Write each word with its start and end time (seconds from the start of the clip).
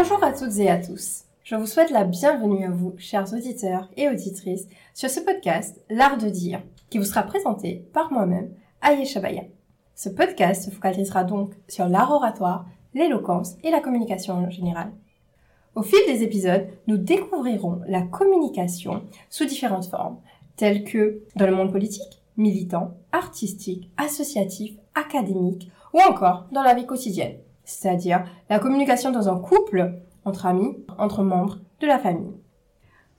Bonjour 0.00 0.22
à 0.22 0.30
toutes 0.30 0.56
et 0.58 0.70
à 0.70 0.78
tous. 0.78 1.24
Je 1.42 1.56
vous 1.56 1.66
souhaite 1.66 1.90
la 1.90 2.04
bienvenue 2.04 2.64
à 2.64 2.70
vous, 2.70 2.94
chers 2.98 3.34
auditeurs 3.34 3.88
et 3.96 4.08
auditrices, 4.08 4.68
sur 4.94 5.10
ce 5.10 5.18
podcast 5.18 5.80
L'Art 5.90 6.18
de 6.18 6.28
dire, 6.28 6.62
qui 6.88 6.98
vous 6.98 7.04
sera 7.04 7.24
présenté 7.24 7.84
par 7.92 8.12
moi-même, 8.12 8.52
Ayesha 8.80 9.18
Baya. 9.18 9.42
Ce 9.96 10.08
podcast 10.08 10.66
se 10.66 10.70
focalisera 10.70 11.24
donc 11.24 11.50
sur 11.66 11.88
l'art 11.88 12.12
oratoire, 12.12 12.64
l'éloquence 12.94 13.56
et 13.64 13.72
la 13.72 13.80
communication 13.80 14.34
en 14.34 14.50
général. 14.50 14.92
Au 15.74 15.82
fil 15.82 15.98
des 16.06 16.22
épisodes, 16.22 16.68
nous 16.86 16.96
découvrirons 16.96 17.80
la 17.88 18.02
communication 18.02 19.02
sous 19.30 19.46
différentes 19.46 19.86
formes, 19.86 20.18
telles 20.54 20.84
que 20.84 21.22
dans 21.34 21.46
le 21.46 21.56
monde 21.56 21.72
politique, 21.72 22.22
militant, 22.36 22.92
artistique, 23.10 23.90
associatif, 23.96 24.76
académique 24.94 25.72
ou 25.92 25.98
encore 26.08 26.46
dans 26.52 26.62
la 26.62 26.74
vie 26.74 26.86
quotidienne, 26.86 27.38
c'est-à-dire 27.68 28.24
la 28.48 28.58
communication 28.58 29.10
dans 29.10 29.28
un 29.28 29.38
couple, 29.38 29.92
entre 30.24 30.46
amis, 30.46 30.84
entre 30.96 31.22
membres 31.22 31.58
de 31.80 31.86
la 31.86 31.98
famille. 31.98 32.32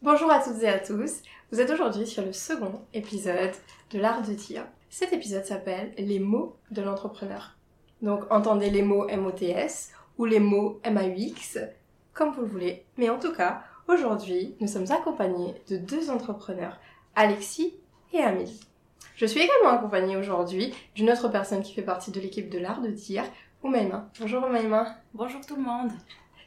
Bonjour 0.01 0.31
à 0.31 0.39
toutes 0.39 0.63
et 0.63 0.67
à 0.67 0.79
tous, 0.79 1.21
vous 1.51 1.61
êtes 1.61 1.69
aujourd'hui 1.69 2.07
sur 2.07 2.25
le 2.25 2.33
second 2.33 2.81
épisode 2.93 3.51
de 3.91 3.99
l'art 3.99 4.23
de 4.23 4.33
dire. 4.33 4.65
Cet 4.89 5.13
épisode 5.13 5.45
s'appelle 5.45 5.93
Les 5.99 6.17
mots 6.19 6.57
de 6.71 6.81
l'entrepreneur. 6.81 7.57
Donc 8.01 8.23
entendez 8.31 8.71
les 8.71 8.81
mots 8.81 9.07
MOTS 9.07 9.91
ou 10.17 10.25
les 10.25 10.39
mots 10.39 10.81
MAUX, 10.83 11.59
comme 12.13 12.31
vous 12.33 12.41
le 12.41 12.47
voulez. 12.47 12.85
Mais 12.97 13.09
en 13.09 13.19
tout 13.19 13.33
cas, 13.33 13.61
aujourd'hui, 13.87 14.55
nous 14.61 14.67
sommes 14.67 14.91
accompagnés 14.91 15.61
de 15.69 15.77
deux 15.77 16.09
entrepreneurs, 16.09 16.79
Alexis 17.15 17.75
et 18.13 18.19
Amélie. 18.19 18.61
Je 19.15 19.25
suis 19.25 19.41
également 19.41 19.77
accompagnée 19.77 20.17
aujourd'hui 20.17 20.73
d'une 20.95 21.11
autre 21.11 21.27
personne 21.27 21.61
qui 21.61 21.73
fait 21.73 21.81
partie 21.81 22.11
de 22.11 22.19
l'équipe 22.19 22.49
de 22.49 22.57
l'art 22.57 22.81
de 22.81 22.87
dire, 22.87 23.25
Oumaima. 23.61 24.09
Bonjour 24.19 24.43
Oumaima. 24.45 24.95
Bonjour 25.13 25.41
tout 25.45 25.57
le 25.57 25.61
monde. 25.61 25.91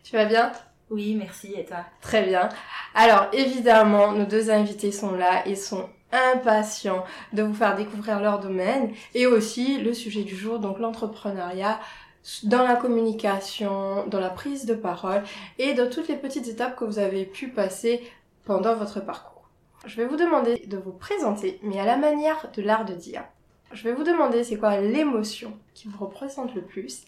Tu 0.02 0.16
vas 0.16 0.24
bien? 0.24 0.50
Oui, 0.88 1.14
merci. 1.14 1.52
Et 1.54 1.66
toi? 1.66 1.84
Très 2.00 2.24
bien. 2.24 2.48
Alors 2.94 3.26
évidemment, 3.34 4.12
nos 4.12 4.24
deux 4.24 4.50
invités 4.50 4.92
sont 4.92 5.12
là 5.14 5.46
et 5.46 5.54
sont 5.54 5.90
impatients 6.10 7.04
de 7.34 7.42
vous 7.42 7.52
faire 7.52 7.76
découvrir 7.76 8.18
leur 8.18 8.40
domaine 8.40 8.92
et 9.14 9.26
aussi 9.26 9.78
le 9.78 9.92
sujet 9.92 10.22
du 10.22 10.34
jour, 10.34 10.58
donc 10.58 10.78
l'entrepreneuriat 10.78 11.78
dans 12.44 12.62
la 12.62 12.76
communication, 12.76 14.06
dans 14.06 14.20
la 14.20 14.30
prise 14.30 14.64
de 14.64 14.74
parole 14.74 15.22
et 15.58 15.74
dans 15.74 15.90
toutes 15.90 16.08
les 16.08 16.16
petites 16.16 16.48
étapes 16.48 16.76
que 16.76 16.84
vous 16.84 16.98
avez 16.98 17.26
pu 17.26 17.48
passer 17.48 18.02
pendant 18.44 18.74
votre 18.74 19.00
parcours. 19.00 19.50
Je 19.84 19.96
vais 19.96 20.06
vous 20.06 20.16
demander 20.16 20.64
de 20.66 20.78
vous 20.78 20.92
présenter, 20.92 21.60
mais 21.62 21.78
à 21.78 21.84
la 21.84 21.96
manière 21.98 22.50
de 22.56 22.62
l'art 22.62 22.86
de 22.86 22.94
dire. 22.94 23.24
Je 23.72 23.84
vais 23.84 23.92
vous 23.92 24.04
demander 24.04 24.44
c'est 24.44 24.58
quoi 24.58 24.78
l'émotion 24.78 25.56
qui 25.74 25.88
vous 25.88 26.04
représente 26.04 26.54
le 26.54 26.62
plus, 26.62 27.04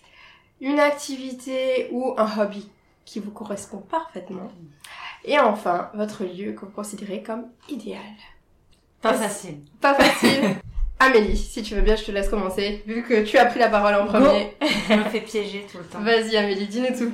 une 0.60 0.80
activité 0.80 1.88
ou 1.92 2.14
un 2.16 2.40
hobby 2.40 2.70
qui 3.04 3.20
vous 3.20 3.30
correspond 3.30 3.78
parfaitement, 3.78 4.50
et 5.24 5.38
enfin 5.38 5.90
votre 5.94 6.24
lieu 6.24 6.52
que 6.52 6.60
vous 6.60 6.72
considérez 6.72 7.22
comme 7.22 7.46
idéal. 7.68 8.00
Pas 9.02 9.12
facile. 9.12 9.58
Pas 9.80 9.94
facile? 9.94 10.56
Amélie, 10.98 11.36
si 11.36 11.62
tu 11.62 11.74
veux 11.74 11.82
bien, 11.82 11.96
je 11.96 12.04
te 12.04 12.12
laisse 12.12 12.30
commencer, 12.30 12.82
vu 12.86 13.02
que 13.02 13.24
tu 13.24 13.36
as 13.36 13.44
pris 13.44 13.58
la 13.58 13.68
parole 13.68 13.94
en 13.94 14.06
premier. 14.06 14.56
Je 14.88 14.94
me 14.94 15.04
fais 15.04 15.20
piéger 15.20 15.66
tout 15.70 15.78
le 15.78 15.84
temps. 15.84 16.00
Vas-y 16.00 16.36
Amélie, 16.36 16.66
dis-nous 16.66 16.96
tout. 16.96 17.12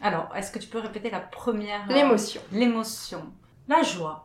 Alors, 0.00 0.28
est-ce 0.34 0.50
que 0.50 0.58
tu 0.58 0.68
peux 0.68 0.78
répéter 0.78 1.10
la 1.10 1.20
première 1.20 1.82
euh, 1.90 1.94
L'émotion. 1.94 2.40
L'émotion? 2.52 3.22
La 3.68 3.82
joie. 3.82 4.23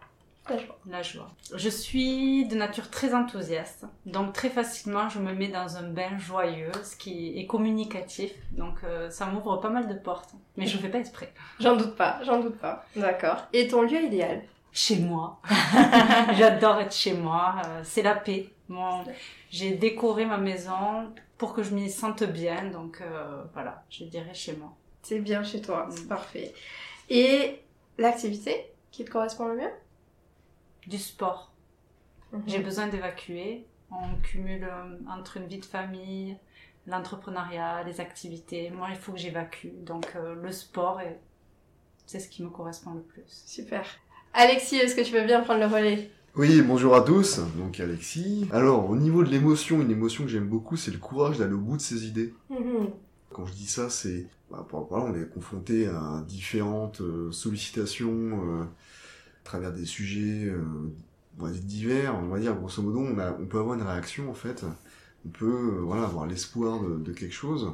La 0.49 0.57
joie. 0.57 0.77
La 0.87 1.01
joie. 1.03 1.27
Je 1.55 1.69
suis 1.69 2.45
de 2.47 2.55
nature 2.55 2.89
très 2.89 3.13
enthousiaste, 3.13 3.85
donc 4.05 4.33
très 4.33 4.49
facilement 4.49 5.07
je 5.09 5.19
me 5.19 5.33
mets 5.33 5.47
dans 5.49 5.77
un 5.77 5.83
bain 5.89 6.17
joyeux, 6.17 6.71
ce 6.83 6.95
qui 6.95 7.37
est 7.39 7.45
communicatif, 7.45 8.31
donc 8.51 8.75
euh, 8.83 9.09
ça 9.09 9.25
m'ouvre 9.27 9.57
pas 9.57 9.69
mal 9.69 9.87
de 9.87 9.93
portes, 9.93 10.31
mais 10.57 10.65
je 10.65 10.77
fais 10.77 10.89
pas 10.89 10.97
exprès. 10.99 11.31
J'en 11.59 11.75
doute 11.75 11.95
pas, 11.95 12.19
j'en 12.23 12.39
doute 12.39 12.57
pas. 12.57 12.85
D'accord. 12.95 13.37
Et 13.53 13.67
ton 13.67 13.83
lieu 13.83 14.01
idéal? 14.01 14.41
Chez 14.71 14.97
moi. 14.97 15.39
J'adore 16.37 16.79
être 16.79 16.93
chez 16.95 17.13
moi, 17.13 17.55
euh, 17.65 17.81
c'est 17.83 18.01
la 18.03 18.15
paix. 18.15 18.49
Mon... 18.69 19.03
J'ai 19.49 19.71
décoré 19.71 20.25
ma 20.25 20.37
maison 20.37 21.11
pour 21.37 21.53
que 21.53 21.63
je 21.63 21.73
m'y 21.73 21.89
sente 21.89 22.23
bien, 22.23 22.65
donc 22.65 23.01
euh, 23.01 23.43
voilà, 23.53 23.83
je 23.89 24.03
dirais 24.05 24.33
chez 24.33 24.53
moi. 24.53 24.71
C'est 25.01 25.19
bien 25.19 25.43
chez 25.43 25.61
toi, 25.61 25.87
c'est 25.89 26.03
Mm. 26.03 26.07
parfait. 26.07 26.53
Et 27.09 27.61
l'activité 27.97 28.71
qui 28.91 29.05
te 29.05 29.09
correspond 29.11 29.47
le 29.47 29.55
mieux? 29.57 29.71
Du 30.89 30.97
sport. 30.97 31.51
J'ai 32.47 32.59
besoin 32.59 32.87
d'évacuer. 32.87 33.65
On 33.91 34.15
cumule 34.21 34.63
euh, 34.63 34.97
entre 35.09 35.37
une 35.37 35.47
vie 35.47 35.59
de 35.59 35.65
famille, 35.65 36.35
l'entrepreneuriat, 36.87 37.83
les 37.83 37.99
activités. 38.01 38.69
Moi, 38.71 38.87
il 38.91 38.95
faut 38.97 39.11
que 39.13 39.17
j'évacue. 39.17 39.67
Donc, 39.85 40.07
euh, 40.15 40.35
le 40.35 40.51
sport, 40.51 40.99
est- 41.01 41.19
c'est 42.05 42.19
ce 42.19 42.27
qui 42.29 42.43
me 42.43 42.49
correspond 42.49 42.93
le 42.93 43.01
plus. 43.01 43.23
Super. 43.27 43.85
Alexis, 44.33 44.77
est-ce 44.77 44.95
que 44.95 45.01
tu 45.01 45.13
veux 45.13 45.25
bien 45.25 45.41
prendre 45.41 45.59
le 45.59 45.65
relais? 45.67 46.11
Oui, 46.35 46.61
bonjour 46.61 46.95
à 46.95 47.01
tous, 47.01 47.39
donc 47.57 47.79
Alexis. 47.79 48.47
Alors, 48.51 48.87
au 48.89 48.95
niveau 48.95 49.23
de 49.23 49.29
l'émotion, 49.29 49.81
une 49.81 49.89
émotion 49.91 50.23
que 50.23 50.29
j'aime 50.29 50.47
beaucoup, 50.47 50.75
c'est 50.77 50.91
le 50.91 50.99
courage 50.99 51.39
d'aller 51.39 51.53
au 51.53 51.57
bout 51.59 51.77
de 51.77 51.81
ses 51.81 52.05
idées. 52.05 52.33
Mhm. 52.51 52.89
Quand 53.31 53.45
je 53.45 53.53
dis 53.53 53.65
ça, 53.67 53.89
c'est... 53.89 54.27
Bah, 54.51 54.65
voilà, 54.89 55.05
on 55.05 55.15
est 55.15 55.27
confronté 55.29 55.87
à 55.87 56.23
différentes 56.27 57.01
euh, 57.01 57.31
sollicitations 57.31 58.11
euh, 58.61 58.63
travers 59.49 59.73
des 59.73 59.85
sujets 59.85 60.45
euh, 60.45 60.63
divers. 61.63 62.15
On 62.15 62.27
va 62.27 62.39
dire, 62.39 62.55
grosso 62.55 62.81
modo, 62.81 62.99
on, 62.99 63.17
a, 63.17 63.31
on 63.39 63.45
peut 63.45 63.59
avoir 63.59 63.75
une 63.75 63.81
réaction, 63.81 64.29
en 64.29 64.33
fait. 64.33 64.63
On 65.25 65.29
peut 65.29 65.45
euh, 65.45 65.81
voilà, 65.81 66.03
avoir 66.03 66.27
l'espoir 66.27 66.81
de, 66.81 66.97
de 66.97 67.11
quelque 67.11 67.33
chose 67.33 67.71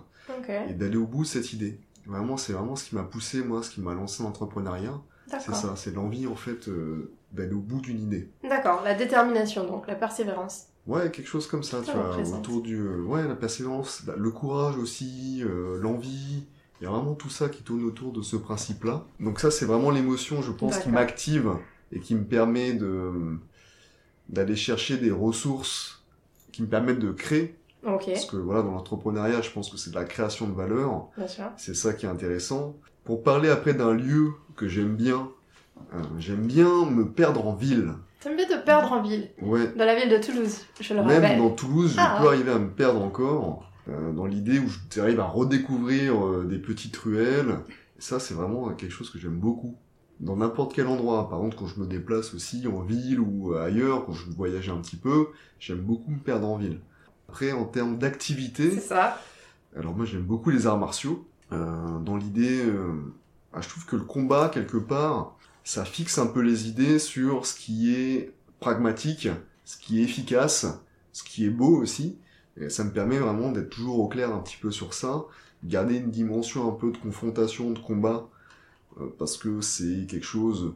et 0.70 0.74
d'aller 0.74 0.98
au 0.98 1.06
bout 1.06 1.24
de 1.24 1.28
cette 1.28 1.54
idée. 1.54 1.80
Vraiment, 2.08 2.38
c'est 2.38 2.54
vraiment 2.54 2.76
ce 2.76 2.86
qui 2.90 2.96
m'a 2.96 3.04
poussé, 3.04 3.44
moi, 3.44 3.62
ce 3.62 3.70
qui 3.72 3.82
m'a 3.82 3.94
lancé 3.94 4.24
dans 4.24 4.30
l'entrepreneuriat. 4.30 5.00
C'est 5.28 5.54
ça, 5.54 5.76
c'est 5.76 5.94
l'envie, 5.94 6.28
en 6.28 6.36
fait, 6.36 6.68
euh, 6.68 7.12
d'aller 7.32 7.54
au 7.54 7.60
bout 7.60 7.82
d'une 7.82 8.00
idée. 8.00 8.30
D'accord, 8.48 8.82
la 8.84 8.94
détermination 8.94 9.66
donc, 9.68 9.88
la 9.88 9.96
persévérance. 9.96 10.68
Ouais, 10.88 11.10
quelque 11.10 11.28
chose 11.28 11.48
comme 11.48 11.64
ça, 11.64 11.84
Ça 11.84 11.92
tu 11.92 11.98
vois, 11.98 12.10
représente. 12.10 12.40
autour 12.48 12.62
du... 12.62 12.80
ouais, 13.02 13.28
la 13.28 13.36
persévérance, 13.36 14.04
le 14.16 14.32
courage 14.32 14.78
aussi, 14.78 15.44
l'envie, 15.82 16.46
il 16.80 16.84
y 16.84 16.88
a 16.88 16.90
vraiment 16.90 17.14
tout 17.16 17.30
ça 17.30 17.50
qui 17.50 17.64
tourne 17.64 17.84
autour 17.86 18.12
de 18.12 18.22
ce 18.22 18.36
principe-là. 18.36 19.06
Donc 19.20 19.40
ça, 19.40 19.50
c'est 19.52 19.66
vraiment 19.66 19.92
l'émotion, 19.92 20.42
je 20.42 20.52
pense, 20.52 20.78
qui 20.80 20.90
m'active 20.90 21.52
et 21.92 22.00
qui 22.00 22.16
me 22.16 22.24
permet 22.24 22.74
de 22.74 23.38
d'aller 24.28 24.56
chercher 24.56 24.98
des 24.98 25.12
ressources 25.12 26.04
qui 26.52 26.64
me 26.64 26.68
permettent 26.68 27.00
de 27.00 27.12
créer. 27.12 27.56
Parce 27.84 28.26
que 28.26 28.38
voilà, 28.38 28.64
dans 28.64 28.72
l'entrepreneuriat, 28.72 29.42
je 29.42 29.52
pense 29.52 29.70
que 29.70 29.78
c'est 29.78 29.92
de 29.92 29.96
la 29.96 30.06
création 30.06 30.48
de 30.48 30.54
valeur, 30.54 31.10
bien 31.16 31.28
sûr. 31.28 31.44
c'est 31.58 31.76
ça 31.76 31.94
qui 31.94 32.08
est 32.08 32.10
intéressant. 32.10 32.76
Pour 33.04 33.22
parler 33.22 33.50
après 33.50 33.76
d'un 33.76 33.94
lieu 33.94 34.32
que 34.56 34.68
j'aime 34.68 34.96
bien, 34.96 35.30
euh, 35.94 36.02
j'aime 36.18 36.48
bien 36.48 36.86
me 36.90 37.06
perdre 37.08 37.46
en 37.48 37.54
ville. 37.54 37.94
T'aimes 38.22 38.38
bien 38.38 38.48
te 38.48 38.66
perdre 38.66 38.92
en 38.92 39.04
ville, 39.04 39.30
Ouais, 39.40 39.68
dans 39.78 39.86
la 39.86 39.94
ville 39.96 40.10
de 40.10 40.18
Toulouse, 40.18 40.62
je 40.82 40.94
le 40.96 41.04
Même 41.04 41.22
rappelle. 41.22 41.38
dans 41.38 41.52
Toulouse, 41.52 41.92
je 41.96 42.00
Ah. 42.00 42.18
peux 42.20 42.28
arriver 42.30 42.52
à 42.52 42.58
me 42.58 42.70
perdre 42.72 43.04
encore, 43.04 43.70
euh, 43.90 44.12
dans 44.14 44.26
l'idée 44.26 44.60
où 44.60 44.68
j'arrive 44.94 45.20
à 45.20 45.26
redécouvrir 45.26 46.26
euh, 46.26 46.46
des 46.46 46.60
petites 46.60 46.96
ruelles. 46.98 47.60
Et 47.98 48.02
ça, 48.02 48.20
c'est 48.20 48.34
vraiment 48.34 48.70
quelque 48.74 48.92
chose 48.92 49.10
que 49.10 49.20
j'aime 49.20 49.38
beaucoup. 49.38 49.76
Dans 50.20 50.38
n'importe 50.38 50.74
quel 50.74 50.88
endroit. 50.88 51.30
Par 51.30 51.40
contre, 51.40 51.58
quand 51.58 51.68
je 51.68 51.80
me 51.80 51.86
déplace 51.86 52.34
aussi 52.34 52.66
en 52.68 52.82
ville 52.82 53.20
ou 53.20 53.54
ailleurs, 53.56 54.06
quand 54.06 54.14
je 54.14 54.30
voyage 54.32 54.70
un 54.70 54.78
petit 54.78 54.96
peu, 54.96 55.28
j'aime 55.60 55.80
beaucoup 55.82 56.12
me 56.12 56.20
perdre 56.20 56.48
en 56.48 56.58
ville. 56.58 56.80
Après, 57.28 57.52
en 57.52 57.66
termes 57.66 57.98
d'activité, 57.98 58.72
C'est 58.72 58.80
ça. 58.80 59.20
alors 59.78 59.96
moi 59.96 60.06
j'aime 60.06 60.22
beaucoup 60.22 60.52
les 60.52 60.68
arts 60.68 60.78
martiaux. 60.78 61.28
Euh, 61.52 62.00
dans 62.00 62.16
l'idée, 62.18 62.64
euh, 62.66 62.94
ah, 63.54 63.62
je 63.62 63.70
trouve 63.70 63.86
que 63.86 63.96
le 63.96 64.04
combat, 64.04 64.50
quelque 64.50 64.78
part, 64.78 65.36
ça 65.64 65.86
fixe 65.86 66.18
un 66.18 66.28
peu 66.28 66.40
les 66.42 66.68
idées 66.70 67.00
sur 67.00 67.46
ce 67.46 67.54
qui 67.56 67.94
est 67.94 68.34
pragmatique, 68.60 69.28
ce 69.66 69.78
qui 69.78 70.00
est 70.00 70.04
efficace, 70.04 70.66
ce 71.12 71.24
qui 71.24 71.46
est 71.46 71.50
beau 71.50 71.76
aussi. 71.82 72.18
Et 72.58 72.70
ça 72.70 72.84
me 72.84 72.92
permet 72.92 73.18
vraiment 73.20 73.52
d'être 73.52 73.70
toujours 73.70 74.00
au 74.00 74.08
clair 74.08 74.34
un 74.34 74.40
petit 74.40 74.58
peu 74.58 74.72
sur 74.72 74.94
ça, 74.94 75.26
garder 75.64 75.96
une 75.98 76.12
dimension 76.12 76.70
un 76.70 76.74
peu 76.76 76.92
de 76.92 76.98
confrontation, 76.98 77.72
de 77.72 77.80
combat, 77.80 78.30
euh, 79.02 79.08
parce 79.18 79.38
que 79.38 79.62
c'est 79.62 80.06
quelque 80.08 80.26
chose, 80.26 80.74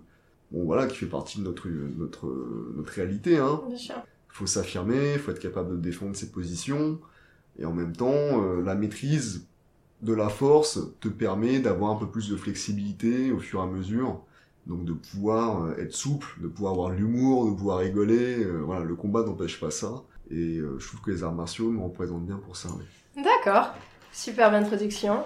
bon 0.51 0.65
voilà, 0.65 0.87
qui 0.87 0.97
fait 0.97 1.05
partie 1.05 1.39
de 1.39 1.43
notre 1.45 1.67
notre 1.69 2.27
notre 2.75 2.91
réalité, 2.93 3.37
hein 3.37 3.61
Bien 3.67 3.77
sûr. 3.77 3.95
faut 4.29 4.47
s'affirmer, 4.47 5.17
faut 5.17 5.31
être 5.31 5.39
capable 5.39 5.71
de 5.71 5.77
défendre 5.77 6.15
ses 6.15 6.31
positions, 6.31 6.99
et 7.57 7.65
en 7.65 7.73
même 7.73 7.95
temps, 7.95 8.13
euh, 8.43 8.61
la 8.63 8.75
maîtrise 8.75 9.45
de 10.01 10.13
la 10.13 10.29
force 10.29 10.79
te 11.01 11.09
permet 11.09 11.59
d'avoir 11.59 11.91
un 11.91 11.95
peu 11.99 12.07
plus 12.07 12.29
de 12.29 12.37
flexibilité 12.37 13.31
au 13.31 13.39
fur 13.39 13.59
et 13.59 13.63
à 13.63 13.65
mesure, 13.67 14.21
donc 14.67 14.85
de 14.85 14.93
pouvoir 14.93 15.63
euh, 15.65 15.75
être 15.77 15.93
souple, 15.93 16.27
de 16.41 16.47
pouvoir 16.47 16.73
avoir 16.73 16.89
l'humour, 16.91 17.49
de 17.51 17.55
pouvoir 17.55 17.79
rigoler, 17.79 18.43
euh, 18.43 18.59
voilà, 18.59 18.83
le 18.85 18.95
combat 18.95 19.23
n'empêche 19.23 19.59
pas 19.59 19.71
ça, 19.71 20.03
et 20.31 20.57
euh, 20.57 20.77
je 20.79 20.87
trouve 20.87 21.01
que 21.01 21.11
les 21.11 21.23
arts 21.23 21.33
martiaux 21.33 21.69
me 21.69 21.81
représentent 21.83 22.25
bien 22.25 22.37
pour 22.37 22.55
ça. 22.55 22.69
oui. 22.77 23.23
D'accord, 23.23 23.73
superbe 24.11 24.53
introduction. 24.53 25.23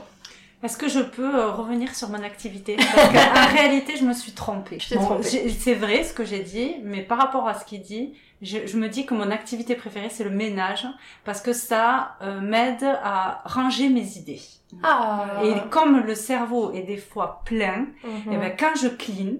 Est-ce 0.63 0.77
que 0.77 0.88
je 0.88 1.01
peux 1.01 1.35
euh, 1.35 1.51
revenir 1.51 1.94
sur 1.94 2.07
mon 2.09 2.23
activité? 2.23 2.77
Parce 2.77 3.09
qu'en 3.11 3.47
réalité, 3.53 3.97
je 3.97 4.05
me 4.05 4.13
suis 4.13 4.31
trompée. 4.31 4.79
Je 4.79 4.89
t'ai 4.89 4.95
trompée. 4.95 5.27
j'ai- 5.29 5.50
C'est 5.50 5.73
vrai 5.75 6.03
ce 6.05 6.13
que 6.13 6.23
j'ai 6.23 6.41
dit, 6.41 6.75
mais 6.83 7.01
par 7.01 7.17
rapport 7.17 7.47
à 7.50 7.53
ce 7.53 7.65
qu'il 7.65 7.81
dit, 7.81 8.13
je, 8.41 8.59
je 8.65 8.77
me 8.77 8.88
dis 8.88 9.05
que 9.05 9.13
mon 9.13 9.29
activité 9.29 9.75
préférée, 9.75 10.07
c'est 10.09 10.23
le 10.23 10.29
ménage, 10.29 10.88
parce 11.25 11.41
que 11.41 11.51
ça 11.51 12.15
euh, 12.21 12.39
m'aide 12.39 12.83
à 13.03 13.41
ranger 13.45 13.89
mes 13.89 14.17
idées. 14.17 14.39
Ah. 14.83 15.41
Et 15.44 15.53
comme 15.69 15.99
le 15.99 16.15
cerveau 16.15 16.71
est 16.71 16.83
des 16.83 16.97
fois 16.97 17.41
plein, 17.45 17.88
Mhm. 18.03 18.31
et 18.33 18.38
ben 18.38 18.56
quand 18.57 18.73
je 18.81 18.88
clean, 18.88 19.33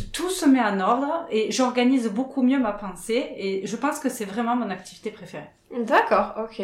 tout- 0.00 0.30
se 0.30 0.46
met 0.46 0.60
en 0.60 0.80
ordre 0.80 1.26
et 1.30 1.52
j'organise 1.52 2.08
beaucoup 2.08 2.42
mieux 2.42 2.58
ma 2.58 2.72
pensée 2.72 3.32
et 3.36 3.66
je 3.66 3.76
pense 3.76 3.98
que 4.00 4.08
c'est 4.08 4.24
vraiment 4.24 4.56
mon 4.56 4.68
activité 4.70 5.10
préférée. 5.10 5.48
D'accord, 5.80 6.34
ok. 6.38 6.60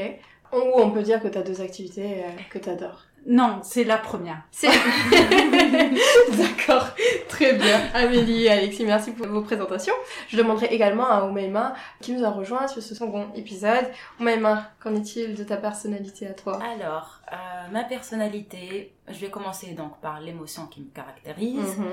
Ou 0.53 0.81
on 0.81 0.91
peut 0.91 1.03
dire 1.03 1.23
que 1.23 1.29
tu 1.29 1.38
as 1.38 1.43
deux 1.43 1.61
activités 1.61 2.25
euh, 2.25 2.29
que 2.50 2.59
tu 2.59 2.69
adores. 2.69 3.05
Non, 3.27 3.61
c'est 3.62 3.85
la 3.85 3.99
première. 3.99 4.43
C'est... 4.50 4.69
D'accord, 6.32 6.87
très 7.29 7.53
bien. 7.55 7.81
Amélie 7.94 8.44
et 8.47 8.50
Alexis, 8.50 8.85
merci 8.85 9.12
pour 9.12 9.27
vos 9.27 9.43
présentations. 9.43 9.94
Je 10.29 10.37
demanderai 10.37 10.67
également 10.67 11.06
à 11.09 11.25
Oumaima 11.25 11.75
qui 12.00 12.12
nous 12.12 12.25
a 12.25 12.31
rejoint 12.31 12.67
sur 12.67 12.83
ce 12.83 12.94
second 12.94 13.26
épisode. 13.35 13.87
Oumaima, 14.21 14.71
qu'en 14.83 14.94
est-il 14.94 15.35
de 15.35 15.44
ta 15.44 15.56
personnalité 15.56 16.26
à 16.26 16.33
toi? 16.33 16.59
Alors, 16.62 17.21
euh, 17.33 17.37
ma 17.73 17.85
personnalité, 17.85 18.93
je 19.09 19.19
vais 19.19 19.29
commencer 19.31 19.73
donc 19.73 19.99
par 20.00 20.21
l'émotion 20.21 20.67
qui 20.67 20.81
me 20.81 20.88
caractérise. 20.91 21.76
Mhm. 21.79 21.87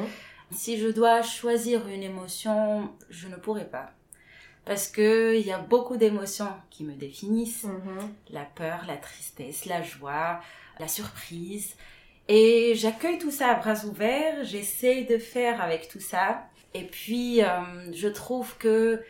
Si 0.52 0.78
je 0.78 0.88
dois 0.88 1.22
choisir 1.22 1.88
une 1.88 2.04
émotion, 2.04 2.92
je 3.10 3.28
ne 3.28 3.36
pourrais 3.36 3.70
pas. 3.70 3.92
Parce 4.66 4.88
que 4.88 5.38
il 5.38 5.46
y 5.46 5.52
a 5.52 5.60
beaucoup 5.60 5.98
d'émotions 5.98 6.52
qui 6.70 6.84
me 6.84 6.94
définissent. 6.94 7.64
Mhm. 7.64 8.14
La 8.30 8.44
peur, 8.44 8.84
la 8.88 8.98
tristesse, 8.98 9.66
la 9.66 9.82
joie, 9.82 10.42
la 10.80 10.88
surprise. 10.88 11.76
Et 12.28 12.74
j'accueille 12.76 13.20
tout 13.20 13.32
ça 13.32 13.50
à 13.50 13.56
bras 13.56 13.86
ouverts, 13.86 14.44
j'essaye 14.44 15.06
de 15.06 15.18
faire 15.18 15.62
avec 15.62 15.88
tout 15.88 16.02
ça. 16.02 16.50
Et 16.74 16.84
puis, 16.84 17.42
euh, 17.42 17.48
je 17.94 18.08
trouve 18.10 18.58
que 18.58 19.02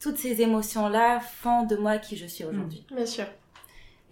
toutes 0.00 0.18
ces 0.18 0.42
émotions-là 0.42 1.20
font 1.20 1.64
de 1.64 1.76
moi 1.76 1.98
qui 1.98 2.16
je 2.16 2.26
suis 2.26 2.44
aujourd'hui. 2.44 2.84
Bien 2.92 3.06
sûr. 3.06 3.26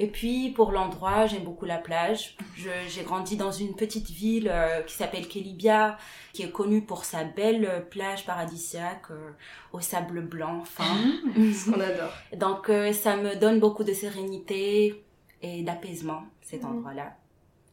Et 0.03 0.09
puis 0.09 0.51
pour 0.51 0.73
l'endroit, 0.73 1.27
j'aime 1.27 1.45
beaucoup 1.45 1.65
la 1.65 1.79
plage. 1.79 2.37
J'ai 2.57 3.05
grandi 3.05 3.37
dans 3.37 3.53
une 3.53 3.77
petite 3.77 4.11
ville 4.11 4.51
euh, 4.53 4.83
qui 4.83 4.95
s'appelle 4.95 5.29
Kelibia, 5.29 5.97
qui 6.33 6.43
est 6.43 6.51
connue 6.51 6.83
pour 6.83 7.05
sa 7.05 7.23
belle 7.23 7.87
plage 7.89 8.27
paradisiaque 8.27 9.13
euh, 9.13 9.31
au 9.73 9.79
sable 9.81 10.23
blanc 10.23 10.65
fin. 10.65 10.97
Ce 11.37 11.71
qu'on 11.71 11.79
adore. 11.81 12.13
Donc 12.37 12.69
euh, 12.69 12.93
ça 12.93 13.17
me 13.17 13.37
donne 13.37 13.61
beaucoup 13.61 13.85
de 13.85 13.93
sérénité 13.93 15.05
et 15.41 15.63
d'apaisement, 15.63 16.23
cet 16.41 16.65
Mhm. 16.65 16.71
endroit-là. 16.71 17.17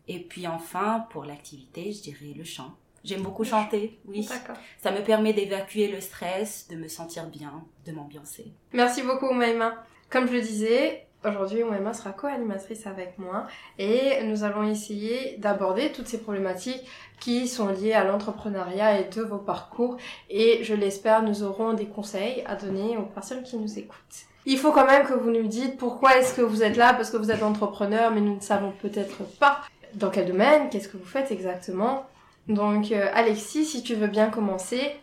Et 0.08 0.20
puis 0.20 0.46
enfin, 0.46 1.08
pour 1.10 1.26
l'activité, 1.26 1.92
je 1.92 2.02
dirais 2.04 2.34
le 2.38 2.44
chant. 2.44 2.76
J'aime 3.04 3.24
beaucoup 3.24 3.44
chanter, 3.44 3.98
oui. 4.06 4.28
Ça 4.84 4.92
me 4.92 5.02
permet 5.04 5.34
d'évacuer 5.34 5.88
le 5.88 6.00
stress, 6.00 6.68
de 6.70 6.76
me 6.76 6.88
sentir 6.88 7.26
bien, 7.26 7.64
de 7.88 7.92
m'ambiancer. 7.92 8.52
Merci 8.74 9.02
beaucoup 9.02 9.26
Oumaima. 9.30 9.84
Comme 10.12 10.28
je 10.28 10.34
le 10.34 10.42
disais, 10.42 11.08
aujourd'hui 11.26 11.64
Oumaima 11.64 11.94
sera 11.94 12.12
co-animatrice 12.12 12.88
avec 12.88 13.18
moi 13.18 13.48
et 13.78 14.24
nous 14.24 14.44
allons 14.44 14.64
essayer 14.64 15.36
d'aborder 15.38 15.92
toutes 15.92 16.08
ces 16.08 16.20
problématiques 16.20 16.86
qui 17.20 17.48
sont 17.48 17.68
liées 17.68 17.94
à 17.94 18.04
l'entrepreneuriat 18.04 19.00
et 19.00 19.10
de 19.10 19.22
vos 19.22 19.38
parcours 19.38 19.98
et 20.30 20.64
je 20.64 20.74
l'espère 20.74 21.24
nous 21.24 21.44
aurons 21.44 21.74
des 21.74 21.88
conseils 21.88 22.44
à 22.46 22.56
donner 22.56 22.98
aux 22.98 23.04
personnes 23.04 23.44
qui 23.44 23.58
nous 23.58 23.78
écoutent. 23.78 24.26
Il 24.46 24.58
faut 24.58 24.72
quand 24.72 24.86
même 24.86 25.06
que 25.06 25.14
vous 25.14 25.32
nous 25.32 25.48
dites 25.48 25.78
pourquoi 25.78 26.18
est-ce 26.18 26.34
que 26.34 26.42
vous 26.42 26.64
êtes 26.64 26.78
là 26.78 26.94
parce 26.94 27.10
que 27.10 27.18
vous 27.18 27.32
êtes 27.32 27.44
entrepreneur 27.44 28.12
mais 28.12 28.22
nous 28.22 28.36
ne 28.36 28.42
savons 28.42 28.74
peut-être 28.82 29.24
pas 29.40 29.62
dans 29.96 30.10
quel 30.10 30.28
domaine, 30.28 30.70
qu'est-ce 30.70 30.88
que 30.88 30.98
vous 30.98 31.06
faites 31.06 31.32
exactement. 31.32 32.06
Donc 32.48 32.92
euh, 32.92 33.10
Alexis, 33.14 33.66
si 33.66 33.84
tu 33.84 33.96
veux 33.96 34.08
bien 34.08 34.30
commencer, 34.30 34.96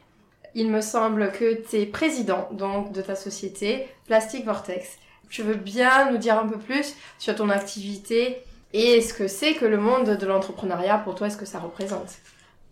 il 0.54 0.70
me 0.70 0.80
semble 0.80 1.32
que 1.32 1.62
tu 1.68 1.76
es 1.76 1.86
président 1.86 2.48
donc 2.52 2.92
de 2.92 3.02
ta 3.02 3.14
société 3.14 3.88
Plastic 4.06 4.44
Vortex. 4.44 4.98
Tu 5.28 5.42
veux 5.42 5.54
bien 5.56 6.10
nous 6.12 6.18
dire 6.18 6.38
un 6.38 6.46
peu 6.46 6.58
plus 6.58 6.94
sur 7.18 7.34
ton 7.34 7.50
activité 7.50 8.38
et 8.72 9.00
ce 9.00 9.12
que 9.14 9.28
c'est 9.28 9.54
que 9.54 9.64
le 9.64 9.78
monde 9.78 10.16
de 10.16 10.26
l'entrepreneuriat 10.26 10.98
pour 10.98 11.14
toi, 11.14 11.26
est-ce 11.28 11.36
que 11.36 11.46
ça 11.46 11.58
représente? 11.58 12.16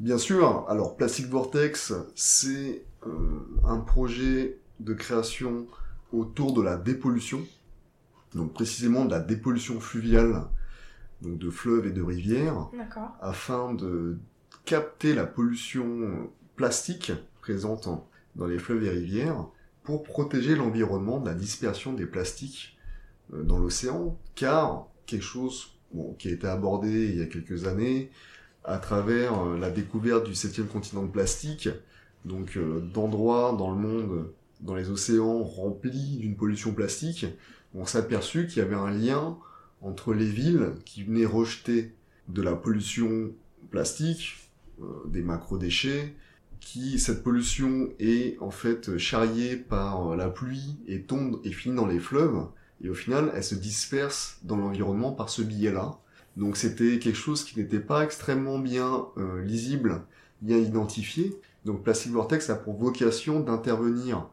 Bien 0.00 0.18
sûr, 0.18 0.64
alors 0.68 0.96
Plastic 0.96 1.26
Vortex, 1.26 1.92
c'est 2.14 2.82
euh, 3.06 3.10
un 3.66 3.78
projet 3.78 4.58
de 4.80 4.92
création 4.92 5.66
autour 6.12 6.52
de 6.52 6.62
la 6.62 6.76
dépollution, 6.76 7.42
donc 8.34 8.52
précisément 8.52 9.04
de 9.04 9.12
la 9.12 9.20
dépollution 9.20 9.80
fluviale, 9.80 10.42
donc 11.22 11.38
de 11.38 11.50
fleuves 11.50 11.86
et 11.86 11.92
de 11.92 12.02
rivières, 12.02 12.68
afin 13.20 13.72
de 13.72 14.18
capter 14.64 15.14
la 15.14 15.26
pollution 15.26 16.28
plastique 16.56 17.12
présente 17.40 17.86
en- 17.86 18.08
dans 18.36 18.46
les 18.46 18.58
fleuves 18.58 18.84
et 18.84 18.90
rivières 18.90 19.46
pour 19.84 20.02
protéger 20.02 20.56
l'environnement 20.56 21.20
de 21.20 21.26
la 21.26 21.34
dispersion 21.34 21.92
des 21.92 22.06
plastiques 22.06 22.76
euh, 23.32 23.42
dans 23.42 23.58
l'océan, 23.58 24.18
car 24.34 24.88
quelque 25.06 25.22
chose 25.22 25.70
qui 26.18 26.28
a 26.28 26.32
été 26.32 26.48
abordé 26.48 27.08
il 27.10 27.18
y 27.18 27.22
a 27.22 27.26
quelques 27.26 27.66
années 27.66 28.10
à 28.64 28.78
travers 28.78 29.40
euh, 29.40 29.58
la 29.58 29.70
découverte 29.70 30.26
du 30.26 30.34
septième 30.34 30.66
continent 30.66 31.04
de 31.04 31.10
plastique, 31.10 31.68
donc 32.24 32.56
euh, 32.56 32.80
d'endroits 32.80 33.54
dans 33.56 33.70
le 33.70 33.76
monde, 33.76 34.32
dans 34.62 34.74
les 34.74 34.88
océans 34.88 35.44
remplis 35.44 36.16
d'une 36.16 36.34
pollution 36.34 36.72
plastique, 36.72 37.26
on 37.74 37.84
s'est 37.84 37.98
aperçu 37.98 38.46
qu'il 38.46 38.58
y 38.58 38.62
avait 38.62 38.74
un 38.74 38.90
lien 38.90 39.36
entre 39.82 40.14
les 40.14 40.26
villes 40.26 40.72
qui 40.86 41.02
venaient 41.02 41.26
rejeter 41.26 41.94
de 42.28 42.40
la 42.40 42.54
pollution 42.54 43.32
plastique, 43.70 44.36
des 45.06 45.22
macro-déchets, 45.22 46.14
qui 46.64 46.98
cette 46.98 47.22
pollution 47.22 47.90
est 48.00 48.36
en 48.40 48.50
fait 48.50 48.96
charriée 48.98 49.56
par 49.56 50.16
la 50.16 50.28
pluie 50.28 50.76
et 50.88 51.02
tombe 51.02 51.40
et 51.44 51.52
finit 51.52 51.76
dans 51.76 51.86
les 51.86 52.00
fleuves, 52.00 52.46
et 52.82 52.88
au 52.88 52.94
final 52.94 53.30
elle 53.34 53.44
se 53.44 53.54
disperse 53.54 54.38
dans 54.42 54.56
l'environnement 54.56 55.12
par 55.12 55.28
ce 55.28 55.42
biais-là. 55.42 55.98
Donc 56.36 56.56
c'était 56.56 56.98
quelque 56.98 57.16
chose 57.16 57.44
qui 57.44 57.58
n'était 57.58 57.80
pas 57.80 58.02
extrêmement 58.02 58.58
bien 58.58 59.06
euh, 59.18 59.42
lisible, 59.42 60.02
bien 60.42 60.58
identifié. 60.58 61.38
Donc 61.64 61.84
Plastic 61.84 62.12
Vortex 62.12 62.50
a 62.50 62.56
pour 62.56 62.76
vocation 62.76 63.40
d'intervenir 63.40 64.28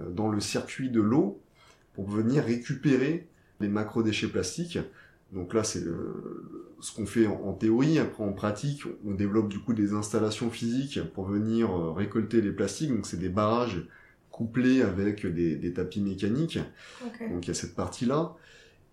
euh, 0.00 0.10
dans 0.10 0.28
le 0.28 0.40
circuit 0.40 0.90
de 0.90 1.00
l'eau 1.00 1.40
pour 1.94 2.08
venir 2.08 2.44
récupérer 2.44 3.28
les 3.60 3.68
macro-déchets 3.68 4.28
plastiques. 4.28 4.78
Donc 5.32 5.54
là, 5.54 5.64
c'est 5.64 5.84
euh, 5.84 6.74
ce 6.80 6.94
qu'on 6.94 7.06
fait 7.06 7.26
en, 7.26 7.40
en 7.44 7.52
théorie. 7.52 7.98
Après, 7.98 8.22
en 8.22 8.32
pratique, 8.32 8.82
on 9.04 9.12
développe 9.12 9.48
du 9.48 9.58
coup 9.58 9.74
des 9.74 9.92
installations 9.92 10.50
physiques 10.50 11.00
pour 11.14 11.26
venir 11.26 11.70
euh, 11.70 11.92
récolter 11.92 12.40
les 12.40 12.52
plastiques. 12.52 12.90
Donc 12.90 13.06
c'est 13.06 13.18
des 13.18 13.28
barrages 13.28 13.86
couplés 14.30 14.82
avec 14.82 15.26
des, 15.26 15.56
des 15.56 15.72
tapis 15.72 16.00
mécaniques. 16.00 16.58
Donc 17.32 17.46
il 17.46 17.48
y 17.48 17.50
a 17.50 17.54
cette 17.54 17.74
partie-là. 17.74 18.34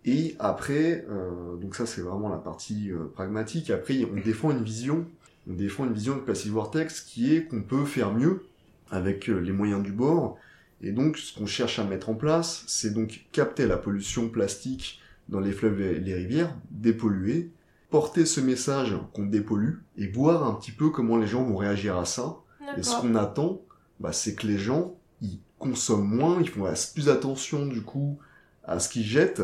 Et 0.06 0.36
après, 0.40 1.06
euh, 1.10 1.56
donc 1.58 1.76
ça 1.76 1.86
c'est 1.86 2.02
vraiment 2.02 2.30
la 2.30 2.38
partie 2.38 2.92
euh, 2.92 3.06
pragmatique. 3.14 3.70
Après, 3.70 4.06
on 4.12 4.20
défend 4.20 4.52
une 4.52 4.64
vision, 4.64 5.06
on 5.50 5.54
défend 5.54 5.86
une 5.86 5.94
vision 5.94 6.16
de 6.16 6.22
Plastic 6.22 6.52
Vortex 6.52 7.02
qui 7.02 7.34
est 7.34 7.46
qu'on 7.46 7.62
peut 7.62 7.86
faire 7.86 8.14
mieux 8.14 8.44
avec 8.90 9.30
euh, 9.30 9.40
les 9.40 9.52
moyens 9.52 9.84
du 9.84 9.92
bord. 9.92 10.38
Et 10.82 10.92
donc 10.92 11.18
ce 11.18 11.38
qu'on 11.38 11.46
cherche 11.46 11.80
à 11.80 11.86
mettre 11.86 12.10
en 12.10 12.16
place, 12.16 12.66
c'est 12.68 12.94
donc 12.94 13.26
capter 13.32 13.66
la 13.66 13.78
pollution 13.78 14.28
plastique 14.30 15.02
dans 15.30 15.40
les 15.40 15.52
fleuves 15.52 15.82
et 15.82 16.00
les 16.00 16.14
rivières, 16.14 16.56
dépolluer, 16.72 17.52
porter 17.90 18.26
ce 18.26 18.42
message 18.42 18.96
qu'on 19.14 19.26
dépollue 19.26 19.76
et 19.98 20.08
voir 20.08 20.48
un 20.48 20.54
petit 20.56 20.72
peu 20.72 20.90
comment 20.90 21.18
les 21.18 21.28
gens 21.28 21.44
vont 21.44 21.58
réagir 21.58 21.98
à 21.98 22.06
ça. 22.06 22.38
Et 22.78 22.84
ce 22.84 23.00
qu'on 23.00 23.16
attend, 23.16 23.62
bah, 24.00 24.12
c'est 24.14 24.36
que 24.36 24.48
les 24.48 24.58
gens, 24.58 24.96
ils 25.22 25.40
consomment 25.60 26.08
moins, 26.08 26.38
ils 26.42 26.50
font 26.50 26.66
plus 26.94 27.10
attention 27.10 27.66
du 27.68 27.82
coup 27.82 28.18
à 28.64 28.80
ce 28.80 28.90
qu'ils 28.90 29.04
jettent, 29.04 29.44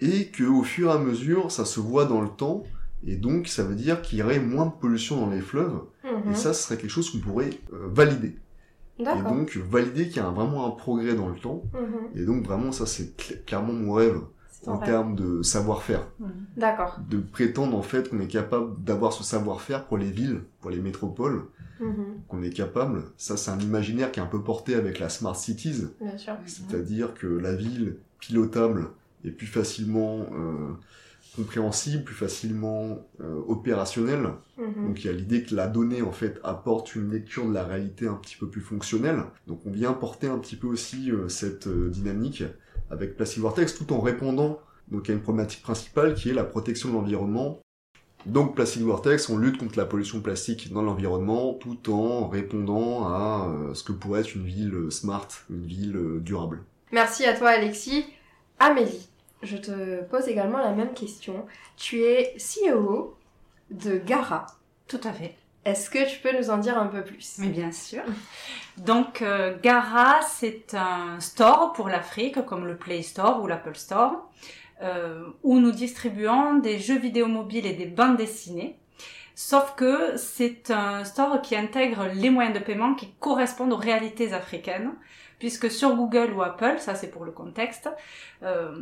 et 0.00 0.26
que 0.28 0.44
au 0.44 0.62
fur 0.62 0.88
et 0.90 0.92
à 0.92 0.98
mesure, 0.98 1.50
ça 1.50 1.64
se 1.64 1.80
voit 1.80 2.04
dans 2.04 2.20
le 2.20 2.28
temps, 2.28 2.62
et 3.06 3.16
donc 3.16 3.48
ça 3.48 3.62
veut 3.64 3.74
dire 3.74 4.02
qu'il 4.02 4.18
y 4.18 4.22
aurait 4.22 4.38
moins 4.40 4.66
de 4.66 4.72
pollution 4.72 5.20
dans 5.20 5.30
les 5.30 5.40
fleuves, 5.40 5.80
Mhm. 6.04 6.32
et 6.32 6.34
ça, 6.34 6.52
ce 6.54 6.62
serait 6.64 6.76
quelque 6.76 6.90
chose 6.90 7.10
qu'on 7.10 7.18
pourrait 7.18 7.50
euh, 7.72 7.88
valider. 7.92 8.36
Et 8.98 9.04
donc 9.30 9.56
valider 9.56 10.06
qu'il 10.08 10.18
y 10.18 10.20
a 10.20 10.26
un- 10.28 10.32
vraiment 10.32 10.66
un 10.66 10.70
progrès 10.70 11.14
dans 11.14 11.28
le 11.28 11.36
temps, 11.36 11.62
Mhm. 11.74 12.20
et 12.20 12.24
donc 12.24 12.44
vraiment 12.44 12.70
ça, 12.72 12.86
c'est 12.86 13.16
cl- 13.16 13.44
clairement 13.44 13.72
mon 13.72 13.92
rêve 13.92 14.20
en 14.66 14.78
termes 14.78 15.14
de 15.14 15.42
savoir-faire, 15.42 16.06
D'accord. 16.56 16.98
de 17.08 17.18
prétendre 17.18 17.76
en 17.76 17.82
fait 17.82 18.08
qu'on 18.10 18.20
est 18.20 18.26
capable 18.28 18.82
d'avoir 18.82 19.12
ce 19.12 19.22
savoir-faire 19.24 19.86
pour 19.86 19.98
les 19.98 20.10
villes, 20.10 20.40
pour 20.60 20.70
les 20.70 20.80
métropoles, 20.80 21.42
Mhm. 21.80 22.22
qu'on 22.28 22.42
est 22.42 22.50
capable. 22.50 23.02
Ça, 23.16 23.36
c'est 23.36 23.50
un 23.50 23.58
imaginaire 23.58 24.12
qui 24.12 24.20
est 24.20 24.22
un 24.22 24.26
peu 24.26 24.40
porté 24.42 24.76
avec 24.76 25.00
la 25.00 25.08
Smart 25.08 25.34
Cities, 25.36 25.88
Bien 26.00 26.16
sûr. 26.16 26.34
c'est-à-dire 26.46 27.14
que 27.14 27.26
la 27.26 27.54
ville 27.54 27.96
pilotable 28.20 28.86
est 29.24 29.30
plus 29.32 29.46
facilement 29.48 30.20
euh, 30.32 30.70
compréhensible, 31.36 32.04
plus 32.04 32.14
facilement 32.14 32.98
euh, 33.20 33.40
opérationnelle. 33.48 34.28
Donc 34.56 35.02
il 35.02 35.06
y 35.08 35.10
a 35.10 35.12
l'idée 35.12 35.42
que 35.42 35.54
la 35.54 35.66
donnée 35.66 36.00
en 36.02 36.12
fait 36.12 36.38
apporte 36.44 36.94
une 36.94 37.10
lecture 37.10 37.46
de 37.48 37.52
la 37.52 37.64
réalité 37.64 38.06
un 38.06 38.14
petit 38.14 38.36
peu 38.36 38.48
plus 38.48 38.60
fonctionnelle. 38.60 39.24
Donc 39.48 39.60
on 39.66 39.70
vient 39.72 39.92
porter 39.92 40.28
un 40.28 40.38
petit 40.38 40.54
peu 40.56 40.68
aussi 40.68 41.10
euh, 41.10 41.28
cette 41.28 41.66
euh, 41.66 41.88
dynamique 41.90 42.44
avec 42.94 43.16
Plastic 43.16 43.40
Vortex 43.40 43.74
tout 43.74 43.92
en 43.92 44.00
répondant 44.00 44.60
donc 44.88 45.10
à 45.10 45.12
une 45.12 45.20
problématique 45.20 45.62
principale 45.62 46.14
qui 46.14 46.30
est 46.30 46.34
la 46.34 46.44
protection 46.44 46.88
de 46.90 46.94
l'environnement 46.94 47.58
Donc 48.26 48.54
Plastic 48.54 48.82
Vortex, 48.82 49.28
on 49.28 49.36
lutte 49.36 49.58
contre 49.58 49.76
la 49.78 49.84
pollution 49.84 50.20
plastique 50.20 50.72
dans 50.72 50.82
l'environnement 50.82 51.54
tout 51.54 51.92
en 51.92 52.28
répondant 52.28 53.06
à 53.08 53.48
euh, 53.48 53.74
ce 53.74 53.82
que 53.82 53.92
pourrait 53.92 54.20
être 54.20 54.34
une 54.34 54.44
ville 54.44 54.90
smart, 54.90 55.28
une 55.50 55.66
ville 55.66 55.96
euh, 55.96 56.20
durable. 56.20 56.62
Merci 56.92 57.26
à 57.26 57.36
toi 57.36 57.50
Alexis. 57.50 58.06
Amélie, 58.58 59.08
je 59.42 59.56
te 59.56 60.02
pose 60.04 60.28
également 60.28 60.58
la 60.58 60.72
même 60.72 60.94
question. 60.94 61.46
Tu 61.76 62.02
es 62.02 62.36
CEO 62.38 63.16
de 63.70 63.98
Gara. 63.98 64.46
Tout 64.86 65.00
à 65.02 65.12
fait. 65.12 65.34
Est-ce 65.64 65.88
que 65.88 66.10
tu 66.10 66.18
peux 66.20 66.36
nous 66.36 66.50
en 66.50 66.58
dire 66.58 66.78
un 66.78 66.86
peu 66.86 67.02
plus? 67.02 67.36
Mais 67.38 67.48
bien 67.48 67.72
sûr. 67.72 68.02
Donc 68.76 69.22
euh, 69.22 69.56
Gara, 69.62 70.20
c'est 70.22 70.74
un 70.74 71.20
store 71.20 71.72
pour 71.72 71.88
l'Afrique, 71.88 72.44
comme 72.44 72.66
le 72.66 72.76
Play 72.76 73.02
Store 73.02 73.42
ou 73.42 73.46
l'Apple 73.46 73.76
Store, 73.76 74.30
euh, 74.82 75.24
où 75.42 75.60
nous 75.60 75.70
distribuons 75.70 76.56
des 76.56 76.78
jeux 76.78 76.98
vidéo 76.98 77.26
mobiles 77.26 77.66
et 77.66 77.72
des 77.72 77.86
bandes 77.86 78.16
dessinées. 78.16 78.78
Sauf 79.34 79.74
que 79.74 80.16
c'est 80.16 80.70
un 80.70 81.02
store 81.04 81.42
qui 81.42 81.56
intègre 81.56 82.08
les 82.14 82.30
moyens 82.30 82.56
de 82.56 82.62
paiement 82.62 82.94
qui 82.94 83.10
correspondent 83.18 83.72
aux 83.72 83.76
réalités 83.76 84.32
africaines, 84.32 84.92
puisque 85.40 85.70
sur 85.70 85.96
Google 85.96 86.32
ou 86.34 86.42
Apple, 86.42 86.76
ça 86.78 86.94
c'est 86.94 87.10
pour 87.10 87.24
le 87.24 87.32
contexte, 87.32 87.88
euh, 88.44 88.76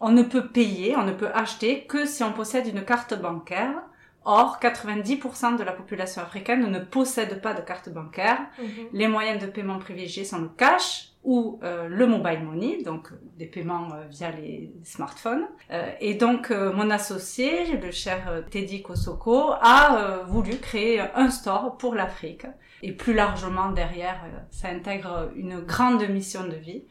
on 0.00 0.10
ne 0.10 0.22
peut 0.22 0.48
payer, 0.48 0.96
on 0.96 1.04
ne 1.04 1.12
peut 1.12 1.30
acheter 1.32 1.84
que 1.84 2.06
si 2.06 2.24
on 2.24 2.32
possède 2.32 2.66
une 2.66 2.84
carte 2.84 3.14
bancaire 3.14 3.82
Or, 4.24 4.58
90% 4.60 5.58
de 5.58 5.62
la 5.62 5.72
population 5.72 6.22
africaine 6.22 6.70
ne 6.70 6.78
possède 6.78 7.42
pas 7.42 7.52
de 7.52 7.60
carte 7.60 7.90
bancaire. 7.90 8.38
Mhm. 8.58 8.88
Les 8.92 9.08
moyens 9.08 9.42
de 9.42 9.46
paiement 9.46 9.78
privilégiés 9.78 10.24
sont 10.24 10.38
le 10.38 10.48
cash 10.48 11.10
ou 11.24 11.58
euh, 11.62 11.88
le 11.88 12.06
mobile 12.06 12.40
money, 12.42 12.82
donc 12.82 13.10
euh, 13.10 13.16
des 13.38 13.46
paiements 13.46 13.88
euh, 13.94 14.04
via 14.10 14.30
les 14.30 14.72
smartphones. 14.82 15.46
Euh, 15.70 15.90
et 16.00 16.14
donc, 16.14 16.50
mon 16.50 16.90
associé, 16.90 17.76
le 17.76 17.90
cher 17.90 18.44
Teddy 18.50 18.82
Kosoko, 18.82 19.52
a 19.60 20.22
voulu 20.26 20.56
créer 20.58 21.00
un 21.00 21.30
store 21.30 21.76
pour 21.78 21.94
l'Afrique. 21.94 22.46
Et 22.82 22.92
plus 22.92 23.14
largement 23.14 23.70
derrière, 23.70 24.20
ça 24.50 24.68
intègre 24.68 25.30
une 25.36 25.60
grande 25.60 26.06
mission 26.08 26.44
de 26.44 26.56
vie 26.56 26.84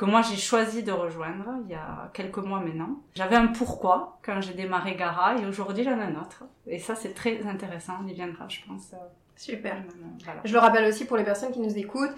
que 0.00 0.06
moi 0.06 0.22
j'ai 0.22 0.36
choisi 0.36 0.82
de 0.82 0.92
rejoindre 0.92 1.44
il 1.66 1.70
y 1.72 1.74
a 1.74 2.10
quelques 2.14 2.38
mois 2.38 2.60
maintenant. 2.60 2.92
J'avais 3.14 3.36
un 3.36 3.48
pourquoi 3.48 4.18
quand 4.24 4.40
j'ai 4.40 4.54
démarré 4.54 4.94
Gara 4.96 5.34
et 5.36 5.44
aujourd'hui 5.46 5.84
j'en 5.84 5.98
ai 5.98 6.04
un 6.04 6.16
autre. 6.22 6.44
Et 6.66 6.78
ça 6.78 6.94
c'est 6.94 7.12
très 7.14 7.34
intéressant, 7.46 7.94
on 8.02 8.06
y 8.08 8.14
viendra 8.14 8.46
je 8.48 8.60
pense. 8.66 8.92
euh, 8.94 8.96
Super. 9.36 9.74
euh, 9.74 10.04
voilà. 10.24 10.40
Je 10.44 10.52
le 10.52 10.58
rappelle 10.58 10.86
aussi 10.88 11.04
pour 11.04 11.16
les 11.18 11.24
personnes 11.24 11.52
qui 11.52 11.60
nous 11.60 11.76
écoutent 11.76 12.14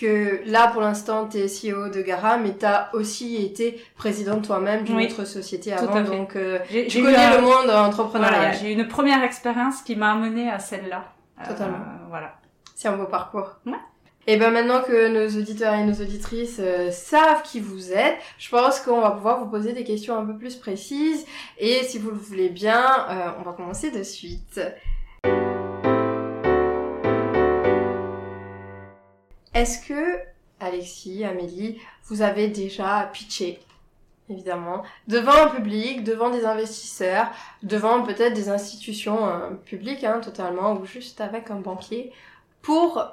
que 0.00 0.40
là 0.46 0.68
pour 0.72 0.80
l'instant 0.80 1.28
tu 1.28 1.36
es 1.38 1.46
CEO 1.46 1.88
de 1.90 2.00
Gara 2.02 2.38
mais 2.38 2.56
tu 2.56 2.64
as 2.64 2.90
aussi 2.94 3.36
été 3.44 3.80
présidente 3.96 4.42
toi-même 4.46 4.82
d'une 4.84 4.96
Oui. 4.96 5.06
autre 5.06 5.24
société 5.24 5.72
avant 5.74 6.00
donc 6.02 6.36
euh, 6.36 6.58
J'ai 6.70 6.84
tu 6.86 6.98
j'ai 6.98 7.02
connais 7.02 7.16
un- 7.16 7.36
le 7.36 7.42
monde 7.42 7.64
voilà, 7.66 7.84
entrepreneurial. 7.84 8.54
j'ai 8.58 8.72
eu 8.72 8.78
une 8.80 8.88
première 8.88 9.22
expérience 9.22 9.82
qui 9.82 9.94
m'a 9.94 10.12
amenée 10.12 10.50
à 10.50 10.58
celle-là. 10.58 11.04
Euh, 11.40 11.48
Totalement. 11.48 11.78
voilà. 12.08 12.34
C'est 12.74 12.88
un 12.88 12.96
beau 12.96 13.06
parcours. 13.06 13.50
Ouais. 13.66 13.72
Et 14.28 14.38
ben 14.38 14.50
maintenant 14.50 14.82
que 14.82 15.06
nos 15.06 15.40
auditeurs 15.40 15.74
et 15.74 15.84
nos 15.84 16.02
auditrices 16.02 16.58
euh, 16.58 16.90
savent 16.90 17.44
qui 17.44 17.60
vous 17.60 17.92
êtes, 17.92 18.16
je 18.38 18.48
pense 18.50 18.80
qu'on 18.80 19.00
va 19.00 19.12
pouvoir 19.12 19.38
vous 19.38 19.48
poser 19.48 19.72
des 19.72 19.84
questions 19.84 20.18
un 20.18 20.26
peu 20.26 20.36
plus 20.36 20.56
précises. 20.56 21.24
Et 21.58 21.84
si 21.84 22.00
vous 22.00 22.10
le 22.10 22.16
voulez 22.16 22.48
bien, 22.48 23.06
euh, 23.08 23.30
on 23.38 23.42
va 23.42 23.52
commencer 23.52 23.92
de 23.92 24.02
suite. 24.02 24.60
Est-ce 29.54 29.86
que, 29.86 30.18
Alexis, 30.58 31.24
Amélie, 31.24 31.80
vous 32.06 32.20
avez 32.22 32.48
déjà 32.48 33.08
pitché, 33.12 33.60
évidemment, 34.28 34.82
devant 35.06 35.40
un 35.40 35.48
public, 35.50 36.02
devant 36.02 36.30
des 36.30 36.44
investisseurs, 36.44 37.28
devant 37.62 38.02
peut-être 38.02 38.34
des 38.34 38.48
institutions 38.48 39.28
euh, 39.28 39.50
publiques, 39.50 40.02
hein, 40.02 40.18
totalement, 40.18 40.72
ou 40.72 40.84
juste 40.84 41.20
avec 41.20 41.52
un 41.52 41.60
banquier, 41.60 42.10
pour 42.60 43.04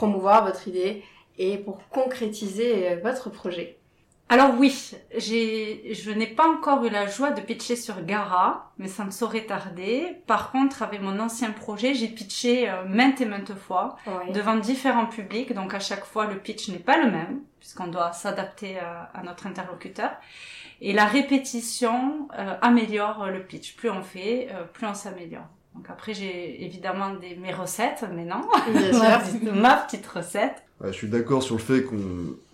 promouvoir 0.00 0.44
votre 0.44 0.68
idée 0.68 1.02
et 1.38 1.56
pour 1.58 1.76
concrétiser 1.88 2.70
euh, 2.90 2.96
votre 3.02 3.30
projet 3.30 3.68
Alors 4.28 4.52
oui, 4.60 4.72
je 5.16 6.10
n'ai 6.18 6.26
pas 6.26 6.46
encore 6.54 6.84
eu 6.84 6.90
la 6.90 7.06
joie 7.06 7.30
de 7.30 7.40
pitcher 7.40 7.76
sur 7.76 7.96
Gara, 8.10 8.72
mais 8.78 8.88
ça 8.96 9.04
me 9.04 9.10
saurait 9.20 9.46
tarder. 9.46 9.94
Par 10.26 10.50
contre, 10.52 10.82
avec 10.82 11.00
mon 11.00 11.16
ancien 11.26 11.50
projet, 11.64 11.94
j'ai 11.94 12.08
pitché 12.08 12.52
euh, 12.68 12.84
maintes 12.98 13.20
et 13.20 13.26
maintes 13.34 13.54
fois 13.66 13.96
Ouais. 14.06 14.32
devant 14.32 14.56
différents 14.70 15.06
publics, 15.18 15.52
donc 15.60 15.70
à 15.80 15.80
chaque 15.88 16.04
fois 16.12 16.24
le 16.32 16.36
pitch 16.46 16.68
n'est 16.72 16.84
pas 16.90 16.98
le 17.04 17.08
même, 17.16 17.34
puisqu'on 17.60 17.86
doit 17.96 18.12
s'adapter 18.12 18.72
à, 18.78 19.10
à 19.18 19.22
notre 19.22 19.46
interlocuteur. 19.46 20.10
Et 20.80 20.92
la 20.92 21.06
répétition 21.06 22.28
euh, 22.38 22.54
améliore 22.60 23.26
le 23.36 23.40
pitch. 23.50 23.76
Plus 23.76 23.90
on 23.90 24.02
fait, 24.02 24.48
euh, 24.52 24.64
plus 24.74 24.86
on 24.86 24.94
s'améliore. 24.94 25.48
Donc 25.76 25.86
après, 25.90 26.14
j'ai 26.14 26.64
évidemment 26.64 27.14
des, 27.14 27.36
mes 27.36 27.52
recettes, 27.52 28.04
mais 28.14 28.24
non, 28.24 28.40
Bien 28.72 28.92
ma, 28.98 29.20
sûr. 29.24 29.32
petite, 29.38 29.52
ma 29.52 29.76
petite 29.76 30.06
recette. 30.06 30.62
Ouais, 30.80 30.88
je 30.92 30.96
suis 30.96 31.08
d'accord 31.08 31.42
sur 31.42 31.54
le 31.56 31.60
fait 31.60 31.82
qu'on 31.84 31.96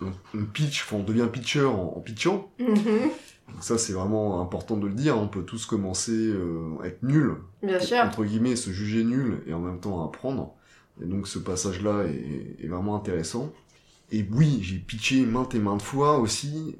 on, 0.01 0.11
on 0.35 0.45
pitch, 0.45 0.83
enfin 0.83 0.97
on 0.97 1.03
devient 1.03 1.27
pitcher 1.31 1.63
en, 1.65 1.93
en 1.95 1.99
pitchant. 2.01 2.49
Mhm. 2.59 2.75
Donc 3.49 3.61
ça 3.61 3.77
c'est 3.77 3.91
vraiment 3.93 4.41
important 4.41 4.77
de 4.77 4.87
le 4.87 4.93
dire. 4.93 5.17
On 5.17 5.27
peut 5.27 5.43
tous 5.43 5.65
commencer 5.65 6.11
euh, 6.13 6.75
à 6.81 6.87
être 6.87 7.03
nuls, 7.03 7.35
Bien 7.61 7.79
sûr. 7.79 7.97
entre 7.97 8.23
guillemets, 8.23 8.55
se 8.55 8.71
juger 8.71 9.03
nul 9.03 9.41
et 9.47 9.53
en 9.53 9.59
même 9.59 9.79
temps 9.79 10.05
apprendre. 10.05 10.53
Et 11.01 11.05
donc 11.05 11.27
ce 11.27 11.39
passage-là 11.39 12.03
est, 12.05 12.63
est 12.63 12.67
vraiment 12.67 12.95
intéressant. 12.95 13.51
Et 14.11 14.25
oui, 14.31 14.59
j'ai 14.61 14.77
pitché 14.77 15.25
maintes 15.25 15.55
et 15.55 15.59
maintes 15.59 15.81
fois 15.81 16.19
aussi. 16.19 16.77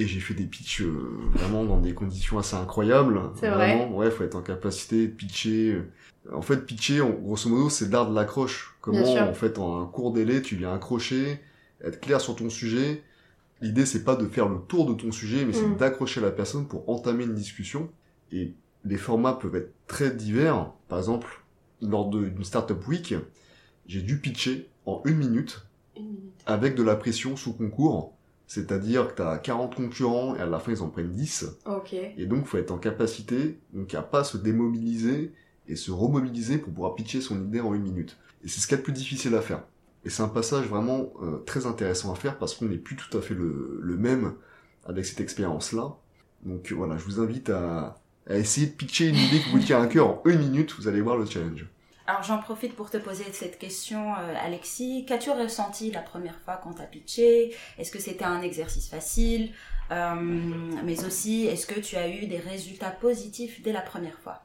Et 0.00 0.06
j'ai 0.06 0.20
fait 0.20 0.32
des 0.34 0.44
pitchs 0.44 0.82
euh, 0.82 0.92
vraiment 1.34 1.64
dans 1.64 1.78
des 1.80 1.92
conditions 1.92 2.38
assez 2.38 2.54
incroyables. 2.54 3.20
C'est 3.40 3.50
vrai. 3.50 3.88
Ouais, 3.92 4.10
faut 4.12 4.22
être 4.22 4.36
en 4.36 4.42
capacité 4.42 5.08
de 5.08 5.12
pitcher. 5.12 5.72
euh. 5.72 5.90
En 6.32 6.40
fait, 6.42 6.64
pitcher, 6.66 7.02
grosso 7.22 7.48
modo, 7.50 7.68
c'est 7.68 7.90
l'art 7.90 8.08
de 8.08 8.14
l'accroche. 8.14 8.76
Comment, 8.80 9.02
en 9.28 9.34
fait, 9.34 9.58
en 9.58 9.82
un 9.82 9.86
court 9.86 10.12
délai, 10.12 10.40
tu 10.40 10.54
viens 10.56 10.72
accrocher, 10.72 11.40
être 11.82 12.00
clair 12.00 12.20
sur 12.20 12.36
ton 12.36 12.48
sujet. 12.48 13.02
L'idée, 13.60 13.86
c'est 13.86 14.04
pas 14.04 14.14
de 14.14 14.24
faire 14.28 14.48
le 14.48 14.58
tour 14.68 14.86
de 14.86 14.94
ton 14.94 15.10
sujet, 15.10 15.44
mais 15.44 15.52
c'est 15.52 15.66
Mm. 15.66 15.76
d'accrocher 15.78 16.20
la 16.20 16.30
personne 16.30 16.68
pour 16.68 16.88
entamer 16.88 17.24
une 17.24 17.34
discussion. 17.34 17.90
Et 18.30 18.54
les 18.84 18.96
formats 18.98 19.32
peuvent 19.32 19.56
être 19.56 19.72
très 19.88 20.12
divers. 20.14 20.70
Par 20.88 20.98
exemple, 20.98 21.42
lors 21.82 22.08
d'une 22.08 22.44
startup 22.44 22.86
week, 22.86 23.14
j'ai 23.88 24.02
dû 24.02 24.18
pitcher 24.20 24.68
en 24.86 25.02
une 25.06 25.16
minute 25.16 25.66
Une 25.96 26.04
minute. 26.04 26.20
avec 26.46 26.76
de 26.76 26.84
la 26.84 26.94
pression 26.94 27.36
sous 27.36 27.52
concours. 27.52 28.14
C'est-à-dire 28.48 29.08
que 29.08 29.16
tu 29.16 29.22
as 29.22 29.38
40 29.38 29.76
concurrents 29.76 30.34
et 30.34 30.40
à 30.40 30.46
la 30.46 30.58
fin 30.58 30.72
ils 30.72 30.82
en 30.82 30.88
prennent 30.88 31.12
10. 31.12 31.46
Ok. 31.66 31.92
Et 31.92 32.26
donc 32.26 32.46
faut 32.46 32.56
être 32.56 32.72
en 32.72 32.78
capacité 32.78 33.60
donc 33.72 33.94
à 33.94 34.02
pas 34.02 34.24
se 34.24 34.38
démobiliser 34.38 35.32
et 35.68 35.76
se 35.76 35.90
remobiliser 35.90 36.58
pour 36.58 36.72
pouvoir 36.72 36.94
pitcher 36.94 37.20
son 37.20 37.40
idée 37.44 37.60
en 37.60 37.74
une 37.74 37.82
minute. 37.82 38.16
Et 38.42 38.48
c'est 38.48 38.60
ce 38.60 38.66
qu'il 38.66 38.74
y 38.74 38.78
a 38.78 38.78
de 38.78 38.84
plus 38.84 38.92
difficile 38.94 39.34
à 39.34 39.42
faire. 39.42 39.62
Et 40.04 40.10
c'est 40.10 40.22
un 40.22 40.28
passage 40.28 40.66
vraiment 40.66 41.12
euh, 41.22 41.42
très 41.44 41.66
intéressant 41.66 42.10
à 42.10 42.16
faire 42.16 42.38
parce 42.38 42.54
qu'on 42.54 42.64
n'est 42.64 42.78
plus 42.78 42.96
tout 42.96 43.16
à 43.16 43.20
fait 43.20 43.34
le, 43.34 43.78
le 43.82 43.96
même 43.96 44.32
avec 44.86 45.04
cette 45.04 45.20
expérience-là. 45.20 45.96
Donc 46.44 46.72
voilà, 46.72 46.96
je 46.96 47.04
vous 47.04 47.20
invite 47.20 47.50
à, 47.50 48.00
à 48.26 48.36
essayer 48.38 48.68
de 48.68 48.72
pitcher 48.72 49.08
une 49.08 49.16
idée 49.16 49.40
qui 49.40 49.50
vous 49.50 49.58
tient 49.58 49.82
à 49.82 49.86
cœur 49.86 50.08
en 50.08 50.22
une 50.24 50.38
minute, 50.38 50.74
vous 50.78 50.88
allez 50.88 51.02
voir 51.02 51.18
le 51.18 51.26
challenge. 51.26 51.66
Alors 52.08 52.22
j'en 52.22 52.38
profite 52.38 52.74
pour 52.74 52.88
te 52.88 52.96
poser 52.96 53.24
cette 53.32 53.58
question, 53.58 54.14
euh, 54.14 54.34
Alexis. 54.42 55.04
Qu'as-tu 55.06 55.30
ressenti 55.30 55.90
la 55.90 56.00
première 56.00 56.40
fois 56.40 56.58
quand 56.64 56.72
tu 56.72 56.80
as 56.80 56.86
pitché? 56.86 57.54
Est-ce 57.76 57.92
que 57.92 57.98
c'était 57.98 58.24
un 58.24 58.40
exercice 58.40 58.88
facile? 58.88 59.50
Euh, 59.90 60.14
Mais 60.86 61.04
aussi, 61.04 61.44
est-ce 61.44 61.66
que 61.66 61.78
tu 61.78 61.96
as 61.96 62.08
eu 62.08 62.26
des 62.26 62.38
résultats 62.38 62.90
positifs 62.92 63.62
dès 63.62 63.72
la 63.72 63.82
première 63.82 64.18
fois? 64.20 64.42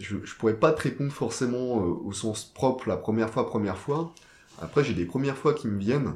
Je, 0.00 0.24
je 0.24 0.34
pourrais 0.36 0.58
pas 0.58 0.72
te 0.72 0.80
répondre 0.80 1.12
forcément 1.12 1.82
euh, 1.82 2.00
au 2.02 2.12
sens 2.12 2.44
propre 2.44 2.88
la 2.88 2.96
première 2.96 3.28
fois, 3.28 3.46
première 3.46 3.76
fois. 3.76 4.14
Après, 4.62 4.82
j'ai 4.82 4.94
des 4.94 5.04
premières 5.04 5.36
fois 5.36 5.52
qui 5.52 5.68
me 5.68 5.78
viennent. 5.78 6.14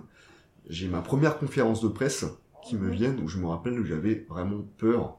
J'ai 0.67 0.89
ma 0.89 1.03
première 1.03 1.37
conférence 1.37 1.83
de 1.83 1.89
presse 1.89 2.25
qui 2.65 2.77
me 2.77 2.89
viennent 2.89 3.21
où 3.21 3.29
je 3.29 3.37
me 3.37 3.49
rappelle 3.49 3.75
que 3.75 3.85
j'avais 3.85 4.25
vraiment 4.31 4.65
peur. 4.79 5.19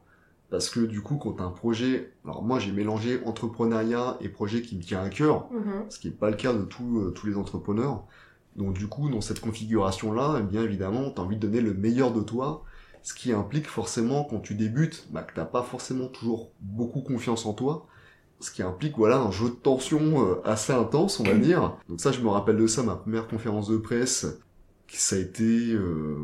Parce 0.50 0.70
que 0.70 0.82
du 0.82 1.02
coup, 1.02 1.18
quand 1.18 1.34
t'as 1.34 1.44
un 1.46 1.50
projet, 1.52 2.14
alors 2.26 2.44
moi 2.44 2.60
j'ai 2.60 2.72
mélangé 2.72 3.20
entrepreneuriat 3.26 4.18
et 4.22 4.30
projet 4.30 4.62
qui 4.62 4.78
me 4.78 4.82
tient 4.84 5.02
à 5.02 5.10
cœur, 5.10 5.48
Mhm. 5.52 5.86
ce 5.90 5.98
qui 6.00 6.08
n'est 6.10 6.14
pas 6.14 6.30
le 6.30 6.36
cas 6.36 6.54
de 6.54 6.62
tous 6.64 7.00
euh, 7.00 7.10
tous 7.12 7.26
les 7.28 7.36
entrepreneurs. 7.38 8.04
Donc 8.56 8.74
du 8.76 8.88
coup, 8.88 9.10
dans 9.10 9.22
cette 9.22 9.40
configuration-là, 9.40 10.38
eh 10.40 10.44
bien 10.44 10.62
évidemment, 10.62 11.10
tu 11.10 11.20
as 11.20 11.24
envie 11.24 11.38
de 11.38 11.42
donner 11.48 11.60
le 11.62 11.74
meilleur 11.74 12.14
de 12.14 12.22
toi, 12.22 12.64
ce 13.02 13.16
qui 13.16 13.32
implique 13.34 13.68
forcément, 13.68 14.24
quand 14.26 14.40
tu 14.40 14.54
débutes, 14.54 15.08
bah, 15.12 15.24
que 15.24 15.34
t'as 15.34 15.46
pas 15.46 15.64
forcément 15.64 16.08
toujours 16.08 16.52
beaucoup 16.62 17.02
confiance 17.02 17.48
en 17.48 17.54
toi, 17.54 17.88
ce 18.40 18.52
qui 18.52 18.62
implique 18.62 18.96
voilà 18.98 19.20
un 19.22 19.32
jeu 19.32 19.50
de 19.50 19.56
tension 19.56 20.24
euh, 20.24 20.36
assez 20.46 20.72
intense, 20.72 21.20
on 21.20 21.24
va 21.24 21.34
dire. 21.50 21.76
Donc 21.90 22.00
ça, 22.00 22.12
je 22.12 22.22
me 22.22 22.28
rappelle 22.30 22.58
de 22.58 22.68
ça, 22.68 22.84
ma 22.84 22.96
première 22.96 23.28
conférence 23.28 23.70
de 23.70 23.78
presse, 23.78 24.28
qui 24.88 24.98
ça 24.98 25.16
a 25.16 25.20
été 25.20 25.72
euh, 25.74 26.16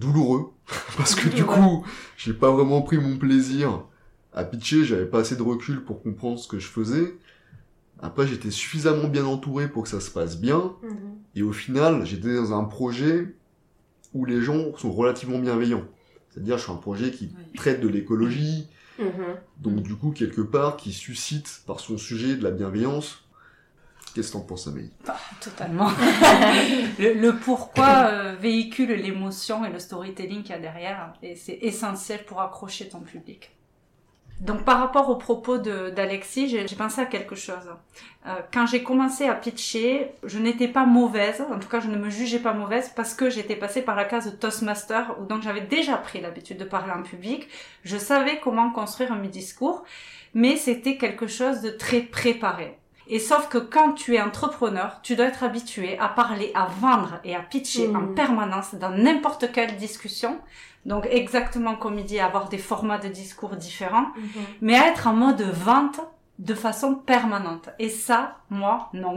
douloureux, 0.00 0.52
parce 0.96 1.14
que 1.14 1.28
du 1.28 1.44
coup, 1.44 1.84
j'ai 2.16 2.32
pas 2.32 2.50
vraiment 2.50 2.82
pris 2.82 2.98
mon 2.98 3.16
plaisir 3.18 3.84
à 4.32 4.44
pitcher, 4.44 4.84
j'avais 4.84 5.06
pas 5.06 5.20
assez 5.20 5.36
de 5.36 5.42
recul 5.42 5.84
pour 5.84 6.02
comprendre 6.02 6.38
ce 6.38 6.48
que 6.48 6.58
je 6.58 6.66
faisais. 6.68 7.16
Après, 8.00 8.26
j'étais 8.26 8.50
suffisamment 8.50 9.08
bien 9.08 9.26
entouré 9.26 9.68
pour 9.68 9.82
que 9.84 9.88
ça 9.88 10.00
se 10.00 10.10
passe 10.10 10.38
bien. 10.40 10.72
Mhm. 10.82 10.96
Et 11.36 11.42
au 11.42 11.52
final, 11.52 12.04
j'étais 12.06 12.34
dans 12.34 12.52
un 12.58 12.64
projet 12.64 13.34
où 14.14 14.24
les 14.24 14.40
gens 14.40 14.76
sont 14.76 14.90
relativement 14.90 15.38
bienveillants. 15.38 15.84
C'est-à-dire, 16.30 16.56
je 16.58 16.62
suis 16.62 16.72
un 16.72 16.76
projet 16.76 17.10
qui 17.10 17.32
Oui. 17.36 17.56
traite 17.56 17.80
de 17.80 17.88
l'écologie, 17.88 18.68
Mhm. 18.98 19.06
Donc 19.62 19.82
du 19.82 19.94
coup, 19.94 20.10
quelque 20.10 20.42
part, 20.42 20.76
qui 20.76 20.92
suscite 20.92 21.62
par 21.66 21.80
son 21.80 21.96
sujet 21.96 22.36
de 22.36 22.42
la 22.42 22.50
bienveillance. 22.50 23.24
Qu'est-ce 24.14 24.28
que 24.28 24.32
t'en 24.32 24.40
penses, 24.40 24.66
Amélie? 24.66 24.90
Bah, 25.06 25.16
totalement. 25.40 25.88
le, 26.98 27.30
pourquoi 27.32 28.06
euh, 28.08 28.34
véhicule 28.40 28.90
l'émotion 28.92 29.64
et 29.64 29.70
le 29.70 29.78
storytelling 29.78 30.42
qu'il 30.42 30.50
y 30.50 30.54
a 30.54 30.58
derrière, 30.58 31.12
et 31.22 31.36
c'est 31.36 31.58
essentiel 31.62 32.24
pour 32.24 32.40
accrocher 32.40 32.88
ton 32.88 33.00
public. 33.00 33.50
Donc 34.40 34.64
par 34.64 34.78
rapport 34.80 35.10
aux 35.10 35.16
propos 35.16 35.58
de- 35.58 35.90
d'Alexis, 35.90 36.48
j'ai 36.48 36.74
pensé 36.74 37.02
à 37.02 37.04
quelque 37.04 37.34
chose. 37.36 37.70
Euh, 38.26 38.36
quand 38.52 38.64
j'ai 38.66 38.82
commencé 38.82 39.26
à 39.26 39.34
pitcher, 39.34 40.12
je 40.24 40.38
n'étais 40.38 40.66
pas 40.68 40.86
mauvaise, 40.86 41.42
en 41.52 41.58
tout 41.58 41.68
cas 41.68 41.80
je 41.80 41.88
ne 41.88 41.96
me 41.98 42.08
jugeais 42.08 42.38
pas 42.38 42.54
mauvaise 42.54 42.90
parce 42.96 43.12
que 43.12 43.28
j'étais 43.28 43.54
passée 43.54 43.82
par 43.82 43.96
la 43.96 44.06
case 44.06 44.38
Toastmaster 44.40 45.14
où 45.20 45.26
donc 45.26 45.42
j'avais 45.42 45.60
déjà 45.60 45.98
pris 45.98 46.22
l'habitude 46.22 46.56
de 46.56 46.64
parler 46.64 46.90
en 46.90 47.02
public, 47.02 47.48
je 47.84 47.98
savais 47.98 48.40
comment 48.40 48.70
construire 48.70 49.12
un 49.12 49.18
mi-discours, 49.18 49.84
mais 50.32 50.56
c'était 50.56 50.96
quelque 50.96 51.26
chose 51.26 51.60
de 51.60 51.68
très 51.68 52.00
préparé. 52.00 52.78
Et 53.12 53.18
sauf 53.18 53.48
que 53.48 53.58
quand 53.58 53.92
tu 53.92 54.14
es 54.14 54.20
entrepreneur, 54.22 55.00
tu 55.02 55.16
dois 55.16 55.26
être 55.26 55.42
habitué 55.42 55.98
à 55.98 56.08
parler, 56.08 56.52
à 56.54 56.66
vendre 56.66 57.18
et 57.24 57.34
à 57.34 57.40
pitcher 57.40 57.88
en 57.94 58.06
permanence 58.14 58.74
dans 58.74 58.90
n'importe 58.90 59.50
quelle 59.52 59.76
discussion. 59.76 60.38
Donc 60.86 61.06
exactement 61.10 61.74
comme 61.74 61.98
il 61.98 62.04
dit, 62.06 62.20
avoir 62.20 62.48
des 62.48 62.56
formats 62.58 62.98
de 62.98 63.08
discours 63.08 63.56
différents, 63.56 64.06
mais 64.62 64.76
à 64.78 64.86
être 64.88 65.06
en 65.08 65.12
mode 65.12 65.42
vente 65.42 66.00
de 66.38 66.54
façon 66.54 66.94
permanente. 66.94 67.68
Et 67.78 67.90
ça, 67.90 68.38
moi, 68.48 68.88
non. 68.94 69.16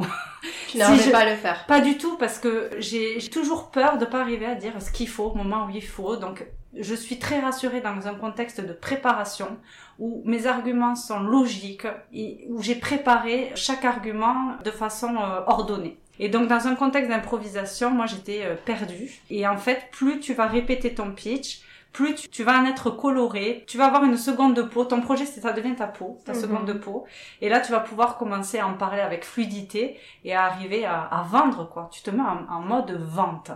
Tu 0.70 0.78
n'arrivais 0.78 1.00
Si 1.04 1.06
je- 1.08 1.12
pas 1.12 1.20
à 1.20 1.30
le 1.30 1.36
faire. 1.38 1.66
Pas 1.68 1.80
du 1.80 1.98
tout, 1.98 2.18
parce 2.18 2.38
que 2.38 2.70
j'ai 2.80 3.18
j'ai 3.22 3.30
toujours 3.30 3.72
peur 3.72 3.98
de 3.98 4.04
pas 4.06 4.20
arriver 4.20 4.46
à 4.46 4.56
dire 4.56 4.74
ce 4.82 4.92
qu'il 4.92 5.08
faut 5.08 5.26
au 5.32 5.36
moment 5.36 5.68
où 5.68 5.70
il 5.70 5.86
faut. 5.86 6.18
Donc, 6.18 6.46
je 6.80 6.96
suis 6.96 7.20
très 7.20 7.40
rassurée 7.40 7.82
dans 7.82 8.08
un 8.08 8.16
contexte 8.16 8.62
de 8.62 8.74
préparation 8.74 9.58
où 10.00 10.22
mes 10.26 10.48
arguments 10.48 10.96
sont 10.96 11.20
logiques, 11.20 11.88
et 12.14 12.46
où 12.50 12.62
j'ai 12.62 12.76
préparé 12.76 13.52
chaque 13.56 13.86
argument 13.86 14.58
de 14.64 14.72
façon 14.72 15.16
euh, 15.16 15.42
ordonnée. 15.48 16.00
Et 16.20 16.30
donc, 16.30 16.48
dans 16.48 16.68
un 16.68 16.76
contexte 16.76 17.10
d'improvisation, 17.10 17.90
moi, 17.92 18.06
j'étais 18.06 18.42
euh, 18.46 18.56
perdue. 18.56 19.22
Et 19.30 19.48
en 19.48 19.58
fait, 19.58 19.90
plus 19.92 20.20
tu 20.20 20.34
vas 20.34 20.46
répéter 20.48 20.94
ton 20.94 21.12
pitch, 21.12 21.62
plus 21.92 22.16
tu, 22.16 22.28
tu 22.28 22.44
vas 22.44 22.60
en 22.60 22.66
être 22.66 22.90
coloré, 22.90 23.64
tu 23.68 23.78
vas 23.78 23.86
avoir 23.86 24.04
une 24.04 24.18
seconde 24.18 24.56
de 24.56 24.64
peau. 24.64 24.84
Ton 24.86 25.02
projet, 25.02 25.26
c'est 25.26 25.42
ça 25.42 25.54
devient 25.54 25.76
ta 25.76 25.86
peau, 25.88 26.18
ta 26.26 26.34
Mhm. 26.34 26.40
seconde 26.42 26.66
de 26.66 26.74
peau. 26.74 27.06
Et 27.42 27.50
là, 27.50 27.60
tu 27.62 27.72
vas 27.72 27.80
pouvoir 27.82 28.18
commencer 28.18 28.58
à 28.58 28.68
en 28.68 28.74
parler 28.74 29.02
avec 29.02 29.24
fluidité 29.26 30.00
et 30.24 30.34
à 30.34 30.46
arriver 30.46 30.86
à, 30.86 31.02
à 31.02 31.22
vendre, 31.24 31.70
quoi. 31.70 31.90
Tu 31.92 32.02
te 32.02 32.10
mets 32.10 32.22
en, 32.24 32.48
en 32.52 32.62
mode 32.62 32.92
vente. 33.00 33.52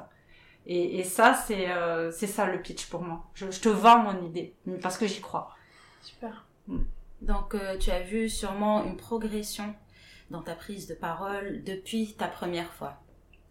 Et, 0.68 1.00
et 1.00 1.04
ça, 1.04 1.34
c'est 1.34 1.72
euh, 1.72 2.12
c'est 2.12 2.28
ça 2.28 2.46
le 2.46 2.62
pitch 2.62 2.88
pour 2.88 3.02
moi. 3.02 3.24
Je, 3.34 3.50
je 3.50 3.60
te 3.62 3.70
vends 3.70 4.00
mon 4.00 4.26
idée 4.26 4.54
parce 4.82 4.98
que 4.98 5.08
j'y 5.08 5.22
crois. 5.22 5.56
Super. 6.02 6.46
Donc, 7.22 7.56
euh, 7.56 7.78
tu 7.78 7.90
as 7.90 8.02
vu 8.02 8.30
sûrement 8.30 8.84
une 8.84 8.98
progression 8.98 9.74
dans 10.30 10.42
ta 10.42 10.54
prise 10.54 10.88
de 10.88 10.94
parole 10.94 11.64
depuis 11.64 12.16
ta 12.18 12.28
première 12.28 12.72
fois. 12.74 13.02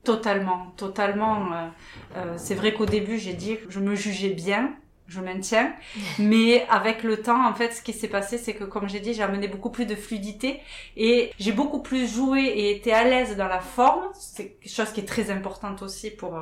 Totalement, 0.04 0.70
totalement. 0.76 1.70
euh, 2.16 2.34
c'est 2.36 2.54
vrai 2.54 2.74
qu'au 2.74 2.86
début, 2.86 3.18
j'ai 3.18 3.32
dit 3.32 3.56
que 3.56 3.70
je 3.70 3.80
me 3.80 3.96
jugeais 3.96 4.28
bien, 4.34 4.76
je 5.08 5.20
maintiens, 5.20 5.74
mais 6.18 6.66
avec 6.68 7.02
le 7.02 7.22
temps, 7.22 7.44
en 7.48 7.54
fait, 7.54 7.72
ce 7.72 7.82
qui 7.82 7.92
s'est 7.92 8.08
passé, 8.08 8.38
c'est 8.38 8.54
que, 8.54 8.64
comme 8.64 8.88
j'ai 8.88 9.00
dit, 9.00 9.14
j'ai 9.14 9.22
amené 9.22 9.48
beaucoup 9.48 9.70
plus 9.70 9.86
de 9.86 9.96
fluidité 9.96 10.60
et 10.96 11.32
j'ai 11.40 11.52
beaucoup 11.52 11.80
plus 11.82 12.06
joué 12.06 12.42
et 12.42 12.76
été 12.76 12.92
à 12.92 13.02
l'aise 13.04 13.36
dans 13.36 13.48
la 13.48 13.60
forme. 13.60 14.04
C'est 14.14 14.50
quelque 14.52 14.70
chose 14.72 14.92
qui 14.92 15.00
est 15.00 15.06
très 15.06 15.30
importante 15.30 15.82
aussi 15.82 16.10
pour 16.10 16.38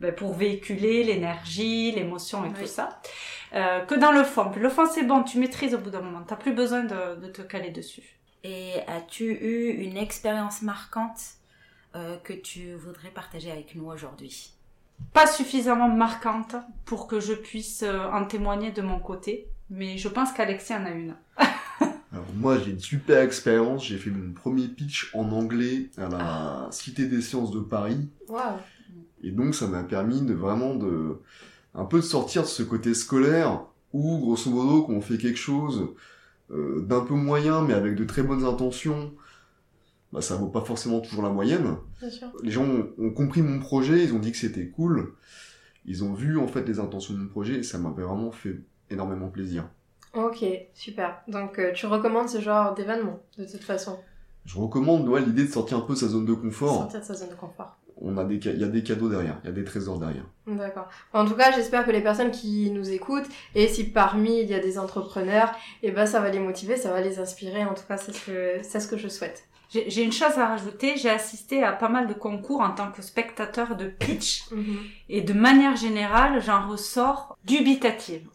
ben, 0.00 0.14
pour 0.14 0.34
véhiculer 0.34 1.04
l'énergie, 1.04 1.92
l'émotion 1.92 2.44
et 2.44 2.48
Oui. 2.48 2.54
tout 2.60 2.66
ça, 2.66 3.00
euh, 3.54 3.80
que 3.80 3.94
dans 3.94 4.12
le 4.12 4.24
fond. 4.24 4.50
Le 4.56 4.68
fond, 4.68 4.86
c'est 4.86 5.04
bon, 5.04 5.22
tu 5.22 5.38
maîtrises 5.38 5.74
au 5.74 5.78
bout 5.78 5.90
d'un 5.90 6.00
moment. 6.02 6.22
T'as 6.26 6.36
plus 6.36 6.52
besoin 6.52 6.84
de, 6.84 7.20
de 7.20 7.28
te 7.28 7.42
caler 7.42 7.70
dessus. 7.70 8.18
Et 8.42 8.74
as-tu 8.88 9.24
eu 9.32 9.70
une 9.84 9.96
expérience 9.96 10.62
marquante 10.62 11.20
euh, 11.96 12.16
que 12.18 12.32
tu 12.32 12.74
voudrais 12.74 13.10
partager 13.10 13.50
avec 13.50 13.74
nous 13.74 13.86
aujourd'hui? 13.86 14.50
Pas 15.12 15.26
suffisamment 15.26 15.88
marquante 15.88 16.54
pour 16.84 17.06
que 17.06 17.20
je 17.20 17.32
puisse 17.32 17.82
euh, 17.82 18.10
en 18.12 18.24
témoigner 18.26 18.70
de 18.70 18.82
mon 18.82 18.98
côté, 18.98 19.48
mais 19.70 19.96
je 19.96 20.08
pense 20.08 20.32
qu'Alexis 20.32 20.74
en 20.74 20.84
a 20.84 20.90
une. 20.90 21.16
Alors 22.12 22.26
moi 22.36 22.58
j'ai 22.58 22.70
une 22.70 22.78
super 22.80 23.22
expérience, 23.22 23.84
j'ai 23.86 23.98
fait 23.98 24.10
mon 24.10 24.32
premier 24.32 24.68
pitch 24.68 25.10
en 25.14 25.32
anglais 25.32 25.90
à 25.98 26.08
la 26.08 26.68
Cité 26.70 27.06
des 27.06 27.20
Sciences 27.20 27.50
de 27.50 27.58
Paris 27.58 28.08
Waouh. 28.28 28.58
Et 29.24 29.30
donc 29.30 29.54
ça 29.54 29.66
m'a 29.66 29.82
permis 29.82 30.22
de 30.22 30.34
vraiment 30.34 30.74
de 30.74 31.18
un 31.74 31.84
peu 31.84 31.96
de 31.96 32.04
sortir 32.04 32.42
de 32.42 32.46
ce 32.46 32.62
côté 32.62 32.94
scolaire 32.94 33.64
où 33.92 34.18
grosso 34.18 34.50
modo 34.50 34.82
quand 34.82 34.92
on 34.92 35.00
fait 35.00 35.18
quelque 35.18 35.38
chose 35.38 35.88
euh, 36.50 36.82
d'un 36.82 37.00
peu 37.00 37.14
moyen 37.14 37.62
mais 37.62 37.74
avec 37.74 37.96
de 37.96 38.04
très 38.04 38.22
bonnes 38.22 38.44
intentions, 38.44 39.12
bah 40.12 40.20
ça 40.20 40.36
vaut 40.36 40.48
pas 40.48 40.60
forcément 40.60 41.00
toujours 41.00 41.22
la 41.22 41.30
moyenne. 41.30 41.76
Bien 42.00 42.10
sûr. 42.10 42.28
Les 42.42 42.50
gens 42.50 42.64
ont, 42.64 42.88
ont 42.98 43.10
compris 43.10 43.42
mon 43.42 43.58
projet, 43.58 44.04
ils 44.04 44.14
ont 44.14 44.18
dit 44.18 44.30
que 44.30 44.38
c'était 44.38 44.68
cool, 44.68 45.14
ils 45.86 46.04
ont 46.04 46.12
vu 46.12 46.38
en 46.38 46.46
fait 46.46 46.68
les 46.68 46.78
intentions 46.78 47.14
de 47.14 47.18
mon 47.20 47.28
projet 47.28 47.54
et 47.54 47.62
ça 47.62 47.78
m'avait 47.78 48.02
vraiment 48.02 48.30
fait 48.30 48.60
énormément 48.90 49.28
plaisir. 49.28 49.68
Ok, 50.12 50.44
super. 50.74 51.22
Donc 51.26 51.58
euh, 51.58 51.72
tu 51.72 51.86
recommandes 51.86 52.28
ce 52.28 52.40
genre 52.40 52.74
d'événement, 52.74 53.20
de 53.38 53.44
toute 53.44 53.64
façon? 53.64 53.98
Je 54.44 54.58
recommande 54.58 55.08
ouais, 55.08 55.22
l'idée 55.22 55.44
de 55.44 55.50
sortir 55.50 55.78
un 55.78 55.80
peu 55.80 55.94
de 55.94 55.98
sa 55.98 56.08
zone 56.08 56.26
de 56.26 56.34
confort. 56.34 56.82
Sortir 56.82 57.00
de 57.00 57.04
sa 57.04 57.14
zone 57.14 57.30
de 57.30 57.34
confort. 57.34 57.76
On 58.00 58.16
a 58.18 58.24
des, 58.24 58.36
il 58.36 58.60
y 58.60 58.64
a 58.64 58.68
des 58.68 58.82
cadeaux 58.82 59.08
derrière, 59.08 59.38
il 59.44 59.46
y 59.46 59.50
a 59.50 59.52
des 59.52 59.64
trésors 59.64 59.98
derrière. 59.98 60.24
D'accord. 60.46 60.88
En 61.12 61.24
tout 61.24 61.34
cas, 61.34 61.52
j'espère 61.52 61.86
que 61.86 61.90
les 61.90 62.02
personnes 62.02 62.30
qui 62.30 62.70
nous 62.70 62.90
écoutent, 62.90 63.26
et 63.54 63.68
si 63.68 63.84
parmi 63.84 64.40
il 64.40 64.48
y 64.48 64.54
a 64.54 64.58
des 64.58 64.78
entrepreneurs, 64.78 65.52
eh 65.82 65.90
ben 65.90 66.06
ça 66.06 66.20
va 66.20 66.30
les 66.30 66.40
motiver, 66.40 66.76
ça 66.76 66.90
va 66.90 67.00
les 67.00 67.18
inspirer. 67.18 67.64
En 67.64 67.74
tout 67.74 67.84
cas, 67.86 67.96
c'est 67.96 68.12
ce 68.12 68.26
que, 68.26 68.58
c'est 68.62 68.80
ce 68.80 68.88
que 68.88 68.96
je 68.96 69.08
souhaite. 69.08 69.44
J'ai 69.70 69.88
j'ai 69.90 70.02
une 70.02 70.12
chose 70.12 70.38
à 70.38 70.46
rajouter, 70.48 70.96
j'ai 70.96 71.10
assisté 71.10 71.62
à 71.64 71.72
pas 71.72 71.88
mal 71.88 72.06
de 72.06 72.14
concours 72.14 72.60
en 72.60 72.70
tant 72.70 72.92
que 72.92 73.02
spectateur 73.02 73.76
de 73.76 73.86
pitch, 73.86 74.44
et 75.08 75.22
de 75.22 75.32
manière 75.32 75.76
générale, 75.76 76.40
j'en 76.42 76.68
ressors 76.68 77.36
dubitative. 77.44 78.28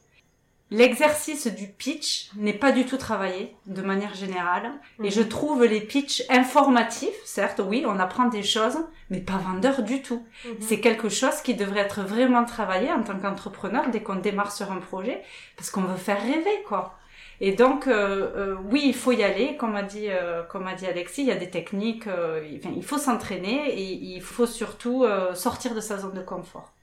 L'exercice 0.71 1.47
du 1.47 1.67
pitch 1.67 2.29
n'est 2.35 2.53
pas 2.53 2.71
du 2.71 2.85
tout 2.85 2.97
travaillé 2.97 3.55
de 3.65 3.81
manière 3.81 4.13
générale, 4.13 4.71
et 5.03 5.09
je 5.09 5.21
trouve 5.23 5.65
les 5.65 5.81
pitchs 5.81 6.23
informatifs, 6.29 7.09
certes, 7.25 7.59
oui, 7.65 7.85
on 7.87 7.97
apprend 7.99 8.25
des 8.27 8.43
choses, 8.43 8.77
mais 9.09 9.19
pas 9.19 9.37
vendeurs 9.37 9.81
du 9.81 10.03
tout. 10.03 10.23
Mhm. 10.45 10.55
C'est 10.59 10.79
quelque 10.79 11.09
chose 11.09 11.41
qui 11.41 11.55
devrait 11.55 11.79
être 11.81 12.01
vraiment 12.01 12.45
travaillé 12.45 12.91
en 12.91 13.01
tant 13.01 13.17
qu'entrepreneur 13.17 13.89
dès 13.89 14.01
qu'on 14.03 14.17
démarre 14.17 14.51
sur 14.51 14.71
un 14.71 14.77
projet, 14.77 15.23
parce 15.57 15.71
qu'on 15.71 15.81
veut 15.81 15.97
faire 15.97 16.21
rêver, 16.21 16.63
quoi. 16.67 16.95
Et 17.41 17.53
donc, 17.53 17.87
euh, 17.87 18.29
euh, 18.35 18.55
oui, 18.69 18.81
il 18.85 18.93
faut 18.93 19.13
y 19.13 19.23
aller, 19.23 19.55
comme 19.57 19.75
a 19.75 19.81
dit, 19.81 20.07
euh, 20.09 20.43
comme 20.43 20.67
a 20.67 20.75
dit 20.75 20.85
Alexis, 20.85 21.21
il 21.21 21.27
y 21.29 21.31
a 21.31 21.35
des 21.35 21.49
techniques, 21.49 22.05
euh, 22.05 22.45
il- 22.47 22.57
enfin, 22.59 22.73
il 22.75 22.83
faut 22.83 22.97
s'entraîner 22.97 23.69
et 23.73 23.81
il 23.81 24.21
faut 24.21 24.45
surtout 24.45 25.03
euh, 25.05 25.33
sortir 25.33 25.73
de 25.73 25.79
sa 25.79 25.97
zone 25.97 26.13
de 26.13 26.21
confort. 26.21 26.73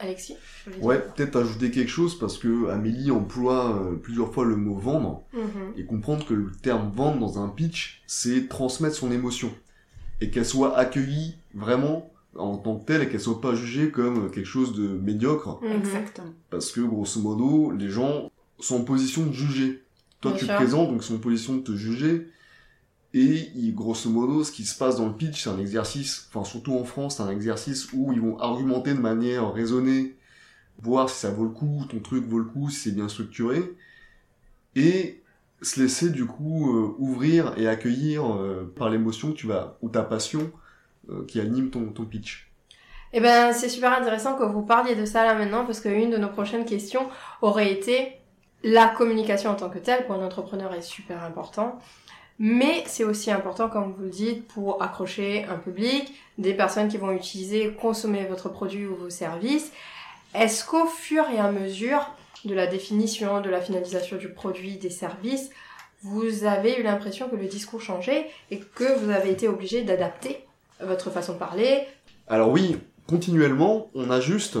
Alexis. 0.00 0.36
Ouais, 0.80 0.98
peut-être 0.98 1.36
ajouter 1.36 1.70
quelque 1.70 1.88
chose 1.90 2.18
parce 2.18 2.38
que 2.38 2.68
Amélie 2.70 3.10
emploie 3.10 3.76
euh, 3.80 3.96
plusieurs 3.96 4.32
fois 4.32 4.44
le 4.44 4.56
mot 4.56 4.74
vendre 4.74 5.22
Mhm. 5.34 5.74
et 5.76 5.84
comprendre 5.84 6.24
que 6.26 6.34
le 6.34 6.50
terme 6.62 6.90
vendre 6.94 7.18
dans 7.20 7.38
un 7.42 7.48
pitch, 7.48 8.02
c'est 8.06 8.48
transmettre 8.48 8.96
son 8.96 9.12
émotion 9.12 9.50
et 10.20 10.30
qu'elle 10.30 10.46
soit 10.46 10.76
accueillie 10.76 11.36
vraiment 11.54 12.10
en 12.36 12.56
tant 12.56 12.76
que 12.76 12.84
telle 12.86 13.02
et 13.02 13.08
qu'elle 13.08 13.20
soit 13.20 13.40
pas 13.40 13.54
jugée 13.54 13.90
comme 13.90 14.30
quelque 14.30 14.46
chose 14.46 14.72
de 14.74 14.88
médiocre 14.88 15.58
Mhm. 15.62 15.72
Exactement. 15.72 16.32
parce 16.50 16.70
que 16.72 16.80
grosso 16.80 17.20
modo, 17.20 17.70
les 17.72 17.88
gens 17.90 18.30
sont 18.58 18.80
en 18.80 18.84
position 18.84 19.26
de 19.26 19.32
juger. 19.32 19.82
Toi, 20.20 20.32
Bien 20.32 20.38
tu 20.40 20.44
sûr. 20.46 20.54
présentes, 20.56 20.88
donc 20.90 21.02
ils 21.02 21.06
sont 21.06 21.14
en 21.16 21.18
position 21.18 21.56
de 21.56 21.60
te 21.62 21.72
juger. 21.72 22.26
Et 23.12 23.50
grosso 23.74 24.08
modo, 24.08 24.44
ce 24.44 24.52
qui 24.52 24.64
se 24.64 24.78
passe 24.78 24.96
dans 24.96 25.08
le 25.08 25.14
pitch, 25.14 25.42
c'est 25.42 25.50
un 25.50 25.58
exercice, 25.58 26.28
enfin 26.28 26.44
surtout 26.44 26.74
en 26.74 26.84
France, 26.84 27.16
c'est 27.16 27.22
un 27.24 27.30
exercice 27.30 27.92
où 27.92 28.12
ils 28.12 28.20
vont 28.20 28.38
argumenter 28.38 28.94
de 28.94 29.00
manière 29.00 29.52
raisonnée, 29.52 30.16
voir 30.80 31.10
si 31.10 31.18
ça 31.18 31.30
vaut 31.30 31.44
le 31.44 31.50
coup, 31.50 31.84
ton 31.88 31.98
truc 31.98 32.24
vaut 32.24 32.38
le 32.38 32.44
coup, 32.44 32.70
si 32.70 32.76
c'est 32.76 32.94
bien 32.94 33.08
structuré, 33.08 33.74
et 34.76 35.22
se 35.60 35.80
laisser 35.80 36.10
du 36.10 36.24
coup 36.24 36.70
euh, 36.70 36.94
ouvrir 36.98 37.52
et 37.58 37.66
accueillir 37.66 38.32
euh, 38.32 38.72
par 38.76 38.88
l'émotion 38.90 39.32
tu 39.32 39.48
vas, 39.48 39.76
ou 39.82 39.88
ta 39.88 40.02
passion 40.02 40.52
euh, 41.10 41.24
qui 41.26 41.40
anime 41.40 41.70
ton, 41.70 41.86
ton 41.90 42.04
pitch. 42.04 42.50
Eh 43.12 43.20
ben, 43.20 43.52
c'est 43.52 43.68
super 43.68 43.92
intéressant 43.92 44.36
que 44.36 44.44
vous 44.44 44.62
parliez 44.62 44.94
de 44.94 45.04
ça 45.04 45.24
là 45.24 45.34
maintenant 45.34 45.64
parce 45.66 45.80
qu'une 45.80 46.10
de 46.10 46.16
nos 46.16 46.28
prochaines 46.28 46.64
questions 46.64 47.08
aurait 47.42 47.72
été 47.72 48.12
la 48.62 48.88
communication 48.88 49.50
en 49.50 49.54
tant 49.54 49.68
que 49.68 49.78
telle 49.78 50.06
pour 50.06 50.14
un 50.14 50.24
entrepreneur 50.24 50.72
est 50.74 50.82
super 50.82 51.24
important. 51.24 51.78
Mais 52.42 52.84
c'est 52.86 53.04
aussi 53.04 53.30
important, 53.30 53.68
comme 53.68 53.92
vous 53.92 54.04
le 54.04 54.08
dites, 54.08 54.48
pour 54.48 54.82
accrocher 54.82 55.44
un 55.44 55.56
public, 55.56 56.14
des 56.38 56.54
personnes 56.54 56.88
qui 56.88 56.96
vont 56.96 57.12
utiliser, 57.12 57.74
consommer 57.78 58.24
votre 58.24 58.48
produit 58.48 58.86
ou 58.86 58.96
vos 58.96 59.10
services. 59.10 59.70
Est-ce 60.34 60.64
qu'au 60.64 60.86
fur 60.86 61.28
et 61.28 61.38
à 61.38 61.52
mesure 61.52 62.10
de 62.46 62.54
la 62.54 62.66
définition, 62.66 63.42
de 63.42 63.50
la 63.50 63.60
finalisation 63.60 64.16
du 64.16 64.30
produit, 64.30 64.78
des 64.78 64.88
services, 64.88 65.50
vous 66.02 66.44
avez 66.44 66.80
eu 66.80 66.82
l'impression 66.82 67.28
que 67.28 67.36
le 67.36 67.44
discours 67.44 67.82
changeait 67.82 68.30
et 68.50 68.58
que 68.58 68.98
vous 68.98 69.10
avez 69.10 69.32
été 69.32 69.46
obligé 69.46 69.82
d'adapter 69.82 70.46
votre 70.82 71.10
façon 71.10 71.34
de 71.34 71.38
parler, 71.38 71.86
Alors 72.26 72.50
oui, 72.50 72.78
continuellement, 73.06 73.90
on 73.94 74.10
ajuste 74.10 74.56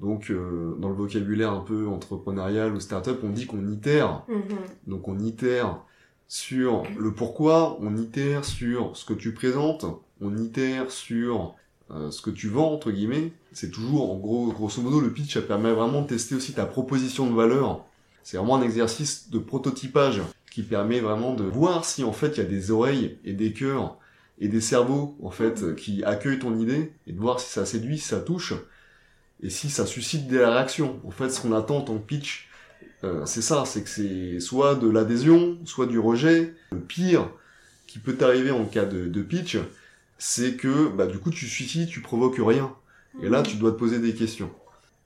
Donc, 0.00 0.30
euh, 0.30 0.74
dans 0.80 0.88
le 0.88 0.96
vocabulaire 0.96 1.52
un 1.52 1.60
peu 1.60 1.86
entrepreneurial 1.86 2.74
ou 2.74 2.80
startup, 2.80 3.20
on 3.22 3.28
dit 3.28 3.46
qu'on 3.46 3.68
itère. 3.68 4.24
Mhm. 4.26 4.58
Donc, 4.88 5.06
on 5.06 5.20
itère 5.20 5.78
sur 6.28 6.84
le 6.98 7.12
pourquoi, 7.12 7.78
on 7.80 7.96
itère 7.96 8.44
sur 8.44 8.96
ce 8.96 9.04
que 9.04 9.14
tu 9.14 9.32
présentes, 9.32 9.86
on 10.20 10.36
itère 10.36 10.90
sur 10.90 11.54
euh, 11.90 12.10
ce 12.10 12.22
que 12.22 12.30
tu 12.30 12.48
vends, 12.48 12.72
entre 12.72 12.90
guillemets. 12.90 13.32
C'est 13.52 13.70
toujours, 13.70 14.10
en 14.10 14.16
gros, 14.16 14.52
grosso 14.52 14.80
modo, 14.80 15.00
le 15.00 15.12
pitch, 15.12 15.34
ça 15.34 15.42
permet 15.42 15.72
vraiment 15.72 16.02
de 16.02 16.06
tester 16.06 16.34
aussi 16.34 16.52
ta 16.52 16.66
proposition 16.66 17.28
de 17.28 17.34
valeur. 17.34 17.84
C'est 18.22 18.38
vraiment 18.38 18.56
un 18.56 18.62
exercice 18.62 19.30
de 19.30 19.38
prototypage 19.38 20.22
qui 20.50 20.62
permet 20.62 21.00
vraiment 21.00 21.34
de 21.34 21.44
voir 21.44 21.84
si, 21.84 22.04
en 22.04 22.12
fait, 22.12 22.36
il 22.36 22.38
y 22.38 22.46
a 22.46 22.48
des 22.48 22.70
oreilles 22.70 23.18
et 23.24 23.34
des 23.34 23.52
cœurs 23.52 23.98
et 24.38 24.48
des 24.48 24.60
cerveaux, 24.60 25.16
en 25.22 25.30
fait, 25.30 25.76
qui 25.76 26.02
accueillent 26.04 26.38
ton 26.38 26.58
idée 26.58 26.92
et 27.06 27.12
de 27.12 27.20
voir 27.20 27.38
si 27.38 27.50
ça 27.50 27.66
séduit, 27.66 27.98
si 27.98 28.08
ça 28.08 28.20
touche 28.20 28.54
et 29.42 29.50
si 29.50 29.68
ça 29.68 29.84
suscite 29.84 30.26
des 30.26 30.44
réactions. 30.44 31.00
En 31.04 31.10
fait, 31.10 31.28
ce 31.28 31.40
qu'on 31.40 31.52
attend 31.52 31.78
en 31.78 31.82
tant 31.82 31.98
que 31.98 32.06
pitch, 32.06 32.48
euh, 33.04 33.26
c'est 33.26 33.42
ça, 33.42 33.64
c'est 33.66 33.82
que 33.82 33.88
c'est 33.88 34.40
soit 34.40 34.74
de 34.74 34.88
l'adhésion, 34.88 35.58
soit 35.64 35.86
du 35.86 35.98
rejet. 35.98 36.54
Le 36.72 36.80
pire 36.80 37.28
qui 37.86 37.98
peut 37.98 38.14
t'arriver 38.14 38.50
en 38.50 38.64
cas 38.64 38.84
de, 38.84 39.06
de 39.06 39.22
pitch, 39.22 39.58
c'est 40.18 40.54
que 40.56 40.88
bah, 40.88 41.06
du 41.06 41.18
coup 41.18 41.30
tu 41.30 41.46
suicides, 41.46 41.88
tu 41.88 42.00
provoques 42.00 42.38
rien. 42.38 42.74
Et 43.22 43.28
là, 43.28 43.42
tu 43.42 43.56
dois 43.56 43.70
te 43.70 43.76
poser 43.76 44.00
des 44.00 44.12
questions. 44.12 44.50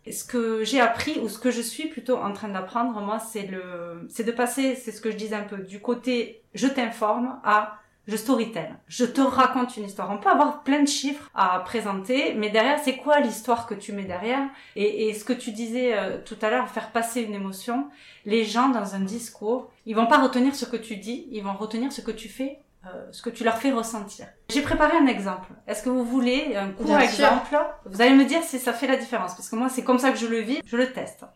Et 0.06 0.12
ce 0.12 0.24
que 0.24 0.64
j'ai 0.64 0.80
appris, 0.80 1.18
ou 1.20 1.28
ce 1.28 1.38
que 1.38 1.50
je 1.50 1.60
suis 1.60 1.88
plutôt 1.88 2.16
en 2.16 2.32
train 2.32 2.48
d'apprendre, 2.48 2.98
moi, 3.02 3.18
c'est 3.18 3.46
le, 3.46 4.06
c'est 4.08 4.24
de 4.24 4.32
passer, 4.32 4.74
c'est 4.74 4.92
ce 4.92 5.02
que 5.02 5.10
je 5.10 5.16
disais 5.16 5.34
un 5.34 5.44
peu, 5.44 5.58
du 5.58 5.80
côté 5.80 6.40
je 6.54 6.66
t'informe 6.66 7.38
à 7.44 7.78
je 8.08 8.16
storytell. 8.16 8.74
Je 8.88 9.04
te 9.04 9.20
raconte 9.20 9.76
une 9.76 9.84
histoire. 9.84 10.10
On 10.10 10.16
peut 10.16 10.30
avoir 10.30 10.62
plein 10.62 10.82
de 10.82 10.88
chiffres 10.88 11.30
à 11.34 11.60
présenter, 11.60 12.32
mais 12.34 12.48
derrière, 12.48 12.78
c'est 12.82 12.96
quoi 12.96 13.20
l'histoire 13.20 13.66
que 13.66 13.74
tu 13.74 13.92
mets 13.92 14.04
derrière? 14.04 14.48
Et, 14.76 15.08
et, 15.08 15.14
ce 15.14 15.24
que 15.24 15.34
tu 15.34 15.52
disais 15.52 15.96
euh, 15.96 16.16
tout 16.24 16.38
à 16.40 16.48
l'heure, 16.48 16.68
faire 16.70 16.90
passer 16.90 17.20
une 17.20 17.34
émotion. 17.34 17.88
Les 18.24 18.44
gens, 18.44 18.70
dans 18.70 18.94
un 18.94 19.00
discours, 19.00 19.70
ils 19.84 19.94
vont 19.94 20.06
pas 20.06 20.22
retenir 20.22 20.54
ce 20.56 20.64
que 20.64 20.78
tu 20.78 20.96
dis, 20.96 21.28
ils 21.30 21.44
vont 21.44 21.52
retenir 21.52 21.92
ce 21.92 22.00
que 22.00 22.10
tu 22.10 22.30
fais, 22.30 22.60
euh, 22.86 22.88
ce 23.12 23.20
que 23.20 23.28
tu 23.28 23.44
leur 23.44 23.58
fais 23.58 23.72
ressentir. 23.72 24.26
J'ai 24.48 24.62
préparé 24.62 24.96
un 24.96 25.06
exemple. 25.06 25.50
Est-ce 25.66 25.82
que 25.82 25.90
vous 25.90 26.04
voulez 26.04 26.56
un 26.56 26.70
court 26.70 26.86
Bien 26.86 27.00
exemple? 27.00 27.58
Vous 27.84 28.00
allez 28.00 28.14
me 28.14 28.24
dire 28.24 28.42
si 28.42 28.58
ça 28.58 28.72
fait 28.72 28.86
la 28.86 28.96
différence, 28.96 29.34
parce 29.34 29.50
que 29.50 29.56
moi, 29.56 29.68
c'est 29.68 29.84
comme 29.84 29.98
ça 29.98 30.10
que 30.12 30.18
je 30.18 30.26
le 30.26 30.38
vis, 30.38 30.62
je 30.64 30.76
le 30.78 30.94
teste. 30.94 31.26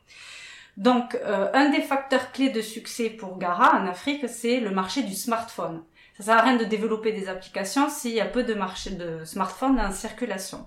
Donc, 0.78 1.16
euh, 1.16 1.50
un 1.52 1.68
des 1.68 1.82
facteurs 1.82 2.32
clés 2.32 2.48
de 2.48 2.62
succès 2.62 3.10
pour 3.10 3.36
Gara 3.36 3.78
en 3.78 3.86
Afrique, 3.86 4.26
c'est 4.26 4.58
le 4.58 4.70
marché 4.70 5.02
du 5.02 5.14
smartphone. 5.14 5.82
Ça 6.16 6.24
sert 6.24 6.38
à 6.38 6.42
rien 6.42 6.56
de 6.56 6.64
développer 6.64 7.12
des 7.12 7.28
applications 7.28 7.88
s'il 7.88 8.12
y 8.12 8.20
a 8.20 8.26
peu 8.26 8.42
de 8.42 8.54
marché 8.54 8.90
de 8.90 9.24
smartphones 9.24 9.80
en 9.80 9.90
circulation. 9.90 10.66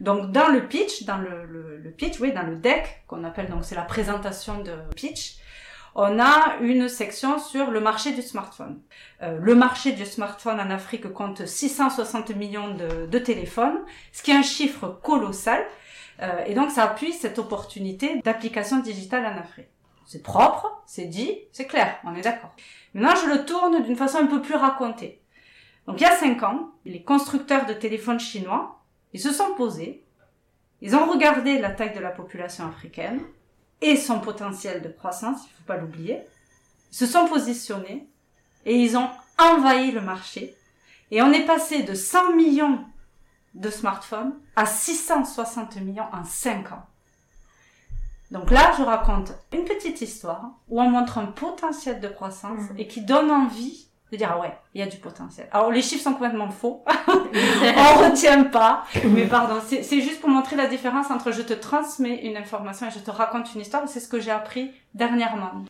Donc 0.00 0.32
dans 0.32 0.48
le 0.48 0.66
pitch, 0.66 1.04
dans 1.04 1.18
le, 1.18 1.44
le, 1.44 1.78
le 1.78 1.90
pitch, 1.90 2.18
oui, 2.18 2.32
dans 2.32 2.42
le 2.42 2.56
deck 2.56 3.02
qu'on 3.06 3.22
appelle 3.24 3.48
donc 3.48 3.64
c'est 3.64 3.76
la 3.76 3.82
présentation 3.82 4.60
de 4.60 4.74
pitch, 4.96 5.36
on 5.94 6.18
a 6.18 6.56
une 6.60 6.88
section 6.88 7.38
sur 7.38 7.70
le 7.70 7.80
marché 7.80 8.12
du 8.12 8.22
smartphone. 8.22 8.80
Euh, 9.22 9.38
le 9.40 9.54
marché 9.54 9.92
du 9.92 10.06
smartphone 10.06 10.58
en 10.58 10.70
Afrique 10.70 11.12
compte 11.12 11.46
660 11.46 12.34
millions 12.34 12.74
de, 12.74 13.06
de 13.06 13.18
téléphones, 13.18 13.78
ce 14.12 14.22
qui 14.22 14.30
est 14.30 14.36
un 14.36 14.42
chiffre 14.42 14.88
colossal. 15.02 15.62
Euh, 16.22 16.44
et 16.46 16.54
donc 16.54 16.70
ça 16.70 16.84
appuie 16.84 17.12
cette 17.12 17.38
opportunité 17.38 18.20
d'application 18.22 18.78
digitale 18.78 19.26
en 19.26 19.38
Afrique. 19.38 19.68
C'est 20.06 20.22
propre, 20.22 20.82
c'est 20.86 21.06
dit, 21.06 21.38
c'est 21.52 21.66
clair, 21.66 21.98
on 22.04 22.14
est 22.14 22.22
d'accord. 22.22 22.54
Maintenant, 22.94 23.20
je 23.22 23.28
le 23.28 23.44
tourne 23.44 23.82
d'une 23.82 23.96
façon 23.96 24.18
un 24.18 24.26
peu 24.26 24.42
plus 24.42 24.54
racontée. 24.54 25.22
Donc, 25.86 26.00
il 26.00 26.02
y 26.02 26.06
a 26.06 26.16
cinq 26.16 26.42
ans, 26.42 26.70
les 26.84 27.02
constructeurs 27.02 27.66
de 27.66 27.72
téléphones 27.72 28.20
chinois, 28.20 28.82
ils 29.12 29.20
se 29.20 29.32
sont 29.32 29.54
posés, 29.54 30.04
ils 30.80 30.96
ont 30.96 31.06
regardé 31.06 31.58
la 31.58 31.70
taille 31.70 31.94
de 31.94 32.00
la 32.00 32.10
population 32.10 32.66
africaine 32.66 33.20
et 33.80 33.96
son 33.96 34.20
potentiel 34.20 34.82
de 34.82 34.88
croissance, 34.88 35.44
il 35.44 35.50
faut 35.56 35.64
pas 35.66 35.76
l'oublier, 35.76 36.20
ils 36.90 36.96
se 36.96 37.06
sont 37.06 37.26
positionnés 37.26 38.08
et 38.64 38.76
ils 38.76 38.96
ont 38.96 39.08
envahi 39.38 39.90
le 39.90 40.00
marché. 40.00 40.54
Et 41.10 41.22
on 41.22 41.32
est 41.32 41.44
passé 41.44 41.82
de 41.82 41.94
100 41.94 42.34
millions 42.34 42.84
de 43.54 43.70
smartphones 43.70 44.34
à 44.56 44.66
660 44.66 45.76
millions 45.76 46.08
en 46.12 46.24
5 46.24 46.72
ans. 46.72 46.86
Donc 48.32 48.50
là, 48.50 48.72
je 48.78 48.82
raconte 48.82 49.32
une 49.52 49.64
petite 49.64 50.00
histoire 50.00 50.52
où 50.70 50.80
on 50.80 50.88
montre 50.88 51.18
un 51.18 51.26
potentiel 51.26 52.00
de 52.00 52.08
croissance 52.08 52.60
Mhm. 52.70 52.78
et 52.78 52.86
qui 52.86 53.02
donne 53.02 53.30
envie 53.30 53.88
de 54.10 54.16
dire 54.16 54.30
ah 54.34 54.40
ouais, 54.40 54.56
il 54.74 54.80
y 54.80 54.82
a 54.82 54.86
du 54.86 54.96
potentiel. 54.96 55.48
Alors 55.52 55.70
les 55.70 55.82
chiffres 55.82 56.02
sont 56.02 56.12
complètement 56.14 56.50
faux, 56.50 56.82
on 57.08 58.08
retient 58.10 58.44
pas, 58.44 58.84
mais 59.04 59.26
pardon, 59.26 59.56
c'est 59.66 59.82
c'est 59.82 60.00
juste 60.00 60.20
pour 60.20 60.30
montrer 60.30 60.56
la 60.56 60.66
différence 60.66 61.10
entre 61.10 61.30
je 61.30 61.42
te 61.42 61.52
transmets 61.52 62.24
une 62.26 62.36
information 62.38 62.86
et 62.88 62.90
je 62.90 62.98
te 63.00 63.10
raconte 63.10 63.54
une 63.54 63.60
histoire. 63.60 63.86
C'est 63.86 64.00
ce 64.00 64.08
que 64.08 64.18
j'ai 64.20 64.30
appris 64.30 64.70
dernièrement. 64.94 65.64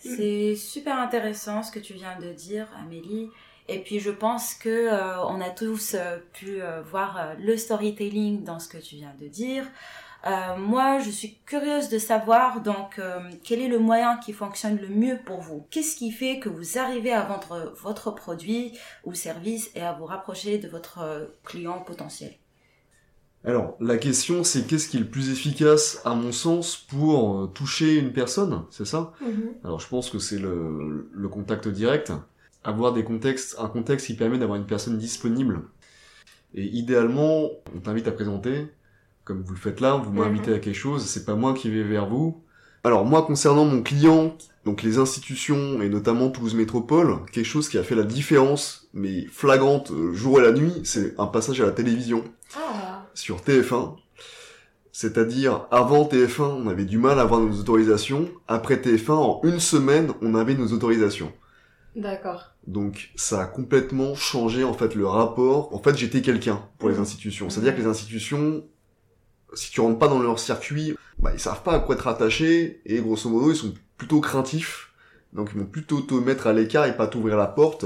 C'est 0.00 0.56
super 0.56 0.98
intéressant 0.98 1.62
ce 1.62 1.70
que 1.70 1.78
tu 1.78 1.94
viens 1.94 2.18
de 2.20 2.32
dire, 2.32 2.66
Amélie. 2.82 3.30
Et 3.68 3.78
puis 3.80 4.00
je 4.00 4.10
pense 4.10 4.54
que 4.54 4.68
euh, 4.68 5.24
on 5.24 5.40
a 5.40 5.50
tous 5.50 5.94
euh, 5.94 6.18
pu 6.32 6.60
euh, 6.60 6.82
voir 6.82 7.16
euh, 7.18 7.34
le 7.40 7.56
storytelling 7.56 8.44
dans 8.44 8.58
ce 8.58 8.68
que 8.68 8.78
tu 8.78 8.96
viens 8.96 9.14
de 9.20 9.28
dire. 9.28 9.64
Euh, 10.24 10.56
moi, 10.56 11.00
je 11.00 11.10
suis 11.10 11.38
curieuse 11.46 11.88
de 11.88 11.98
savoir 11.98 12.60
donc 12.60 12.98
euh, 12.98 13.18
quel 13.42 13.60
est 13.60 13.68
le 13.68 13.80
moyen 13.80 14.18
qui 14.18 14.32
fonctionne 14.32 14.78
le 14.78 14.88
mieux 14.88 15.18
pour 15.24 15.40
vous? 15.40 15.66
Qu'est-ce 15.70 15.96
qui 15.96 16.12
fait 16.12 16.38
que 16.38 16.48
vous 16.48 16.78
arrivez 16.78 17.12
à 17.12 17.22
vendre 17.22 17.72
votre 17.82 18.12
produit 18.12 18.78
ou 19.04 19.14
service 19.14 19.70
et 19.74 19.80
à 19.80 19.92
vous 19.92 20.04
rapprocher 20.06 20.58
de 20.58 20.68
votre 20.68 21.28
client 21.44 21.80
potentiel? 21.80 22.32
Alors, 23.44 23.76
la 23.80 23.96
question, 23.98 24.44
c'est 24.44 24.68
qu'est-ce 24.68 24.88
qui 24.88 24.98
est 24.98 25.00
le 25.00 25.10
plus 25.10 25.30
efficace, 25.30 26.00
à 26.04 26.14
mon 26.14 26.30
sens, 26.30 26.76
pour 26.76 27.52
toucher 27.52 27.96
une 27.98 28.12
personne, 28.12 28.64
c'est 28.70 28.84
ça? 28.84 29.12
Mhm. 29.20 29.54
Alors, 29.64 29.80
je 29.80 29.88
pense 29.88 30.10
que 30.10 30.20
c'est 30.20 30.38
le, 30.38 31.10
le 31.12 31.28
contact 31.28 31.66
direct. 31.66 32.12
Avoir 32.64 32.92
des 32.92 33.04
contextes, 33.04 33.56
un 33.58 33.68
contexte 33.68 34.06
qui 34.06 34.14
permet 34.14 34.38
d'avoir 34.38 34.56
une 34.58 34.66
personne 34.66 34.98
disponible. 34.98 35.62
Et 36.54 36.64
idéalement, 36.64 37.48
on 37.74 37.80
t'invite 37.80 38.06
à 38.08 38.12
présenter, 38.12 38.66
comme 39.24 39.42
vous 39.42 39.52
le 39.54 39.58
faites 39.58 39.80
là, 39.80 39.94
vous 39.96 40.12
m'invitez 40.12 40.54
à 40.54 40.58
quelque 40.58 40.76
chose, 40.76 41.04
c'est 41.06 41.24
pas 41.24 41.34
moi 41.34 41.54
qui 41.54 41.70
vais 41.70 41.82
vers 41.82 42.06
vous. 42.06 42.42
Alors, 42.84 43.04
moi, 43.04 43.22
concernant 43.22 43.64
mon 43.64 43.82
client, 43.82 44.36
donc 44.64 44.82
les 44.82 44.98
institutions, 44.98 45.80
et 45.82 45.88
notamment 45.88 46.30
Toulouse 46.30 46.54
Métropole, 46.54 47.18
quelque 47.32 47.46
chose 47.46 47.68
qui 47.68 47.78
a 47.78 47.82
fait 47.84 47.94
la 47.94 48.02
différence, 48.04 48.88
mais 48.92 49.26
flagrante, 49.26 49.90
euh, 49.92 50.12
jour 50.12 50.40
et 50.40 50.42
la 50.42 50.52
nuit, 50.52 50.82
c'est 50.84 51.14
un 51.18 51.26
passage 51.26 51.60
à 51.60 51.66
la 51.66 51.72
télévision 51.72 52.24
Ah. 52.56 53.06
sur 53.14 53.40
TF1. 53.42 53.96
C'est-à-dire, 54.90 55.66
avant 55.70 56.04
TF1, 56.04 56.42
on 56.44 56.66
avait 56.68 56.84
du 56.84 56.98
mal 56.98 57.18
à 57.18 57.22
avoir 57.22 57.40
nos 57.40 57.58
autorisations. 57.58 58.28
Après 58.46 58.76
TF1, 58.76 59.12
en 59.14 59.40
une 59.44 59.58
semaine, 59.60 60.12
on 60.20 60.34
avait 60.34 60.54
nos 60.54 60.68
autorisations. 60.72 61.32
D'accord. 61.96 62.51
Donc, 62.66 63.10
ça 63.16 63.42
a 63.42 63.46
complètement 63.46 64.14
changé, 64.14 64.62
en 64.64 64.72
fait, 64.72 64.94
le 64.94 65.06
rapport. 65.06 65.74
En 65.74 65.78
fait, 65.82 65.96
j'étais 65.96 66.22
quelqu'un 66.22 66.62
pour 66.78 66.88
les 66.88 66.94
Mhm. 66.94 67.02
institutions. 67.02 67.50
C'est-à-dire 67.50 67.74
que 67.74 67.80
les 67.80 67.86
institutions, 67.86 68.64
si 69.54 69.70
tu 69.70 69.80
rentres 69.80 69.98
pas 69.98 70.08
dans 70.08 70.20
leur 70.20 70.38
circuit, 70.38 70.94
bah, 71.18 71.30
ils 71.34 71.40
savent 71.40 71.62
pas 71.62 71.74
à 71.74 71.80
quoi 71.80 71.94
être 71.96 72.06
attachés, 72.08 72.80
et 72.86 73.00
grosso 73.00 73.28
modo, 73.28 73.50
ils 73.50 73.56
sont 73.56 73.74
plutôt 73.96 74.20
craintifs. 74.20 74.92
Donc, 75.32 75.50
ils 75.54 75.58
vont 75.60 75.66
plutôt 75.66 76.00
te 76.02 76.14
mettre 76.14 76.46
à 76.46 76.52
l'écart 76.52 76.86
et 76.86 76.96
pas 76.96 77.06
t'ouvrir 77.06 77.36
la 77.36 77.46
porte. 77.46 77.84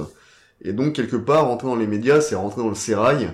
Et 0.60 0.72
donc, 0.72 0.94
quelque 0.94 1.16
part, 1.16 1.46
rentrer 1.46 1.68
dans 1.68 1.76
les 1.76 1.86
médias, 1.86 2.20
c'est 2.20 2.34
rentrer 2.34 2.60
dans 2.60 2.68
le 2.68 2.74
sérail, 2.74 3.30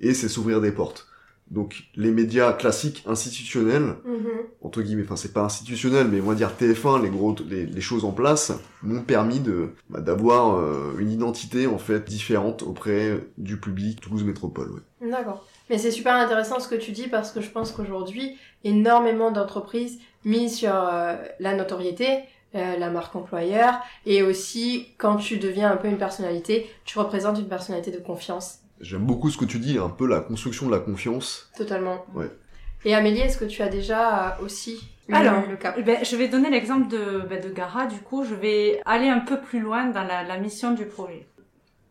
et 0.00 0.14
c'est 0.14 0.28
s'ouvrir 0.28 0.60
des 0.60 0.72
portes. 0.72 1.07
Donc, 1.50 1.84
les 1.96 2.10
médias 2.10 2.52
classiques, 2.52 3.02
institutionnels, 3.06 3.94
Mhm. 4.04 4.28
entre 4.62 4.82
guillemets, 4.82 5.04
enfin 5.04 5.16
c'est 5.16 5.32
pas 5.32 5.42
institutionnel, 5.42 6.08
mais 6.08 6.20
on 6.20 6.24
va 6.26 6.34
dire 6.34 6.50
TF1, 6.58 7.02
les 7.02 7.08
gros, 7.08 7.34
les, 7.48 7.64
les 7.64 7.80
choses 7.80 8.04
en 8.04 8.12
place 8.12 8.52
m'ont 8.82 9.02
permis 9.02 9.40
de 9.40 9.70
bah, 9.88 10.00
d'avoir 10.00 10.56
euh, 10.58 10.94
une 10.98 11.10
identité 11.10 11.66
en 11.66 11.78
fait 11.78 12.04
différente 12.06 12.62
auprès 12.62 13.18
du 13.38 13.58
public 13.58 14.00
Toulouse 14.00 14.24
Métropole. 14.24 14.70
Ouais. 15.00 15.10
D'accord. 15.10 15.46
Mais 15.70 15.78
c'est 15.78 15.90
super 15.90 16.14
intéressant 16.14 16.60
ce 16.60 16.68
que 16.68 16.74
tu 16.74 16.92
dis 16.92 17.08
parce 17.08 17.32
que 17.32 17.40
je 17.40 17.48
pense 17.50 17.72
qu'aujourd'hui, 17.72 18.36
énormément 18.64 19.30
d'entreprises 19.30 19.98
misent 20.24 20.56
sur 20.56 20.72
euh, 20.74 21.16
la 21.40 21.54
notoriété, 21.56 22.06
euh, 22.54 22.76
la 22.78 22.90
marque 22.90 23.14
employeur 23.16 23.74
et 24.06 24.22
aussi 24.22 24.86
quand 24.98 25.16
tu 25.16 25.38
deviens 25.38 25.70
un 25.70 25.76
peu 25.76 25.88
une 25.88 25.98
personnalité, 25.98 26.68
tu 26.84 26.98
représentes 26.98 27.38
une 27.38 27.48
personnalité 27.48 27.90
de 27.90 27.98
confiance. 27.98 28.58
J'aime 28.80 29.04
beaucoup 29.04 29.30
ce 29.30 29.36
que 29.38 29.44
tu 29.44 29.58
dis, 29.58 29.78
un 29.78 29.88
peu 29.88 30.06
la 30.06 30.20
construction 30.20 30.66
de 30.66 30.72
la 30.72 30.78
confiance. 30.78 31.50
Totalement. 31.56 32.04
Ouais. 32.14 32.30
Et 32.84 32.94
Amélie, 32.94 33.20
est-ce 33.20 33.38
que 33.38 33.44
tu 33.44 33.62
as 33.62 33.68
déjà 33.68 34.28
euh, 34.38 34.44
aussi 34.44 34.80
eu 35.08 35.14
Alors, 35.14 35.42
le 35.48 35.56
cas 35.56 35.74
Eh 35.76 35.82
ben, 35.82 36.04
je 36.04 36.16
vais 36.16 36.28
donner 36.28 36.50
l'exemple 36.50 36.88
de, 36.88 37.22
ben, 37.28 37.42
de 37.42 37.50
Gara, 37.50 37.86
du 37.86 37.98
coup, 37.98 38.24
je 38.24 38.34
vais 38.34 38.80
aller 38.86 39.08
un 39.08 39.18
peu 39.20 39.40
plus 39.40 39.60
loin 39.60 39.86
dans 39.86 40.04
la, 40.04 40.22
la 40.22 40.38
mission 40.38 40.74
du 40.74 40.86
projet. 40.86 41.26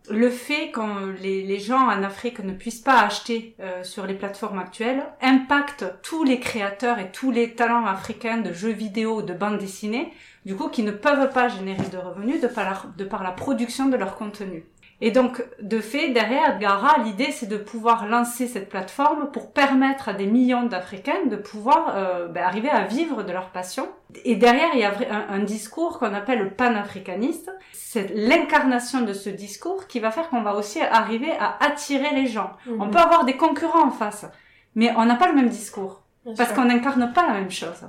Le 0.09 0.29
fait 0.29 0.71
que 0.71 1.11
les, 1.21 1.43
les 1.43 1.59
gens 1.59 1.81
en 1.81 2.01
Afrique 2.03 2.39
ne 2.39 2.53
puissent 2.53 2.79
pas 2.79 3.01
acheter 3.01 3.55
euh, 3.59 3.83
sur 3.83 4.05
les 4.05 4.13
plateformes 4.13 4.59
actuelles 4.59 5.03
impacte 5.21 5.83
tous 6.01 6.23
les 6.23 6.39
créateurs 6.39 6.99
et 6.99 7.11
tous 7.11 7.29
les 7.29 7.55
talents 7.55 7.85
africains 7.85 8.37
de 8.37 8.53
jeux 8.53 8.71
vidéo, 8.71 9.21
de 9.21 9.33
bandes 9.33 9.57
dessinées, 9.57 10.13
du 10.45 10.55
coup, 10.55 10.69
qui 10.69 10.83
ne 10.83 10.91
peuvent 10.91 11.33
pas 11.33 11.49
générer 11.49 11.89
de 11.91 11.97
revenus 11.97 12.39
de 12.39 12.47
par 12.47 12.63
la, 12.63 12.81
de 12.97 13.03
par 13.03 13.21
la 13.21 13.31
production 13.31 13.89
de 13.89 13.97
leur 13.97 14.15
contenu. 14.15 14.63
Et 14.99 15.11
donc, 15.11 15.43
de 15.61 15.79
fait, 15.79 16.09
derrière 16.09 16.57
Gara, 16.57 16.97
l'idée, 17.03 17.31
c'est 17.31 17.45
de 17.45 17.57
pouvoir 17.57 18.07
lancer 18.07 18.47
cette 18.47 18.67
plateforme 18.67 19.29
pour 19.31 19.51
permettre 19.51 20.09
à 20.09 20.13
des 20.13 20.25
millions 20.25 20.63
d'Africains 20.63 21.25
de 21.29 21.35
pouvoir 21.35 21.93
euh, 21.95 22.27
ben, 22.27 22.43
arriver 22.43 22.69
à 22.69 22.83
vivre 22.85 23.21
de 23.23 23.31
leur 23.31 23.49
passion. 23.51 23.87
Et 24.25 24.35
derrière, 24.35 24.69
il 24.73 24.79
y 24.79 24.83
a 24.83 24.91
un, 25.11 25.35
un 25.35 25.39
discours 25.43 25.99
qu'on 25.99 26.15
appelle 26.15 26.39
le 26.39 26.49
panafricaniste. 26.49 27.51
C'est 27.73 28.11
l'incarnation 28.15 29.01
de 29.01 29.13
ce 29.13 29.29
discours 29.29 29.85
qui 29.85 29.99
va 29.99 30.09
faire 30.09 30.29
qu'on 30.29 30.41
va 30.41 30.55
aussi 30.55 30.81
arriver 30.81 31.31
à 31.39 31.57
attirer 31.63 32.15
les 32.15 32.25
gens. 32.25 32.53
On 32.67 32.85
Mhm. 32.85 32.91
peut 32.91 32.97
avoir 32.99 33.23
des 33.25 33.37
concurrents 33.37 33.85
en 33.87 33.91
face, 33.91 34.25
mais 34.73 34.91
on 34.97 35.05
n'a 35.05 35.15
pas 35.15 35.27
le 35.27 35.35
même 35.35 35.49
discours. 35.49 36.01
Bien 36.27 36.35
Parce 36.35 36.53
qu'on 36.53 36.65
n'incarne 36.65 37.13
pas 37.13 37.25
la 37.25 37.33
même 37.33 37.49
chose. 37.51 37.81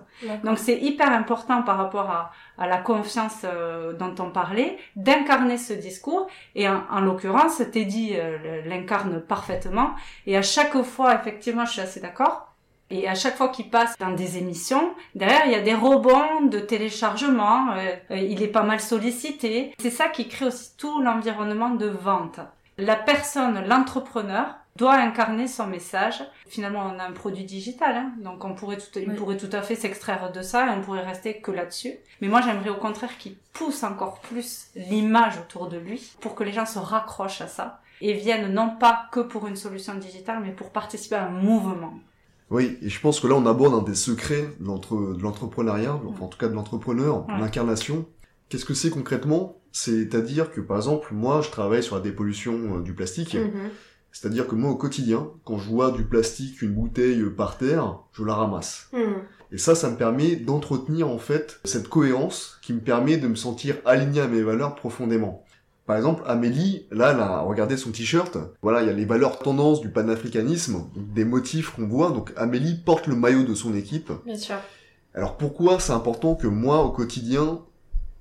Donc 0.44 0.58
c'est 0.58 0.78
hyper 0.78 1.10
important 1.12 1.62
par 1.62 1.76
rapport 1.76 2.08
à, 2.10 2.30
à 2.56 2.66
la 2.68 2.78
confiance 2.78 3.42
euh, 3.44 3.92
dont 3.92 4.14
on 4.20 4.30
parlait, 4.30 4.78
d'incarner 4.96 5.58
ce 5.58 5.72
discours. 5.72 6.28
Et 6.54 6.68
en, 6.68 6.82
en 6.90 7.00
l'occurrence, 7.00 7.58
Teddy 7.72 8.14
euh, 8.16 8.62
l'incarne 8.66 9.20
parfaitement. 9.20 9.90
Et 10.26 10.36
à 10.36 10.42
chaque 10.42 10.80
fois, 10.82 11.14
effectivement, 11.16 11.64
je 11.64 11.72
suis 11.72 11.80
assez 11.80 12.00
d'accord. 12.00 12.44
Et 12.90 13.06
à 13.06 13.14
chaque 13.14 13.36
fois 13.36 13.48
qu'il 13.48 13.68
passe 13.68 13.98
dans 13.98 14.12
des 14.12 14.38
émissions, 14.38 14.94
derrière, 15.14 15.42
il 15.44 15.52
y 15.52 15.56
a 15.56 15.60
des 15.60 15.74
rebonds 15.74 16.46
de 16.46 16.58
téléchargement. 16.58 17.72
euh, 17.72 17.96
euh, 18.12 18.16
il 18.16 18.42
est 18.42 18.48
pas 18.48 18.62
mal 18.62 18.80
sollicité. 18.80 19.74
C'est 19.78 19.90
ça 19.90 20.08
qui 20.08 20.26
crée 20.28 20.46
aussi 20.46 20.76
tout 20.78 21.02
l'environnement 21.02 21.70
de 21.70 21.86
vente. 21.88 22.40
La 22.78 22.96
personne, 22.96 23.62
l'entrepreneur, 23.68 24.54
doit 24.78 24.94
incarner 24.94 25.46
son 25.48 25.66
message. 25.66 26.22
Finalement, 26.48 26.90
on 26.94 26.98
a 26.98 27.04
un 27.04 27.12
produit 27.12 27.44
digital, 27.44 27.94
hein, 27.96 28.12
donc 28.22 28.44
on 28.44 28.54
pourrait 28.54 28.78
tout, 28.78 28.86
il 28.96 29.10
Oui. 29.10 29.16
pourrait 29.16 29.36
tout 29.36 29.50
à 29.52 29.60
fait 29.62 29.74
s'extraire 29.74 30.32
de 30.32 30.40
ça 30.40 30.66
et 30.66 30.70
on 30.70 30.80
pourrait 30.80 31.04
rester 31.04 31.40
que 31.40 31.50
là-dessus. 31.50 31.92
Mais 32.20 32.28
moi, 32.28 32.40
j'aimerais 32.40 32.70
au 32.70 32.76
contraire 32.76 33.18
qu'il 33.18 33.34
pousse 33.52 33.82
encore 33.82 34.20
plus 34.20 34.68
l'image 34.76 35.38
autour 35.38 35.68
de 35.68 35.76
lui 35.76 36.12
pour 36.20 36.34
que 36.34 36.44
les 36.44 36.52
gens 36.52 36.64
se 36.66 36.78
raccrochent 36.78 37.40
à 37.42 37.48
ça 37.48 37.80
et 38.00 38.12
viennent 38.14 38.52
non 38.54 38.70
pas 38.78 39.06
que 39.12 39.20
pour 39.20 39.46
une 39.46 39.56
solution 39.56 39.94
digitale, 39.96 40.38
mais 40.42 40.52
pour 40.52 40.70
participer 40.70 41.16
à 41.16 41.26
un 41.26 41.30
mouvement. 41.30 41.94
Oui, 42.50 42.78
et 42.80 42.88
je 42.88 43.00
pense 43.00 43.20
que 43.20 43.26
là 43.26 43.34
on 43.34 43.44
aborde 43.44 43.74
un 43.74 43.82
des 43.82 43.94
secrets 43.96 44.48
de 44.60 44.66
l'entre- 44.66 45.14
de 45.14 45.22
l'entrepreneuriat, 45.22 45.98
enfin 46.08 46.24
en 46.24 46.28
tout 46.28 46.38
cas 46.38 46.48
de 46.48 46.54
l'entrepreneur, 46.54 47.26
Ouais. 47.28 47.38
l'incarnation. 47.38 48.06
Qu'est-ce 48.48 48.64
que 48.64 48.72
c'est 48.72 48.88
concrètement? 48.88 49.56
C'est-à-dire 49.72 50.50
que 50.50 50.60
par 50.62 50.78
exemple, 50.78 51.08
moi 51.12 51.42
je 51.42 51.50
travaille 51.50 51.82
sur 51.82 51.96
la 51.96 52.00
dépollution 52.00 52.76
euh, 52.76 52.80
du 52.80 52.94
plastique, 52.94 53.34
Mhm. 53.34 53.68
C'est-à-dire 54.12 54.46
que 54.46 54.54
moi 54.54 54.70
au 54.70 54.76
quotidien, 54.76 55.28
quand 55.44 55.58
je 55.58 55.68
vois 55.68 55.90
du 55.90 56.04
plastique, 56.04 56.62
une 56.62 56.74
bouteille 56.74 57.22
par 57.36 57.58
terre, 57.58 58.00
je 58.12 58.24
la 58.24 58.34
ramasse. 58.34 58.88
Mhm. 58.92 59.22
Et 59.52 59.58
ça, 59.58 59.74
ça 59.74 59.90
me 59.90 59.96
permet 59.96 60.36
d'entretenir 60.36 61.08
en 61.08 61.18
fait 61.18 61.60
cette 61.64 61.88
cohérence 61.88 62.58
qui 62.62 62.72
me 62.72 62.80
permet 62.80 63.16
de 63.16 63.28
me 63.28 63.34
sentir 63.34 63.76
aligné 63.84 64.20
à 64.20 64.28
mes 64.28 64.42
valeurs 64.42 64.74
profondément. 64.74 65.44
Par 65.86 65.96
exemple, 65.96 66.22
Amélie, 66.26 66.86
là, 66.90 67.12
elle 67.12 67.20
a 67.20 67.40
regardé 67.40 67.78
son 67.78 67.90
t-shirt. 67.90 68.36
Voilà, 68.60 68.82
il 68.82 68.88
y 68.88 68.90
a 68.90 68.92
les 68.92 69.06
valeurs 69.06 69.38
tendances 69.38 69.80
du 69.80 69.88
panafricanisme, 69.88 70.84
des 70.94 71.24
motifs 71.24 71.70
qu'on 71.70 71.86
voit. 71.86 72.10
Donc 72.10 72.32
Amélie 72.36 72.74
porte 72.74 73.06
le 73.06 73.16
maillot 73.16 73.44
de 73.44 73.54
son 73.54 73.74
équipe. 73.74 74.12
Bien 74.26 74.36
sûr. 74.36 74.56
Alors 75.14 75.38
pourquoi 75.38 75.80
c'est 75.80 75.92
important 75.92 76.34
que 76.34 76.46
moi, 76.46 76.84
au 76.84 76.90
quotidien, 76.90 77.60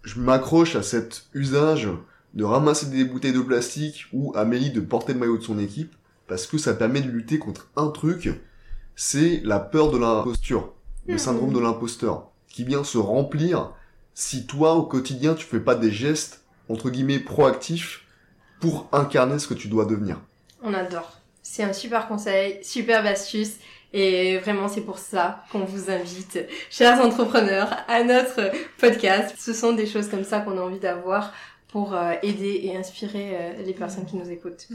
je 0.03 0.21
m'accroche 0.21 0.77
à 0.77 0.81
cet 0.81 1.25
usage 1.33 1.89
de 2.33 2.43
ramasser 2.43 2.87
des 2.87 3.03
bouteilles 3.05 3.33
de 3.33 3.41
plastique 3.41 4.05
ou 4.13 4.33
Amélie 4.35 4.71
de 4.71 4.81
porter 4.81 5.13
le 5.13 5.19
maillot 5.19 5.37
de 5.37 5.43
son 5.43 5.59
équipe 5.59 5.93
Parce 6.27 6.45
que 6.45 6.57
ça 6.57 6.73
permet 6.73 7.01
de 7.01 7.09
lutter 7.09 7.39
contre 7.39 7.69
un 7.77 7.87
truc, 7.87 8.29
c'est 8.95 9.41
la 9.45 9.59
peur 9.59 9.91
de 9.91 9.97
l'imposture, 9.97 10.73
le 11.07 11.13
Mhm. 11.13 11.19
syndrome 11.19 11.53
de 11.53 11.59
l'imposteur, 11.59 12.29
qui 12.49 12.63
vient 12.65 12.83
se 12.83 12.97
remplir 12.97 13.71
si 14.13 14.45
toi, 14.45 14.73
au 14.73 14.83
quotidien, 14.83 15.35
tu 15.35 15.45
fais 15.45 15.59
pas 15.59 15.75
des 15.75 15.91
gestes, 15.91 16.43
entre 16.69 16.89
guillemets, 16.89 17.19
proactifs 17.19 18.01
pour 18.59 18.89
incarner 18.91 19.39
ce 19.39 19.47
que 19.47 19.53
tu 19.53 19.67
dois 19.69 19.85
devenir. 19.85 20.19
On 20.63 20.73
adore. 20.73 21.13
C'est 21.43 21.63
un 21.63 21.71
super 21.73 22.07
conseil, 22.07 22.59
superbe 22.63 23.05
astuce. 23.05 23.53
Et 23.93 24.37
vraiment, 24.39 24.67
c'est 24.67 24.81
pour 24.81 24.97
ça 24.99 25.43
qu'on 25.51 25.63
vous 25.63 25.89
invite, 25.89 26.39
chers 26.69 26.99
entrepreneurs, 26.99 27.69
à 27.87 28.03
notre 28.03 28.51
podcast. 28.79 29.33
Ce 29.39 29.53
sont 29.53 29.71
des 29.71 29.85
choses 29.87 30.09
comme 30.09 30.25
ça 30.25 30.41
qu'on 30.41 30.57
a 30.57 30.61
envie 30.61 30.79
d'avoir 30.79 31.31
pour 31.77 31.93
euh, 31.93 32.13
aider 32.23 32.61
et 32.63 32.75
inspirer 32.75 33.29
euh, 33.33 33.53
les 33.63 33.73
personnes 33.73 34.05
qui 34.05 34.15
nous 34.15 34.31
écoutent. 34.31 34.67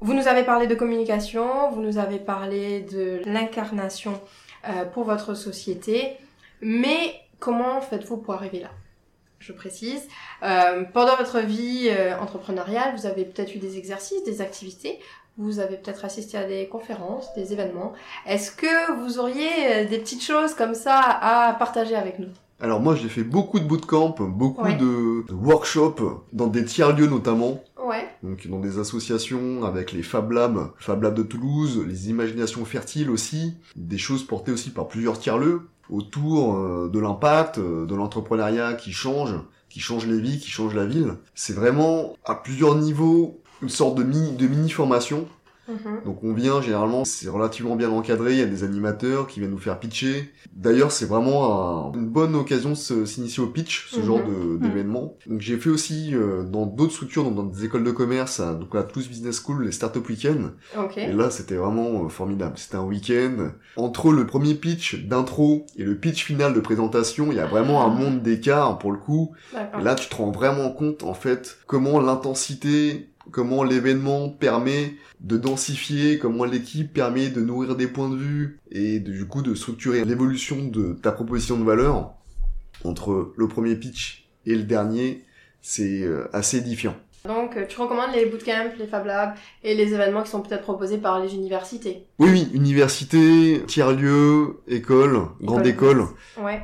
Vous 0.00 0.14
nous 0.14 0.26
avez 0.26 0.42
parlé 0.42 0.66
de 0.66 0.74
communication, 0.74 1.70
vous 1.70 1.82
nous 1.82 1.98
avez 1.98 2.18
parlé 2.18 2.80
de 2.80 3.20
l'incarnation 3.26 4.18
euh, 4.66 4.86
pour 4.86 5.04
votre 5.04 5.34
société, 5.34 6.16
mais 6.62 7.12
comment 7.40 7.82
faites-vous 7.82 8.16
pour 8.16 8.32
arriver 8.32 8.60
là? 8.60 8.70
Je 9.38 9.52
précise. 9.52 10.08
Euh, 10.42 10.84
pendant 10.94 11.14
votre 11.16 11.40
vie 11.40 11.90
euh, 11.90 12.18
entrepreneuriale, 12.18 12.96
vous 12.96 13.04
avez 13.04 13.26
peut-être 13.26 13.54
eu 13.54 13.58
des 13.58 13.76
exercices, 13.76 14.24
des 14.24 14.40
activités, 14.40 14.98
vous 15.36 15.58
avez 15.58 15.76
peut-être 15.76 16.06
assisté 16.06 16.38
à 16.38 16.44
des 16.44 16.68
conférences, 16.68 17.34
des 17.34 17.52
événements. 17.52 17.92
Est-ce 18.24 18.50
que 18.50 18.92
vous 19.02 19.18
auriez 19.18 19.84
des 19.84 19.98
petites 19.98 20.24
choses 20.24 20.54
comme 20.54 20.74
ça 20.74 20.98
à 21.20 21.52
partager 21.52 21.96
avec 21.96 22.18
nous? 22.18 22.32
Alors 22.60 22.80
moi, 22.80 22.94
j'ai 22.94 23.08
fait 23.08 23.22
beaucoup 23.24 23.58
de 23.58 23.64
bootcamp, 23.64 24.14
beaucoup 24.20 24.64
Ouais. 24.64 24.76
de 24.76 25.24
de 25.28 25.34
workshops, 25.34 26.02
dans 26.32 26.46
des 26.46 26.64
tiers-lieux 26.64 27.06
notamment, 27.06 27.62
Ouais. 27.82 28.06
donc 28.22 28.46
dans 28.48 28.58
des 28.60 28.78
associations 28.78 29.64
avec 29.64 29.92
les 29.92 30.02
Fab 30.02 30.30
Labs, 30.32 30.70
Fab 30.78 31.02
Lab 31.02 31.14
de 31.14 31.22
Toulouse, 31.22 31.82
les 31.86 32.10
Imaginations 32.10 32.64
Fertiles 32.64 33.10
aussi, 33.10 33.54
des 33.76 33.98
choses 33.98 34.24
portées 34.24 34.52
aussi 34.52 34.70
par 34.70 34.88
plusieurs 34.88 35.18
tiers-lieux 35.18 35.62
autour 35.88 36.56
euh, 36.56 36.88
de 36.92 36.98
l'impact, 37.00 37.58
euh, 37.58 37.86
de 37.86 37.94
l'entrepreneuriat 37.94 38.74
qui 38.74 38.92
change, 38.92 39.34
qui 39.68 39.80
change 39.80 40.06
les 40.06 40.20
vies, 40.20 40.38
qui 40.38 40.50
change 40.50 40.74
la 40.74 40.84
ville. 40.84 41.14
C'est 41.34 41.54
vraiment 41.54 42.14
à 42.24 42.34
plusieurs 42.34 42.74
niveaux 42.76 43.40
une 43.62 43.68
sorte 43.68 43.94
de 43.96 44.02
mini, 44.04 44.32
de 44.32 44.46
mini-formation. 44.46 45.26
Mhm. 45.70 46.04
Donc 46.04 46.24
on 46.24 46.32
vient, 46.32 46.60
généralement, 46.60 47.04
c'est 47.04 47.28
relativement 47.28 47.76
bien 47.76 47.90
encadré, 47.90 48.32
il 48.32 48.38
y 48.38 48.42
a 48.42 48.46
des 48.46 48.64
animateurs 48.64 49.26
qui 49.26 49.38
viennent 49.40 49.52
nous 49.52 49.58
faire 49.58 49.78
pitcher. 49.78 50.30
D'ailleurs, 50.52 50.90
c'est 50.90 51.06
vraiment 51.06 51.88
un- 51.88 51.92
une 51.92 52.08
bonne 52.08 52.34
occasion 52.34 52.70
de 52.70 53.04
s'initier 53.04 53.42
au 53.42 53.46
pitch, 53.46 53.88
ce 53.90 54.00
Mhm. 54.00 54.06
genre 54.06 54.20
de- 54.24 54.56
d'événement. 54.58 55.14
Donc 55.26 55.40
j'ai 55.40 55.56
fait 55.58 55.70
aussi 55.70 56.14
euh, 56.14 56.42
dans 56.42 56.66
d'autres 56.66 56.92
structures, 56.92 57.24
donc 57.24 57.34
dans 57.36 57.44
des 57.44 57.64
écoles 57.64 57.84
de 57.84 57.90
commerce, 57.92 58.40
à- 58.40 58.54
donc 58.54 58.74
la 58.74 58.82
Toulouse 58.82 59.08
Business 59.08 59.40
School, 59.44 59.64
les 59.64 59.72
Startup 59.72 60.06
Weekend. 60.08 60.52
Ok. 60.78 60.98
Et 60.98 61.12
là, 61.12 61.30
c'était 61.30 61.54
vraiment 61.56 62.04
euh, 62.04 62.08
formidable. 62.08 62.54
C'était 62.56 62.76
un 62.76 62.84
week-end. 62.84 63.50
Entre 63.76 64.10
le 64.12 64.26
premier 64.26 64.54
pitch 64.54 65.06
d'intro 65.06 65.66
et 65.76 65.84
le 65.84 65.96
pitch 65.96 66.24
final 66.24 66.52
de 66.54 66.60
présentation, 66.60 67.28
il 67.30 67.36
y 67.36 67.40
a 67.40 67.46
vraiment 67.46 67.84
un 67.84 67.88
monde 67.88 68.22
d'écart 68.22 68.78
pour 68.78 68.90
le 68.92 68.98
coup. 68.98 69.32
Et 69.78 69.82
là, 69.82 69.94
tu 69.94 70.08
te 70.08 70.16
rends 70.16 70.30
vraiment 70.32 70.70
compte, 70.70 71.02
en 71.04 71.14
fait, 71.14 71.58
comment 71.66 72.00
l'intensité, 72.00 73.09
comment 73.30 73.62
l'événement 73.64 74.28
permet 74.28 74.94
de 75.20 75.36
densifier, 75.36 76.18
comment 76.18 76.44
l'équipe 76.44 76.92
permet 76.92 77.28
de 77.28 77.40
nourrir 77.40 77.76
des 77.76 77.86
points 77.86 78.08
de 78.08 78.16
vue 78.16 78.58
et 78.70 79.00
de- 79.00 79.12
du 79.12 79.26
coup 79.26 79.42
de 79.42 79.54
structurer 79.54 80.04
l'évolution 80.04 80.56
de 80.66 80.94
ta 80.94 81.12
proposition 81.12 81.58
de 81.58 81.64
valeur 81.64 82.14
entre 82.84 83.32
le 83.36 83.48
premier 83.48 83.76
pitch 83.76 84.28
et 84.46 84.54
le 84.54 84.62
dernier, 84.62 85.24
c'est 85.60 86.02
euh, 86.02 86.28
assez 86.32 86.58
édifiant. 86.58 86.96
Donc, 87.26 87.54
euh, 87.58 87.66
tu 87.68 87.78
recommandes 87.78 88.14
les 88.14 88.24
bootcamps, 88.24 88.70
les 88.78 88.86
Fab 88.86 89.04
Labs 89.04 89.34
et 89.62 89.74
les 89.74 89.92
événements 89.92 90.22
qui 90.22 90.30
sont 90.30 90.40
peut-être 90.40 90.62
proposés 90.62 90.96
par 90.96 91.20
les 91.20 91.34
universités? 91.34 92.06
Oui, 92.18 92.30
oui, 92.30 92.48
université, 92.54 93.62
tiers-lieu, 93.66 94.60
école, 94.66 95.26
grande 95.42 95.66
école. 95.66 96.04
Ouais. 96.42 96.62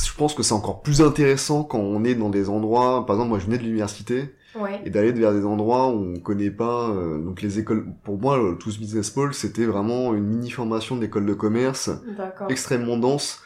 Je 0.00 0.14
pense 0.16 0.34
que 0.34 0.44
c'est 0.44 0.52
encore 0.54 0.80
plus 0.82 1.02
intéressant 1.02 1.64
quand 1.64 1.80
on 1.80 2.04
est 2.04 2.14
dans 2.14 2.28
des 2.28 2.48
endroits, 2.48 3.04
par 3.04 3.16
exemple, 3.16 3.30
moi 3.30 3.40
je 3.40 3.46
venais 3.46 3.58
de 3.58 3.64
l'université, 3.64 4.30
Ouais. 4.54 4.80
et 4.84 4.90
d'aller 4.90 5.12
vers 5.12 5.34
des 5.34 5.44
endroits 5.44 5.88
où 5.88 6.14
on 6.16 6.20
connaît 6.20 6.50
pas 6.50 6.88
euh, 6.88 7.18
donc 7.18 7.42
les 7.42 7.58
écoles 7.58 7.84
pour 8.02 8.18
moi 8.18 8.38
le 8.38 8.56
Tous 8.56 8.78
Business 8.78 9.10
Pole 9.10 9.34
c'était 9.34 9.66
vraiment 9.66 10.14
une 10.14 10.24
mini 10.24 10.50
formation 10.50 10.96
d'école 10.96 11.26
de 11.26 11.34
commerce 11.34 11.90
extrêmement 12.48 12.96
dense 12.96 13.42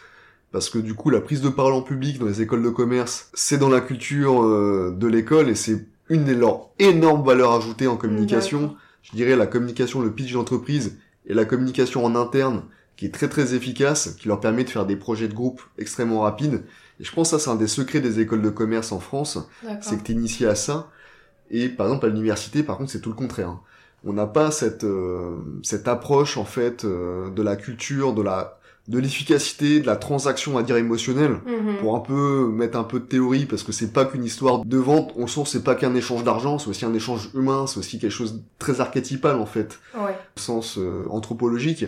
parce 0.53 0.71
que 0.71 0.79
du 0.79 0.95
coup 0.95 1.11
la 1.11 1.21
prise 1.21 1.41
de 1.41 1.49
parole 1.49 1.73
en 1.73 1.83
public 1.83 2.21
dans 2.21 2.27
les 2.27 2.41
écoles 2.41 2.63
de 2.63 2.71
commerce 2.71 3.31
c'est 3.35 3.59
dans 3.59 3.69
la 3.69 3.81
culture 3.81 4.45
euh, 4.45 4.95
de 4.97 5.07
l'école 5.09 5.49
et 5.49 5.57
c'est 5.57 5.87
une 6.09 6.25
des 6.25 6.35
leurs 6.35 6.69
énormes 6.79 7.25
valeurs 7.25 7.53
ajoutées 7.53 7.87
en 7.87 7.97
communication. 7.97 8.77
Je 9.03 9.13
dirais 9.17 9.35
la 9.35 9.47
communication 9.47 10.01
le 10.01 10.13
pitch 10.13 10.33
d'entreprise 10.33 10.99
et 11.27 11.35
la 11.35 11.45
communication 11.45 12.05
en 12.05 12.15
interne 12.15 12.63
qui 12.97 13.07
est 13.07 13.11
très 13.11 13.29
très 13.29 13.55
efficace 13.55 14.15
qui 14.19 14.29
leur 14.29 14.39
permet 14.41 14.65
de 14.65 14.71
faire 14.71 14.87
des 14.87 14.97
projets 14.97 15.27
de 15.27 15.35
groupe 15.35 15.63
extrêmement 15.79 16.21
rapides 16.21 16.63
et 17.03 17.05
je 17.05 17.13
pense 17.13 17.31
que 17.33 17.37
ça 17.37 17.45
c'est 17.45 17.51
un 17.51 17.57
des 17.57 17.67
secrets 17.67 18.01
des 18.01 18.21
écoles 18.21 18.41
de 18.43 18.49
commerce 18.51 18.93
en 18.93 19.01
France 19.01 19.39
c'est 19.83 19.99
que 19.99 20.05
t'es 20.05 20.13
initié 20.15 20.47
à 20.47 20.55
ça. 20.55 20.89
Et 21.51 21.69
par 21.69 21.87
exemple 21.89 22.07
à 22.07 22.09
l'université, 22.09 22.63
par 22.63 22.79
contre, 22.79 22.91
c'est 22.93 23.01
tout 23.01 23.11
le 23.11 23.15
contraire. 23.17 23.49
hein. 23.51 23.61
On 24.05 24.13
n'a 24.15 24.27
pas 24.27 24.51
cette 24.51 24.85
euh, 24.85 25.37
cette 25.63 25.87
approche 25.87 26.37
en 26.39 26.45
fait 26.47 26.85
euh, 26.85 27.29
de 27.31 27.43
la 27.43 27.57
culture, 27.57 28.15
de 28.15 28.23
la 28.23 28.59
de 28.89 28.99
l'efficacité, 28.99 29.79
de 29.81 29.87
la 29.87 29.95
transaction 29.97 30.59
à 30.59 30.63
dire 30.65 30.77
émotionnelle 30.77 31.37
Mhm. 31.47 31.77
pour 31.81 31.95
un 31.95 32.01
peu 32.01 32.49
mettre 32.49 32.77
un 32.79 32.83
peu 32.85 32.99
de 32.99 33.05
théorie 33.05 33.47
parce 33.47 33.63
que 33.63 33.71
c'est 33.71 33.93
pas 33.93 34.05
qu'une 34.07 34.25
histoire 34.25 34.65
de 34.65 34.77
vente. 34.79 35.13
On 35.17 35.27
sent 35.29 35.43
c'est 35.47 35.63
pas 35.63 35.75
qu'un 35.77 35.95
échange 35.95 36.25
d'argent, 36.25 36.59
c'est 36.59 36.69
aussi 36.69 36.85
un 36.85 36.95
échange 36.95 37.31
humain, 37.35 37.67
c'est 37.69 37.79
aussi 37.79 37.99
quelque 38.01 38.11
chose 38.11 38.35
de 38.39 38.41
très 38.59 38.81
archétypal 38.81 39.37
en 39.37 39.47
fait, 39.47 39.79
Ouais. 39.95 40.17
au 40.37 40.41
sens 40.41 40.79
euh, 40.79 41.05
anthropologique. 41.11 41.85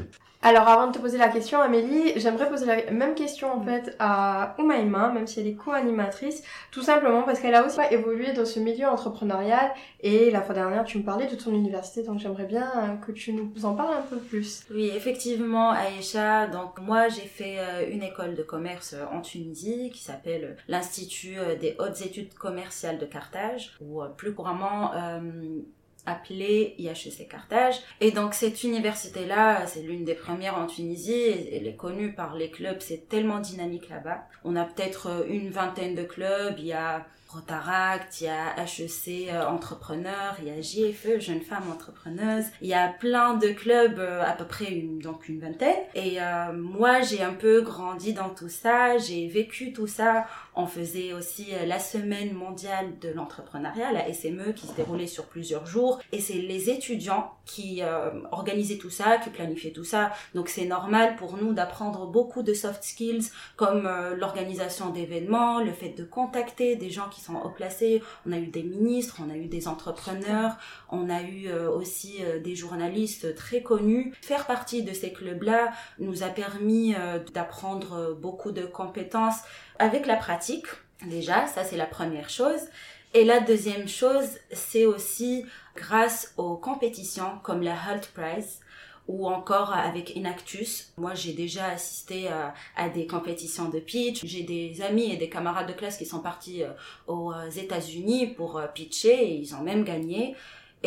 Alors 0.46 0.68
avant 0.68 0.88
de 0.88 0.92
te 0.92 0.98
poser 0.98 1.16
la 1.16 1.28
question, 1.28 1.58
Amélie, 1.62 2.12
j'aimerais 2.16 2.50
poser 2.50 2.66
la 2.66 2.90
même 2.90 3.14
question 3.14 3.50
en 3.50 3.62
fait 3.62 3.96
à 3.98 4.54
Oumaima, 4.58 5.08
même 5.08 5.26
si 5.26 5.40
elle 5.40 5.46
est 5.46 5.54
co-animatrice, 5.54 6.42
tout 6.70 6.82
simplement 6.82 7.22
parce 7.22 7.40
qu'elle 7.40 7.54
a 7.54 7.64
aussi 7.64 7.78
évolué 7.90 8.34
dans 8.34 8.44
ce 8.44 8.60
milieu 8.60 8.86
entrepreneurial 8.86 9.72
et 10.00 10.30
la 10.30 10.42
fois 10.42 10.54
dernière 10.54 10.84
tu 10.84 10.98
me 10.98 11.02
parlais 11.02 11.28
de 11.28 11.34
ton 11.34 11.50
université, 11.50 12.02
donc 12.02 12.18
j'aimerais 12.18 12.44
bien 12.44 12.70
euh, 12.76 12.96
que 12.96 13.10
tu 13.12 13.32
nous 13.32 13.64
en 13.64 13.74
parles 13.74 13.94
un 13.96 14.02
peu 14.02 14.18
plus. 14.18 14.66
Oui, 14.70 14.92
effectivement, 14.94 15.70
Aïcha, 15.70 16.46
donc 16.48 16.78
moi 16.78 17.08
j'ai 17.08 17.22
fait 17.22 17.56
euh, 17.58 17.90
une 17.90 18.02
école 18.02 18.34
de 18.34 18.42
commerce 18.42 18.92
euh, 18.92 19.16
en 19.16 19.22
Tunisie 19.22 19.88
qui 19.94 20.02
s'appelle 20.02 20.58
l'Institut 20.68 21.36
des 21.58 21.74
hautes 21.78 22.02
études 22.02 22.34
commerciales 22.34 22.98
de 22.98 23.06
Carthage, 23.06 23.72
ou 23.80 24.02
plus 24.18 24.34
couramment 24.34 24.90
appelée 26.06 26.74
IHEC 26.78 27.28
Carthage. 27.28 27.76
Et 28.00 28.10
donc 28.10 28.34
cette 28.34 28.62
université-là, 28.64 29.66
c'est 29.66 29.82
l'une 29.82 30.04
des 30.04 30.14
premières 30.14 30.56
en 30.56 30.66
Tunisie, 30.66 31.22
elle 31.52 31.66
est 31.66 31.76
connue 31.76 32.12
par 32.12 32.34
les 32.34 32.50
clubs, 32.50 32.78
c'est 32.80 33.08
tellement 33.08 33.40
dynamique 33.40 33.88
là-bas. 33.88 34.24
On 34.44 34.56
a 34.56 34.64
peut-être 34.64 35.08
euh, 35.08 35.24
une 35.28 35.50
vingtaine 35.50 35.94
de 35.94 36.04
clubs, 36.04 36.54
il 36.58 36.66
y 36.66 36.72
a 36.72 37.06
Rotaract, 37.28 38.20
il 38.20 38.24
y 38.24 38.28
a 38.28 38.54
HEC 38.62 39.28
euh, 39.28 39.44
Entrepreneur, 39.46 40.36
il 40.40 40.48
y 40.48 40.50
a 40.50 40.60
JFE 40.60 41.18
Jeune 41.18 41.40
Femme 41.40 41.64
Entrepreneuse, 41.72 42.44
il 42.60 42.68
y 42.68 42.74
a 42.74 42.88
plein 42.88 43.34
de 43.34 43.48
clubs, 43.48 43.98
euh, 43.98 44.22
à 44.22 44.32
peu 44.32 44.44
près 44.44 44.66
une, 44.66 45.00
donc 45.00 45.28
une 45.28 45.40
vingtaine. 45.40 45.74
Et 45.94 46.18
moi, 46.54 47.00
j'ai 47.00 47.22
un 47.22 47.32
peu 47.32 47.62
grandi 47.62 48.12
dans 48.12 48.28
tout 48.28 48.48
ça, 48.48 48.98
j'ai 48.98 49.26
vécu 49.26 49.72
tout 49.72 49.86
ça 49.86 50.26
on 50.56 50.66
faisait 50.66 51.12
aussi 51.12 51.48
euh, 51.52 51.66
la 51.66 51.78
semaine 51.78 52.32
mondiale 52.32 52.98
de 53.00 53.08
l'entrepreneuriat, 53.08 53.92
la 53.92 54.12
SME, 54.12 54.52
qui 54.52 54.66
se 54.66 54.74
déroulait 54.74 55.06
sur 55.06 55.24
plusieurs 55.24 55.66
jours. 55.66 56.00
Et 56.12 56.20
c'est 56.20 56.34
les 56.34 56.70
étudiants 56.70 57.32
qui 57.44 57.82
euh, 57.82 58.10
organisaient 58.30 58.78
tout 58.78 58.90
ça, 58.90 59.18
qui 59.18 59.30
planifiaient 59.30 59.72
tout 59.72 59.84
ça. 59.84 60.12
Donc 60.34 60.48
c'est 60.48 60.66
normal 60.66 61.16
pour 61.16 61.36
nous 61.36 61.52
d'apprendre 61.52 62.06
beaucoup 62.06 62.42
de 62.42 62.54
soft 62.54 62.84
skills 62.84 63.30
comme 63.56 63.86
euh, 63.86 64.14
l'organisation 64.16 64.90
d'événements, 64.90 65.60
le 65.60 65.72
fait 65.72 65.90
de 65.90 66.04
contacter 66.04 66.76
des 66.76 66.90
gens 66.90 67.08
qui 67.08 67.20
sont 67.20 67.34
haut 67.34 67.50
placés. 67.50 68.02
On 68.26 68.32
a 68.32 68.38
eu 68.38 68.46
des 68.46 68.62
ministres, 68.62 69.20
on 69.26 69.30
a 69.30 69.36
eu 69.36 69.46
des 69.46 69.66
entrepreneurs, 69.66 70.56
on 70.90 71.10
a 71.10 71.22
eu 71.22 71.52
aussi 71.52 72.20
des 72.42 72.54
journalistes 72.54 73.34
très 73.34 73.62
connus. 73.62 74.14
Faire 74.22 74.46
partie 74.46 74.82
de 74.82 74.92
ces 74.92 75.12
clubs-là 75.12 75.72
nous 75.98 76.22
a 76.22 76.28
permis 76.28 76.94
d'apprendre 77.32 78.16
beaucoup 78.20 78.52
de 78.52 78.62
compétences 78.62 79.40
avec 79.78 80.06
la 80.06 80.16
pratique, 80.16 80.66
déjà, 81.06 81.46
ça 81.46 81.64
c'est 81.64 81.76
la 81.76 81.86
première 81.86 82.30
chose. 82.30 82.60
Et 83.14 83.24
la 83.24 83.38
deuxième 83.40 83.86
chose, 83.86 84.26
c'est 84.52 84.86
aussi 84.86 85.46
grâce 85.76 86.34
aux 86.36 86.56
compétitions 86.56 87.38
comme 87.44 87.62
la 87.62 87.74
Hult 87.74 88.10
Prize 88.12 88.60
ou 89.06 89.28
encore 89.28 89.72
avec 89.72 90.16
Inactus. 90.16 90.92
Moi, 90.96 91.14
j'ai 91.14 91.32
déjà 91.32 91.66
assisté 91.66 92.28
à, 92.28 92.88
des 92.88 93.06
compétitions 93.06 93.68
de 93.68 93.78
pitch. 93.78 94.24
J'ai 94.24 94.42
des 94.42 94.82
amis 94.82 95.12
et 95.12 95.16
des 95.16 95.28
camarades 95.28 95.68
de 95.68 95.74
classe 95.74 95.96
qui 95.96 96.06
sont 96.06 96.20
partis 96.20 96.62
euh, 96.62 96.70
aux 97.06 97.32
États-Unis 97.50 98.28
pour 98.28 98.56
euh, 98.56 98.66
pitcher 98.66 99.14
et 99.14 99.34
ils 99.36 99.54
ont 99.54 99.62
même 99.62 99.84
gagné. 99.84 100.34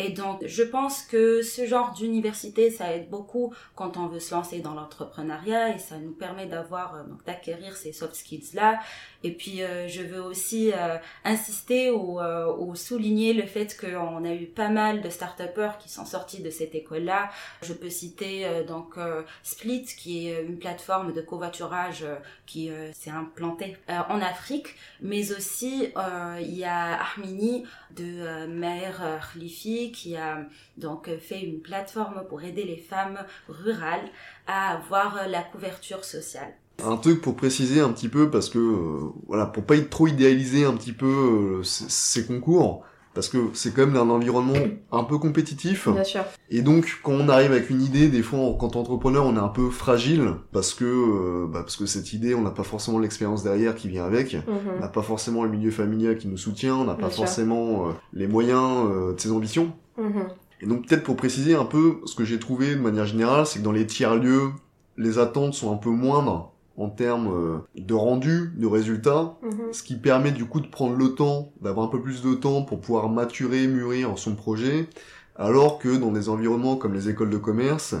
Et 0.00 0.10
donc, 0.10 0.46
je 0.46 0.62
pense 0.62 1.02
que 1.02 1.42
ce 1.42 1.66
genre 1.66 1.92
d'université, 1.92 2.70
ça 2.70 2.94
aide 2.94 3.10
beaucoup 3.10 3.52
quand 3.74 3.96
on 3.96 4.06
veut 4.06 4.20
se 4.20 4.32
lancer 4.32 4.60
dans 4.60 4.72
l'entrepreneuriat 4.72 5.74
et 5.74 5.78
ça 5.78 5.98
nous 5.98 6.12
permet 6.12 6.46
d'avoir, 6.46 6.94
euh, 6.94 7.02
donc 7.02 7.24
d'acquérir 7.24 7.76
ces 7.76 7.92
soft 7.92 8.14
skills-là. 8.14 8.78
Et 9.24 9.32
puis, 9.32 9.62
euh, 9.62 9.88
je 9.88 10.02
veux 10.02 10.22
aussi 10.22 10.72
euh, 10.72 10.96
insister 11.24 11.90
ou, 11.90 12.20
ou, 12.20 12.74
souligner 12.76 13.32
le 13.32 13.46
fait 13.46 13.76
qu'on 13.78 14.24
a 14.24 14.32
eu 14.32 14.46
pas 14.46 14.68
mal 14.68 15.02
de 15.02 15.08
start 15.08 15.42
qui 15.80 15.88
sont 15.88 16.04
sortis 16.04 16.42
de 16.42 16.50
cette 16.50 16.74
école-là. 16.74 17.30
Je 17.62 17.72
peux 17.72 17.90
citer 17.90 18.64
donc 18.66 18.96
Split, 19.42 19.84
qui 19.84 20.28
est 20.28 20.42
une 20.42 20.58
plateforme 20.58 21.12
de 21.12 21.20
covoiturage 21.20 22.04
qui 22.46 22.70
s'est 22.92 23.10
implantée 23.10 23.76
en 23.88 24.20
Afrique, 24.20 24.74
mais 25.00 25.32
aussi 25.32 25.92
il 26.40 26.54
y 26.54 26.64
a 26.64 27.00
Armini 27.00 27.64
de 27.96 28.46
Mère 28.46 29.20
Khlifi 29.32 29.92
qui 29.92 30.16
a 30.16 30.40
donc 30.76 31.08
fait 31.18 31.40
une 31.40 31.60
plateforme 31.60 32.24
pour 32.28 32.42
aider 32.42 32.64
les 32.64 32.76
femmes 32.76 33.24
rurales 33.48 34.08
à 34.46 34.72
avoir 34.72 35.28
la 35.28 35.42
couverture 35.42 36.04
sociale. 36.04 36.54
Un 36.84 36.96
truc 36.96 37.20
pour 37.20 37.34
préciser 37.34 37.80
un 37.80 37.90
petit 37.90 38.08
peu, 38.08 38.30
parce 38.30 38.48
que, 38.48 38.58
euh, 38.58 39.10
voilà, 39.26 39.46
pour 39.46 39.64
pas 39.64 39.78
trop 39.80 40.06
idéaliser 40.06 40.64
un 40.64 40.74
petit 40.74 40.92
peu 40.92 41.06
euh, 41.06 41.62
ces 41.62 42.24
concours, 42.24 42.84
parce 43.18 43.28
que 43.28 43.50
c'est 43.52 43.74
quand 43.74 43.84
même 43.84 43.96
un 43.96 44.10
environnement 44.10 44.54
un 44.92 45.02
peu 45.02 45.18
compétitif. 45.18 45.88
Bien 45.88 46.04
sûr. 46.04 46.22
Et 46.50 46.62
donc, 46.62 47.00
quand 47.02 47.10
on 47.10 47.28
arrive 47.28 47.50
avec 47.50 47.68
une 47.68 47.82
idée, 47.82 48.06
des 48.06 48.22
fois, 48.22 48.38
en 48.38 48.52
tant 48.52 48.68
qu'entrepreneur, 48.68 49.26
on 49.26 49.34
est 49.34 49.40
un 49.40 49.48
peu 49.48 49.70
fragile 49.70 50.34
parce 50.52 50.72
que, 50.72 50.84
euh, 50.84 51.46
bah, 51.48 51.62
parce 51.62 51.76
que 51.76 51.84
cette 51.86 52.12
idée, 52.12 52.36
on 52.36 52.42
n'a 52.42 52.52
pas 52.52 52.62
forcément 52.62 53.00
l'expérience 53.00 53.42
derrière 53.42 53.74
qui 53.74 53.88
vient 53.88 54.04
avec, 54.04 54.34
mhm. 54.34 54.42
on 54.76 54.80
n'a 54.80 54.86
pas 54.86 55.02
forcément 55.02 55.42
le 55.42 55.50
milieu 55.50 55.72
familial 55.72 56.16
qui 56.16 56.28
nous 56.28 56.36
soutient, 56.36 56.76
on 56.76 56.84
n'a 56.84 56.94
pas 56.94 57.10
forcément 57.10 57.88
euh, 57.88 57.92
les 58.12 58.28
moyens 58.28 58.86
euh, 58.86 59.14
de 59.14 59.20
ses 59.20 59.32
ambitions. 59.32 59.72
Mhm. 59.98 60.28
Et 60.60 60.66
donc, 60.66 60.86
peut-être 60.86 61.02
pour 61.02 61.16
préciser 61.16 61.56
un 61.56 61.64
peu, 61.64 61.96
ce 62.04 62.14
que 62.14 62.24
j'ai 62.24 62.38
trouvé 62.38 62.76
de 62.76 62.80
manière 62.80 63.06
générale, 63.06 63.46
c'est 63.46 63.58
que 63.58 63.64
dans 63.64 63.72
les 63.72 63.86
tiers-lieux, 63.86 64.50
les 64.96 65.18
attentes 65.18 65.54
sont 65.54 65.72
un 65.72 65.76
peu 65.76 65.90
moindres 65.90 66.52
en 66.78 66.88
termes 66.88 67.28
euh, 67.28 67.58
de 67.76 67.92
rendu, 67.92 68.52
de 68.56 68.66
résultats, 68.66 69.36
mhm. 69.42 69.72
ce 69.72 69.82
qui 69.82 69.96
permet 69.96 70.30
du 70.30 70.44
coup 70.46 70.60
de 70.60 70.68
prendre 70.68 70.96
le 70.96 71.14
temps, 71.14 71.52
d'avoir 71.60 71.86
un 71.86 71.90
peu 71.90 72.00
plus 72.00 72.22
de 72.22 72.34
temps 72.34 72.62
pour 72.62 72.80
pouvoir 72.80 73.08
maturer, 73.10 73.66
mûrir 73.66 74.16
son 74.16 74.36
projet, 74.36 74.88
alors 75.34 75.78
que 75.78 75.96
dans 75.96 76.12
des 76.12 76.28
environnements 76.28 76.76
comme 76.76 76.94
les 76.94 77.08
écoles 77.08 77.30
de 77.30 77.36
commerce, 77.36 77.96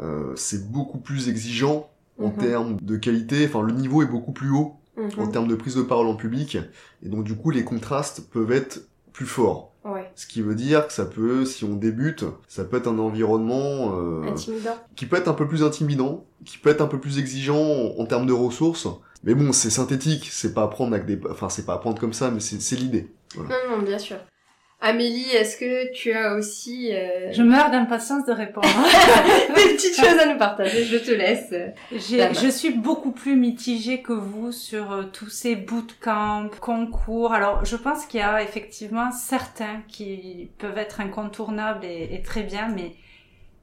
euh, 0.00 0.32
c'est 0.36 0.70
beaucoup 0.70 0.98
plus 0.98 1.28
exigeant 1.28 1.90
en 2.18 2.28
Mhm. 2.28 2.36
termes 2.38 2.76
de 2.80 2.96
qualité, 2.96 3.44
enfin 3.46 3.62
le 3.62 3.72
niveau 3.72 4.02
est 4.02 4.06
beaucoup 4.06 4.32
plus 4.32 4.50
haut 4.50 4.76
en 5.18 5.26
Mhm. 5.26 5.32
termes 5.32 5.48
de 5.48 5.56
prise 5.56 5.74
de 5.74 5.82
parole 5.82 6.06
en 6.06 6.14
public, 6.16 6.58
et 7.02 7.08
donc 7.08 7.24
du 7.24 7.34
coup 7.34 7.50
les 7.50 7.64
contrastes 7.64 8.30
peuvent 8.30 8.52
être 8.52 8.82
plus 9.12 9.26
forts. 9.26 9.71
Ce 10.14 10.26
qui 10.26 10.42
veut 10.42 10.54
dire 10.54 10.86
que 10.86 10.92
ça 10.92 11.04
peut, 11.06 11.44
si 11.44 11.64
on 11.64 11.74
débute, 11.74 12.24
ça 12.48 12.64
peut 12.64 12.76
être 12.76 12.88
un 12.88 12.98
environnement 12.98 13.98
euh, 13.98 14.22
Intimidant. 14.30 14.76
qui 14.96 15.06
peut 15.06 15.16
être 15.16 15.28
un 15.28 15.34
peu 15.34 15.46
plus 15.48 15.62
intimidant, 15.62 16.24
qui 16.44 16.58
peut 16.58 16.70
être 16.70 16.80
un 16.80 16.86
peu 16.86 16.98
plus 17.00 17.18
exigeant 17.18 17.56
en, 17.60 18.00
en 18.00 18.06
termes 18.06 18.26
de 18.26 18.32
ressources. 18.32 18.86
Mais 19.24 19.34
bon, 19.34 19.52
c'est 19.52 19.70
synthétique, 19.70 20.28
c'est 20.30 20.52
pas 20.52 20.64
à 20.64 20.68
prendre 20.68 20.94
avec 20.94 21.06
des, 21.06 21.20
enfin 21.30 21.48
c'est 21.48 21.64
pas 21.64 21.74
à 21.74 21.78
prendre 21.78 22.00
comme 22.00 22.12
ça, 22.12 22.30
mais 22.30 22.40
c'est 22.40 22.60
c'est 22.60 22.76
l'idée. 22.76 23.08
Voilà. 23.36 23.50
Non, 23.68 23.76
non, 23.78 23.82
bien 23.82 23.98
sûr. 23.98 24.16
Amélie, 24.84 25.30
est-ce 25.30 25.56
que 25.56 25.92
tu 25.92 26.12
as 26.12 26.34
aussi 26.34 26.92
euh, 26.92 27.30
Je 27.32 27.44
meurs 27.44 27.70
d'impatience 27.70 28.26
de 28.26 28.32
répondre. 28.32 28.66
des 29.54 29.74
petites 29.74 29.94
choses 29.94 30.18
à 30.18 30.26
nous 30.26 30.36
partager 30.36 30.84
Je 30.84 30.96
te 30.96 31.12
laisse. 31.12 31.54
Je 31.92 32.48
suis 32.50 32.70
beaucoup 32.70 33.12
plus 33.12 33.36
mitigée 33.36 34.02
que 34.02 34.12
vous 34.12 34.50
sur 34.50 34.90
euh, 34.90 35.02
tous 35.04 35.28
ces 35.28 35.54
bootcamps, 35.54 36.50
concours. 36.60 37.32
Alors, 37.32 37.64
je 37.64 37.76
pense 37.76 38.06
qu'il 38.06 38.18
y 38.18 38.24
a 38.24 38.42
effectivement 38.42 39.12
certains 39.12 39.82
qui 39.86 40.50
peuvent 40.58 40.78
être 40.78 41.00
incontournables 41.00 41.84
et, 41.84 42.08
et 42.12 42.22
très 42.22 42.42
bien, 42.42 42.66
mais 42.74 42.90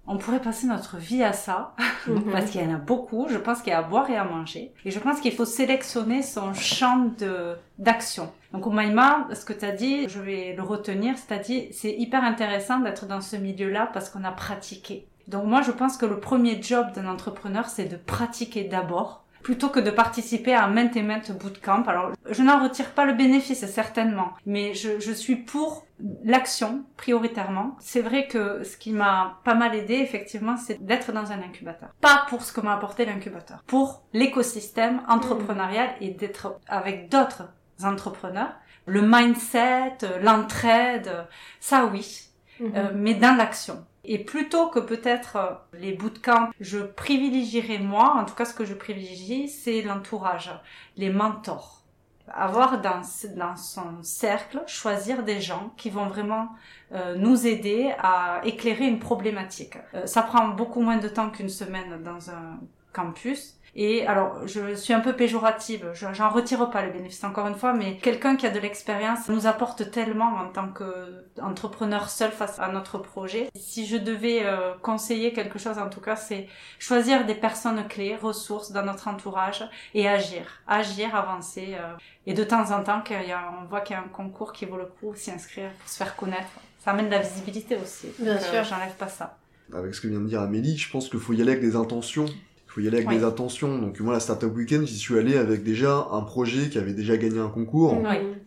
on 0.09 0.17
pourrait 0.17 0.41
passer 0.41 0.67
notre 0.67 0.97
vie 0.97 1.23
à 1.23 1.31
ça, 1.33 1.73
Mhm. 2.07 2.31
parce 2.31 2.49
qu'il 2.49 2.61
y 2.61 2.65
en 2.65 2.73
a 2.73 2.77
beaucoup. 2.77 3.27
Je 3.29 3.37
pense 3.37 3.61
qu'il 3.61 3.71
y 3.71 3.73
a 3.73 3.79
à 3.79 3.83
boire 3.83 4.09
et 4.09 4.17
à 4.17 4.23
manger. 4.25 4.73
Et 4.83 4.91
je 4.91 4.99
pense 4.99 5.19
qu'il 5.21 5.31
faut 5.33 5.45
sélectionner 5.45 6.21
son 6.23 6.53
champ 6.53 7.11
de 7.19 7.55
d'action. 7.77 8.31
Donc, 8.51 8.67
Omaima, 8.67 9.27
ce 9.33 9.45
que 9.45 9.53
tu 9.53 9.63
as 9.65 9.71
dit, 9.71 10.09
je 10.09 10.19
vais 10.19 10.53
le 10.57 10.63
retenir, 10.63 11.15
c'est-à-dire, 11.17 11.69
c'est 11.71 11.91
hyper 11.93 12.23
intéressant 12.23 12.79
d'être 12.79 13.05
dans 13.05 13.21
ce 13.21 13.35
milieu-là 13.37 13.89
parce 13.93 14.09
qu'on 14.09 14.23
a 14.23 14.31
pratiqué. 14.31 15.07
Donc 15.27 15.45
moi, 15.45 15.61
je 15.61 15.71
pense 15.71 15.95
que 15.95 16.07
le 16.07 16.19
premier 16.19 16.59
job 16.61 16.87
d'un 16.95 17.07
entrepreneur, 17.07 17.69
c'est 17.69 17.85
de 17.85 17.95
pratiquer 17.95 18.63
d'abord, 18.63 19.23
plutôt 19.43 19.69
que 19.69 19.79
de 19.79 19.91
participer 19.91 20.53
à 20.53 20.67
maintes 20.67 20.95
et 20.95 21.01
maintes 21.03 21.31
bootcamp. 21.31 21.83
Alors, 21.87 22.11
je 22.29 22.43
n'en 22.43 22.61
retire 22.63 22.91
pas 22.91 23.05
le 23.05 23.13
bénéfice, 23.13 23.65
certainement, 23.65 24.29
mais 24.45 24.73
je, 24.73 24.99
je 24.99 25.11
suis 25.11 25.35
pour 25.37 25.85
l'action 26.23 26.83
prioritairement. 26.97 27.75
C'est 27.79 28.01
vrai 28.01 28.27
que 28.27 28.63
ce 28.63 28.77
qui 28.77 28.91
m'a 28.91 29.39
pas 29.43 29.55
mal 29.55 29.75
aidé, 29.75 29.95
effectivement, 29.95 30.55
c'est 30.57 30.83
d'être 30.85 31.11
dans 31.11 31.31
un 31.31 31.39
incubateur. 31.39 31.89
Pas 32.01 32.25
pour 32.29 32.43
ce 32.43 32.53
que 32.53 32.61
m'a 32.61 32.73
apporté 32.73 33.05
l'incubateur, 33.05 33.63
pour 33.67 34.03
l'écosystème 34.13 35.01
entrepreneurial 35.07 35.89
et 36.01 36.11
d'être 36.11 36.59
avec 36.67 37.09
d'autres 37.09 37.49
entrepreneurs. 37.83 38.53
Le 38.85 39.01
mindset, 39.01 39.97
l'entraide, 40.21 41.11
ça 41.59 41.85
oui, 41.85 42.25
Mhm. 42.59 42.71
euh, 42.75 42.89
mais 42.93 43.13
dans 43.13 43.35
l'action. 43.37 43.85
Et 44.11 44.17
plutôt 44.17 44.69
que 44.69 44.79
peut-être 44.79 45.35
euh, 45.35 45.53
les 45.77 45.93
bootcamps, 45.93 46.49
je 46.59 46.79
privilégierais 46.79 47.77
moi, 47.77 48.15
en 48.19 48.25
tout 48.25 48.33
cas 48.33 48.43
ce 48.43 48.55
que 48.55 48.65
je 48.65 48.73
privilégie, 48.73 49.47
c'est 49.47 49.83
l'entourage, 49.83 50.51
les 50.97 51.11
mentors. 51.11 51.83
Avoir 52.27 52.81
dans, 52.81 53.01
dans 53.35 53.55
son 53.55 54.01
cercle, 54.01 54.63
choisir 54.65 55.21
des 55.21 55.39
gens 55.39 55.71
qui 55.77 55.91
vont 55.91 56.07
vraiment 56.07 56.49
euh, 56.91 57.15
nous 57.17 57.45
aider 57.45 57.93
à 57.99 58.41
éclairer 58.45 58.87
une 58.87 58.97
problématique. 58.97 59.77
Euh, 59.93 60.07
ça 60.07 60.23
prend 60.23 60.47
beaucoup 60.47 60.81
moins 60.81 60.97
de 60.97 61.07
temps 61.07 61.29
qu'une 61.29 61.49
semaine 61.49 62.01
dans 62.01 62.31
un 62.31 62.59
campus. 62.93 63.55
Et 63.75 64.05
alors, 64.07 64.47
je 64.47 64.73
suis 64.75 64.93
un 64.93 64.99
peu 64.99 65.15
péjorative, 65.15 65.91
j'en 65.93 66.29
retire 66.29 66.69
pas 66.69 66.83
le 66.83 66.91
bénéfice 66.91 67.23
encore 67.23 67.47
une 67.47 67.55
fois, 67.55 67.73
mais 67.73 67.97
quelqu'un 67.97 68.35
qui 68.35 68.47
a 68.47 68.49
de 68.49 68.59
l'expérience 68.59 69.29
nous 69.29 69.47
apporte 69.47 69.91
tellement 69.91 70.35
en 70.35 70.49
tant 70.49 70.69
qu'entrepreneur 70.69 72.09
seul 72.09 72.31
face 72.31 72.59
à 72.59 72.69
notre 72.69 72.97
projet. 72.97 73.49
Si 73.55 73.85
je 73.85 73.97
devais 73.97 74.41
euh, 74.43 74.73
conseiller 74.81 75.33
quelque 75.33 75.59
chose, 75.59 75.77
en 75.77 75.89
tout 75.89 76.01
cas, 76.01 76.15
c'est 76.15 76.47
choisir 76.79 77.25
des 77.25 77.35
personnes 77.35 77.87
clés, 77.87 78.15
ressources 78.15 78.71
dans 78.71 78.83
notre 78.83 79.07
entourage 79.07 79.63
et 79.93 80.07
agir, 80.07 80.61
agir, 80.67 81.15
avancer. 81.15 81.75
Euh, 81.79 81.93
et 82.25 82.33
de 82.33 82.43
temps 82.43 82.71
en 82.71 82.83
temps, 82.83 83.01
qu'il 83.01 83.21
y 83.27 83.31
a, 83.31 83.53
on 83.61 83.65
voit 83.65 83.81
qu'il 83.81 83.95
y 83.95 83.99
a 83.99 84.01
un 84.01 84.07
concours 84.07 84.51
qui 84.51 84.65
vaut 84.65 84.77
le 84.77 84.85
coup, 84.87 85.13
s'y 85.15 85.31
inscrire 85.31 85.71
pour 85.79 85.89
se 85.89 85.97
faire 85.97 86.15
connaître. 86.15 86.59
Ça 86.79 86.91
amène 86.91 87.05
de 87.05 87.11
la 87.11 87.19
visibilité 87.19 87.77
aussi. 87.77 88.07
Bien 88.19 88.35
Donc, 88.35 88.43
euh, 88.43 88.51
sûr. 88.51 88.63
J'enlève 88.63 88.95
pas 88.95 89.07
ça. 89.07 89.37
Avec 89.73 89.93
ce 89.93 90.01
que 90.01 90.07
vient 90.07 90.19
de 90.19 90.27
dire 90.27 90.41
Amélie, 90.41 90.77
je 90.77 90.89
pense 90.89 91.09
qu'il 91.09 91.19
faut 91.19 91.33
y 91.33 91.41
aller 91.41 91.51
avec 91.51 91.61
des 91.61 91.75
intentions. 91.75 92.25
Il 92.69 92.71
faut 92.73 92.81
y 92.81 92.87
aller 92.87 92.97
avec 92.97 93.09
Oui. 93.09 93.17
des 93.17 93.23
intentions. 93.23 93.79
Donc 93.79 93.99
moi, 93.99 94.13
la 94.13 94.19
Startup 94.19 94.55
Weekend, 94.55 94.85
j'y 94.85 94.97
suis 94.97 95.17
allé 95.17 95.35
avec 95.37 95.63
déjà 95.63 96.07
un 96.11 96.21
projet 96.21 96.69
qui 96.69 96.77
avait 96.77 96.93
déjà 96.93 97.17
gagné 97.17 97.39
un 97.39 97.47
concours, 97.49 97.95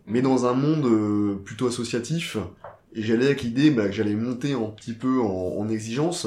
mais 0.06 0.22
dans 0.22 0.46
un 0.46 0.52
monde 0.54 0.84
euh, 0.86 1.34
plutôt 1.44 1.66
associatif. 1.66 2.36
Et 2.94 3.02
j'allais 3.02 3.26
avec 3.26 3.42
l'idée 3.42 3.70
bah, 3.70 3.86
que 3.86 3.92
j'allais 3.92 4.14
monter 4.14 4.52
un 4.52 4.60
petit 4.76 4.92
peu 4.92 5.20
en, 5.20 5.56
en 5.58 5.68
exigence 5.68 6.26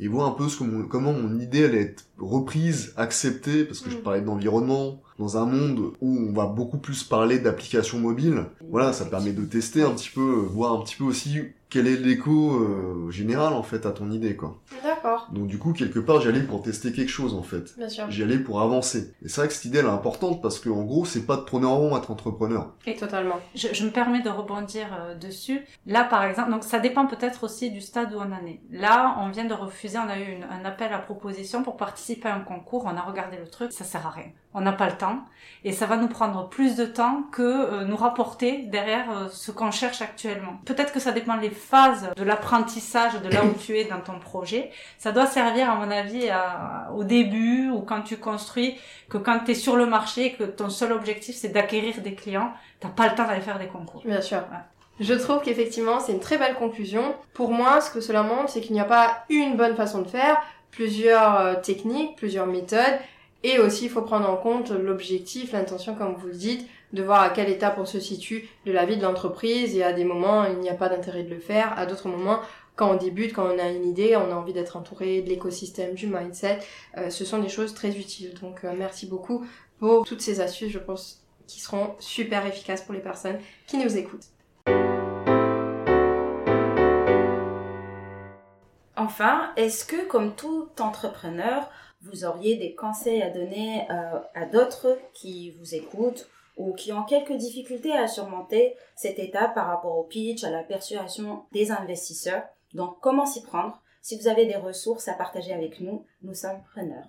et 0.00 0.08
voir 0.08 0.26
un 0.28 0.30
peu 0.32 0.48
ce 0.48 0.58
que 0.58 0.64
mon- 0.64 0.84
comment 0.88 1.12
mon 1.12 1.38
idée 1.38 1.64
allait 1.64 1.82
être 1.82 2.04
reprise, 2.18 2.94
acceptée, 2.96 3.64
parce 3.64 3.80
que 3.80 3.90
je 3.90 3.96
Mhm. 3.96 4.02
parlais 4.02 4.20
d'environnement, 4.22 5.02
dans 5.18 5.36
un 5.36 5.44
monde 5.44 5.92
où 6.00 6.18
on 6.28 6.32
va 6.32 6.46
beaucoup 6.46 6.78
plus 6.78 7.04
parler 7.04 7.38
d'applications 7.38 7.98
mobiles. 7.98 8.44
Voilà, 8.70 8.92
ça 8.92 9.04
permet 9.04 9.32
de 9.32 9.44
tester 9.44 9.82
un 9.82 9.90
petit 9.90 10.10
peu, 10.10 10.20
euh, 10.20 10.46
voir 10.50 10.72
un 10.72 10.82
petit 10.82 10.96
peu 10.96 11.04
aussi 11.04 11.40
quel 11.68 11.86
est 11.88 11.96
l'écho 11.96 12.54
euh, 12.54 13.10
général 13.10 13.52
en 13.52 13.62
fait 13.62 13.84
à 13.86 13.90
ton 13.90 14.10
idée 14.10 14.34
quoi. 14.36 14.60
D'accord, 15.04 15.28
Donc 15.32 15.48
du 15.48 15.58
coup, 15.58 15.72
quelque 15.74 15.98
part, 15.98 16.20
j'allais 16.22 16.40
pour 16.40 16.62
tester 16.62 16.90
quelque 16.92 17.10
chose 17.10 17.34
en 17.34 17.42
fait. 17.42 17.76
bien 17.76 17.88
sûr. 17.90 18.10
J'y 18.10 18.22
allais 18.22 18.38
pour 18.38 18.62
avancer. 18.62 19.12
Et 19.22 19.28
c'est 19.28 19.40
vrai 19.42 19.48
que 19.48 19.54
cette 19.54 19.66
idée 19.66 19.78
elle 19.80 19.84
est 19.84 19.90
importante 19.90 20.40
parce 20.40 20.58
que 20.58 20.70
en 20.70 20.82
gros, 20.82 21.04
c'est 21.04 21.26
pas 21.26 21.36
de 21.36 21.42
tourner 21.42 21.66
en 21.66 21.76
rond 21.76 21.96
être 21.96 22.10
entrepreneur. 22.10 22.72
Et 22.86 22.96
totalement. 22.96 23.38
Je, 23.54 23.68
je 23.72 23.84
me 23.84 23.90
permets 23.90 24.22
de 24.22 24.30
rebondir 24.30 24.86
euh, 24.98 25.14
dessus. 25.14 25.60
Là, 25.86 26.04
par 26.04 26.24
exemple, 26.24 26.50
donc 26.50 26.64
ça 26.64 26.78
dépend 26.78 27.06
peut-être 27.06 27.44
aussi 27.44 27.70
du 27.70 27.82
stade 27.82 28.14
où 28.14 28.16
on 28.18 28.32
en 28.32 28.46
est. 28.46 28.60
Là, 28.70 29.16
on 29.20 29.28
vient 29.28 29.44
de 29.44 29.54
refuser, 29.54 29.98
on 29.98 30.08
a 30.08 30.18
eu 30.18 30.24
une- 30.36 30.44
un 30.44 30.64
appel 30.64 30.92
à 30.92 30.98
proposition 30.98 31.62
pour 31.62 31.76
participer 31.76 32.28
à 32.30 32.34
un 32.36 32.40
concours, 32.40 32.84
on 32.86 32.96
a 32.96 33.02
regardé 33.02 33.36
le 33.36 33.46
truc, 33.48 33.72
ça 33.72 33.84
sert 33.84 34.06
à 34.06 34.10
rien. 34.10 34.30
On 34.56 34.60
n'a 34.60 34.72
pas 34.72 34.88
le 34.88 34.96
temps 34.96 35.18
et 35.64 35.72
ça 35.72 35.86
va 35.86 35.96
nous 35.96 36.06
prendre 36.06 36.48
plus 36.48 36.76
de 36.76 36.86
temps 36.86 37.24
que 37.32 37.42
euh, 37.42 37.84
nous 37.84 37.96
rapporter 37.96 38.66
derrière 38.66 39.10
euh, 39.10 39.28
ce 39.28 39.50
qu'on 39.50 39.72
cherche 39.72 40.00
actuellement. 40.00 40.60
Peut-être 40.64 40.92
que 40.92 41.00
ça 41.00 41.10
dépend 41.10 41.36
des 41.38 41.50
phases 41.50 42.08
de 42.16 42.22
l'apprentissage, 42.22 43.20
de 43.20 43.28
là 43.30 43.44
où 43.44 43.52
tu 43.58 43.76
es 43.76 43.84
dans 43.84 43.98
ton 44.00 44.20
projet. 44.20 44.70
Ça 44.98 45.12
doit 45.12 45.26
servir, 45.26 45.70
à 45.70 45.74
mon 45.76 45.90
avis, 45.90 46.28
à- 46.30 46.90
au 46.94 47.04
début 47.04 47.70
ou 47.70 47.80
quand 47.80 48.02
tu 48.02 48.16
construis, 48.16 48.76
que 49.08 49.18
quand 49.18 49.40
tu 49.44 49.52
es 49.52 49.54
sur 49.54 49.76
le 49.76 49.86
marché, 49.86 50.32
que 50.32 50.44
ton 50.44 50.70
seul 50.70 50.92
objectif 50.92 51.36
c'est 51.36 51.50
d'acquérir 51.50 52.00
des 52.00 52.14
clients, 52.14 52.52
t'as 52.80 52.88
pas 52.88 53.08
le 53.08 53.14
temps 53.14 53.26
d'aller 53.26 53.40
faire 53.42 53.58
des 53.58 53.66
concours. 53.66 54.02
Bien 54.04 54.20
sûr. 54.20 54.38
Ouais. 54.38 54.58
Je 55.00 55.14
trouve 55.14 55.42
qu'effectivement, 55.42 55.98
c'est 55.98 56.12
une 56.12 56.20
très 56.20 56.38
belle 56.38 56.54
conclusion. 56.54 57.14
Pour 57.34 57.50
moi, 57.50 57.80
ce 57.80 57.90
que 57.90 58.00
cela 58.00 58.22
montre, 58.22 58.48
c'est 58.50 58.60
qu'il 58.60 58.74
n'y 58.74 58.80
a 58.80 58.84
pas 58.84 59.24
une 59.28 59.56
bonne 59.56 59.74
façon 59.74 60.02
de 60.02 60.08
faire, 60.08 60.40
plusieurs 60.70 61.40
euh, 61.40 61.54
techniques, 61.56 62.16
plusieurs 62.16 62.46
méthodes, 62.46 62.98
et 63.42 63.58
aussi 63.58 63.84
il 63.86 63.90
faut 63.90 64.02
prendre 64.02 64.28
en 64.30 64.36
compte 64.36 64.70
l'objectif, 64.70 65.52
l'intention, 65.52 65.94
comme 65.94 66.14
vous 66.14 66.28
le 66.28 66.34
dites, 66.34 66.68
de 66.92 67.02
voir 67.02 67.22
à 67.22 67.30
quelle 67.30 67.48
étape 67.50 67.76
on 67.78 67.86
se 67.86 67.98
situe 67.98 68.48
de 68.66 68.72
la 68.72 68.84
vie 68.84 68.96
de 68.96 69.02
l'entreprise, 69.02 69.76
et 69.76 69.82
à 69.82 69.92
des 69.92 70.04
moments, 70.04 70.44
il 70.44 70.58
n'y 70.60 70.70
a 70.70 70.74
pas 70.74 70.88
d'intérêt 70.88 71.24
de 71.24 71.30
le 71.34 71.40
faire, 71.40 71.74
à 71.76 71.86
d'autres 71.86 72.08
moments, 72.08 72.38
quand 72.76 72.90
on 72.90 72.96
débute, 72.96 73.32
quand 73.32 73.46
on 73.46 73.58
a 73.58 73.68
une 73.68 73.86
idée, 73.86 74.16
on 74.16 74.32
a 74.32 74.34
envie 74.34 74.52
d'être 74.52 74.76
entouré 74.76 75.22
de 75.22 75.28
l'écosystème, 75.28 75.94
du 75.94 76.06
mindset, 76.06 76.58
euh, 76.96 77.10
ce 77.10 77.24
sont 77.24 77.38
des 77.38 77.48
choses 77.48 77.74
très 77.74 77.96
utiles. 77.96 78.34
Donc 78.40 78.64
euh, 78.64 78.74
merci 78.76 79.06
beaucoup 79.06 79.46
pour 79.78 80.04
toutes 80.04 80.20
ces 80.20 80.40
astuces, 80.40 80.72
je 80.72 80.78
pense, 80.78 81.24
qui 81.46 81.60
seront 81.60 81.94
super 81.98 82.46
efficaces 82.46 82.82
pour 82.82 82.94
les 82.94 83.00
personnes 83.00 83.38
qui 83.66 83.78
nous 83.78 83.96
écoutent. 83.96 84.26
Enfin, 88.96 89.52
est-ce 89.56 89.84
que, 89.84 90.06
comme 90.06 90.34
tout 90.34 90.68
entrepreneur, 90.80 91.68
vous 92.02 92.24
auriez 92.24 92.56
des 92.56 92.74
conseils 92.74 93.22
à 93.22 93.30
donner 93.30 93.86
euh, 93.90 94.18
à 94.34 94.46
d'autres 94.46 94.98
qui 95.12 95.52
vous 95.58 95.74
écoutent 95.74 96.28
ou 96.56 96.72
qui 96.72 96.92
ont 96.92 97.02
quelques 97.02 97.32
difficultés 97.32 97.92
à 97.92 98.08
surmonter 98.08 98.76
cette 98.96 99.18
étape 99.18 99.54
par 99.54 99.66
rapport 99.66 99.98
au 99.98 100.04
pitch, 100.04 100.44
à 100.44 100.50
la 100.50 100.62
persuasion 100.62 101.44
des 101.52 101.70
investisseurs? 101.70 102.44
Donc, 102.74 102.98
comment 103.00 103.26
s'y 103.26 103.42
prendre? 103.42 103.80
Si 104.02 104.18
vous 104.18 104.28
avez 104.28 104.44
des 104.44 104.56
ressources 104.56 105.08
à 105.08 105.14
partager 105.14 105.52
avec 105.52 105.80
nous, 105.80 106.04
nous 106.22 106.34
sommes 106.34 106.60
preneurs. 106.72 107.08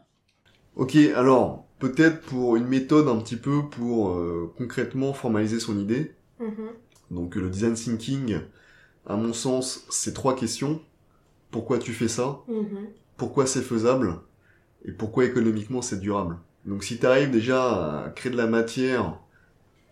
Ok, 0.75 0.95
alors 1.15 1.65
peut-être 1.79 2.21
pour 2.21 2.55
une 2.55 2.67
méthode 2.67 3.07
un 3.07 3.17
petit 3.17 3.35
peu 3.37 3.67
pour 3.69 4.09
euh, 4.09 4.53
concrètement 4.57 5.13
formaliser 5.13 5.59
son 5.59 5.77
idée. 5.77 6.15
Mhm. 6.39 6.69
Donc 7.11 7.35
le 7.35 7.49
design 7.49 7.73
thinking, 7.73 8.39
à 9.05 9.15
mon 9.15 9.33
sens, 9.33 9.85
c'est 9.89 10.13
trois 10.13 10.35
questions. 10.35 10.81
Pourquoi 11.51 11.79
tu 11.79 11.93
fais 11.93 12.07
ça? 12.07 12.39
Mhm. 12.47 12.87
Pourquoi 13.17 13.45
c'est 13.45 13.61
faisable? 13.61 14.19
Et 14.85 14.91
pourquoi 14.91 15.25
économiquement 15.25 15.81
c'est 15.81 15.99
durable? 15.99 16.37
Donc 16.65 16.83
si 16.83 16.99
tu 16.99 17.05
arrives 17.05 17.31
déjà 17.31 18.05
à 18.05 18.09
créer 18.09 18.31
de 18.31 18.37
la 18.37 18.47
matière 18.47 19.19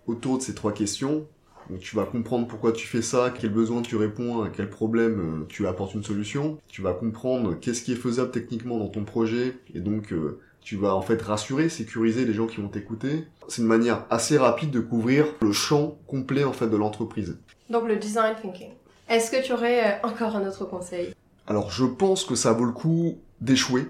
autour 0.08 0.38
de 0.38 0.44
ces 0.44 0.56
trois 0.56 0.74
questions, 0.74 1.28
donc 1.74 1.82
tu 1.82 1.96
vas 1.96 2.06
comprendre 2.06 2.48
pourquoi 2.48 2.72
tu 2.72 2.86
fais 2.86 3.02
ça, 3.02 3.34
quel 3.36 3.50
besoin 3.52 3.82
tu 3.82 3.96
réponds, 3.96 4.44
à 4.44 4.50
quel 4.50 4.70
problème 4.70 5.42
euh, 5.42 5.46
tu 5.50 5.66
apportes 5.66 5.96
une 5.96 6.04
solution. 6.04 6.60
Tu 6.68 6.84
vas 6.84 6.94
comprendre 6.94 7.56
qu'est-ce 7.60 7.82
qui 7.82 7.94
est 7.94 7.96
faisable 7.96 8.30
techniquement 8.30 8.78
dans 8.78 8.90
ton 8.90 9.04
projet 9.06 9.56
et 9.74 9.80
donc 9.80 10.14
euh, 10.14 10.40
tu 10.62 10.76
vas 10.78 10.94
en 10.96 11.02
fait 11.02 11.20
rassurer, 11.20 11.70
sécuriser 11.70 12.26
les 12.26 12.34
gens 12.34 12.46
qui 12.46 12.62
vont 12.62 12.68
t'écouter. 12.68 13.26
C'est 13.48 13.64
une 13.64 13.68
manière 13.68 14.06
assez 14.12 14.38
rapide 14.38 14.70
de 14.70 14.80
couvrir 14.82 15.26
le 15.42 15.52
champ 15.52 15.98
complet 16.06 16.44
en 16.44 16.54
fait 16.54 16.68
de 16.68 16.78
l'entreprise. 16.78 17.40
Donc 17.72 17.88
le 17.88 17.96
design 17.96 18.36
thinking. 18.40 18.70
Est-ce 19.10 19.32
que 19.32 19.44
tu 19.44 19.52
aurais 19.52 19.84
euh, 20.04 20.08
encore 20.08 20.36
un 20.36 20.48
autre 20.48 20.66
conseil? 20.66 21.12
Alors 21.48 21.72
je 21.72 21.86
pense 21.86 22.24
que 22.24 22.36
ça 22.36 22.54
vaut 22.54 22.66
le 22.66 22.72
coup 22.72 23.18
d'échouer 23.42 23.88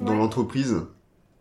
dans 0.00 0.12
Ouais. 0.12 0.16
l'entreprise 0.16 0.76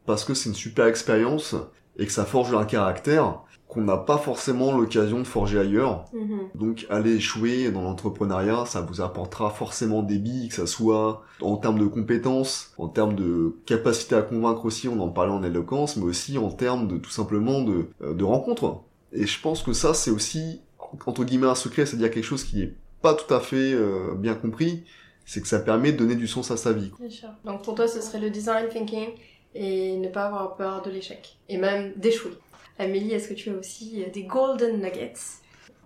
parce 0.06 0.26
que 0.26 0.34
c'est 0.34 0.50
une 0.50 0.56
super 0.56 0.88
expérience 0.88 1.56
et 1.98 2.06
que 2.06 2.12
ça 2.12 2.26
forge 2.26 2.54
un 2.54 2.66
caractère 2.66 3.40
qu'on 3.68 3.82
n'a 3.82 3.98
pas 3.98 4.18
forcément 4.18 4.78
l'occasion 4.78 5.20
de 5.20 5.26
forger 5.26 5.60
ailleurs. 5.60 6.06
Mhm. 6.14 6.40
Donc 6.56 6.86
aller 6.90 7.16
échouer 7.16 7.70
dans 7.70 7.82
l'entrepreneuriat, 7.82 8.66
ça 8.66 8.82
vous 8.82 9.02
apportera 9.02 9.50
forcément 9.50 10.04
des 10.04 10.20
billes, 10.20 10.48
que 10.50 10.56
ça 10.56 10.68
soit 10.68 11.24
en 11.42 11.58
termes 11.58 11.80
de 11.80 11.86
compétences, 11.86 12.74
en 12.78 12.88
termes 12.88 13.16
de 13.16 13.58
capacité 13.66 14.16
à 14.16 14.22
convaincre 14.22 14.66
aussi, 14.66 14.88
on 14.88 15.00
en 15.02 15.10
parlait 15.10 15.34
en 15.34 15.44
éloquence, 15.44 15.98
mais 15.98 16.06
aussi 16.06 16.38
en 16.38 16.50
termes 16.50 16.88
de 16.88 16.98
tout 16.98 17.10
simplement 17.10 17.62
de, 17.62 17.88
euh, 18.02 18.14
de 18.14 18.24
rencontres. 18.24 18.82
Et 19.12 19.26
je 19.26 19.42
pense 19.42 19.62
que 19.64 19.74
ça 19.74 19.94
c'est 19.94 20.12
aussi 20.12 20.62
entre 21.06 21.26
guillemets 21.26 21.48
un 21.48 21.56
secret, 21.56 21.86
c'est-à-dire 21.86 22.12
quelque 22.12 22.24
chose 22.24 22.44
qui 22.44 22.62
est 22.62 22.74
pas 23.02 23.14
tout 23.14 23.34
à 23.34 23.40
fait 23.40 23.74
euh, 23.74 24.16
bien 24.16 24.34
compris, 24.34 24.84
c'est 25.26 25.42
que 25.42 25.48
ça 25.48 25.60
permet 25.60 25.92
de 25.92 25.98
donner 25.98 26.16
du 26.16 26.28
sens 26.28 26.52
à 26.52 26.58
sa 26.58 26.72
vie. 26.72 26.92
Bien 27.00 27.10
sûr. 27.10 27.30
Donc 27.44 27.64
pour 27.64 27.76
toi, 27.76 27.88
ce 27.88 28.02
serait 28.02 28.20
le 28.20 28.30
design 28.30 28.70
thinking 28.70 29.10
et 29.54 29.98
ne 29.98 30.08
pas 30.08 30.26
avoir 30.26 30.56
peur 30.56 30.82
de 30.82 30.90
l'échec. 30.90 31.38
Et 31.50 31.58
même 31.58 31.94
d'échouer. 31.96 32.32
Amélie, 32.80 33.14
est-ce 33.14 33.30
que 33.30 33.34
tu 33.34 33.50
as 33.50 33.54
aussi 33.54 34.04
euh, 34.04 34.10
des 34.12 34.24
golden 34.24 34.82
nuggets? 34.82 35.14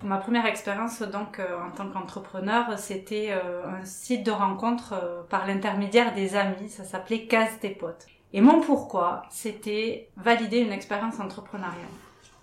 Ma 0.03 0.17
première 0.17 0.45
expérience 0.45 1.01
donc 1.01 1.39
euh, 1.39 1.45
en 1.65 1.71
tant 1.71 1.87
qu'entrepreneur, 1.89 2.77
c'était 2.77 3.29
euh, 3.31 3.65
un 3.65 3.85
site 3.85 4.25
de 4.25 4.31
rencontre 4.31 5.25
par 5.29 5.45
l'intermédiaire 5.45 6.13
des 6.13 6.35
amis, 6.35 6.69
ça 6.69 6.83
s'appelait 6.83 7.27
Case 7.27 7.59
tes 7.61 7.69
potes. 7.69 8.07
Et 8.33 8.41
mon 8.41 8.61
pourquoi, 8.61 9.23
c'était 9.29 10.09
valider 10.17 10.59
une 10.59 10.71
expérience 10.71 11.19
entrepreneuriale. 11.19 11.75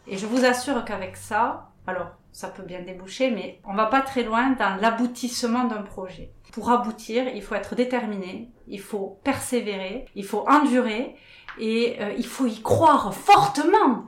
Et 0.07 0.17
je 0.17 0.27
vous 0.27 0.45
assure 0.45 0.85
qu'avec 0.85 1.17
ça, 1.17 1.71
alors 1.87 2.11
ça 2.33 2.49
peut 2.49 2.63
bien 2.63 2.83
déboucher, 2.83 3.31
mais 3.31 3.61
on 3.65 3.75
va 3.75 3.87
pas 3.87 4.01
très 4.01 4.23
loin 4.23 4.51
dans 4.51 4.81
l'aboutissement 4.81 5.65
d'un 5.65 5.83
projet. 5.83 6.31
Pour 6.53 6.71
aboutir, 6.71 7.25
il 7.35 7.43
faut 7.43 7.55
être 7.55 7.75
déterminé, 7.75 8.49
il 8.67 8.81
faut 8.81 9.19
persévérer, 9.25 10.07
il 10.15 10.25
faut 10.25 10.49
endurer 10.49 11.17
et 11.59 11.97
euh, 12.01 12.13
il 12.17 12.27
faut 12.27 12.47
y 12.47 12.61
croire 12.63 13.15
fortement. 13.15 14.05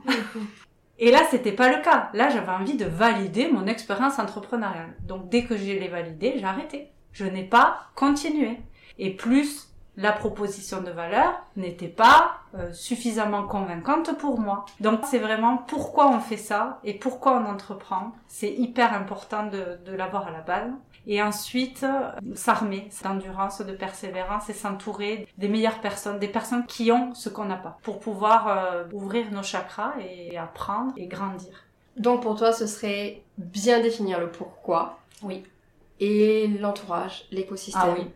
Et 0.99 1.09
là, 1.09 1.21
c'était 1.31 1.51
pas 1.51 1.75
le 1.75 1.81
cas. 1.81 2.09
Là, 2.13 2.29
j'avais 2.29 2.51
envie 2.51 2.77
de 2.77 2.85
valider 2.85 3.51
mon 3.51 3.65
expérience 3.65 4.19
entrepreneuriale. 4.19 4.95
Donc, 5.07 5.29
dès 5.29 5.45
que 5.45 5.57
je 5.57 5.63
l'ai 5.63 5.87
validé, 5.87 6.35
j'ai 6.37 6.45
arrêté. 6.45 6.91
Je 7.11 7.25
n'ai 7.25 7.43
pas 7.43 7.87
continué. 7.95 8.59
Et 8.99 9.15
plus 9.15 9.71
la 9.97 10.11
proposition 10.11 10.81
de 10.81 10.91
valeur 10.91 11.33
n'était 11.55 11.87
pas 11.87 12.41
euh, 12.55 12.71
suffisamment 12.71 13.47
convaincante 13.47 14.15
pour 14.17 14.39
moi. 14.39 14.65
Donc, 14.79 15.01
c'est 15.05 15.19
vraiment 15.19 15.57
pourquoi 15.57 16.07
on 16.07 16.19
fait 16.19 16.37
ça 16.37 16.79
et 16.83 16.93
pourquoi 16.93 17.33
on 17.37 17.49
entreprend. 17.49 18.11
C'est 18.27 18.53
hyper 18.53 18.93
important 18.93 19.47
de, 19.47 19.79
de 19.83 19.95
l'avoir 19.95 20.27
à 20.27 20.31
la 20.31 20.41
base. 20.41 20.71
Et 21.07 21.21
ensuite, 21.21 21.85
s'armer 22.35 22.89
d'endurance, 23.03 23.61
de 23.61 23.73
persévérance 23.73 24.49
et 24.49 24.53
s'entourer 24.53 25.27
des 25.37 25.47
meilleures 25.49 25.81
personnes, 25.81 26.19
des 26.19 26.27
personnes 26.27 26.65
qui 26.67 26.91
ont 26.91 27.13
ce 27.15 27.27
qu'on 27.29 27.45
n'a 27.45 27.55
pas, 27.57 27.79
pour 27.81 27.99
pouvoir 27.99 28.47
euh, 28.47 28.83
ouvrir 28.93 29.31
nos 29.31 29.41
chakras 29.43 29.93
et 29.99 30.37
apprendre 30.37 30.93
et 30.97 31.07
grandir. 31.07 31.63
Donc 31.97 32.21
pour 32.21 32.37
toi, 32.37 32.53
ce 32.53 32.67
serait 32.67 33.23
bien 33.37 33.81
définir 33.81 34.19
le 34.19 34.29
pourquoi 34.31 34.99
Oui. 35.23 35.43
et 35.99 36.47
l'entourage, 36.47 37.25
l'écosystème, 37.31 37.81
Ah 37.83 37.95
oui, 37.97 38.07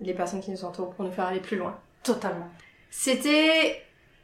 les 0.00 0.14
personnes 0.14 0.40
qui 0.40 0.50
nous 0.52 0.64
entourent 0.64 0.90
pour 0.94 1.04
nous 1.04 1.12
faire 1.12 1.26
aller 1.26 1.40
plus 1.40 1.56
loin. 1.56 1.76
totalement. 2.04 2.48
C'était 2.90 3.82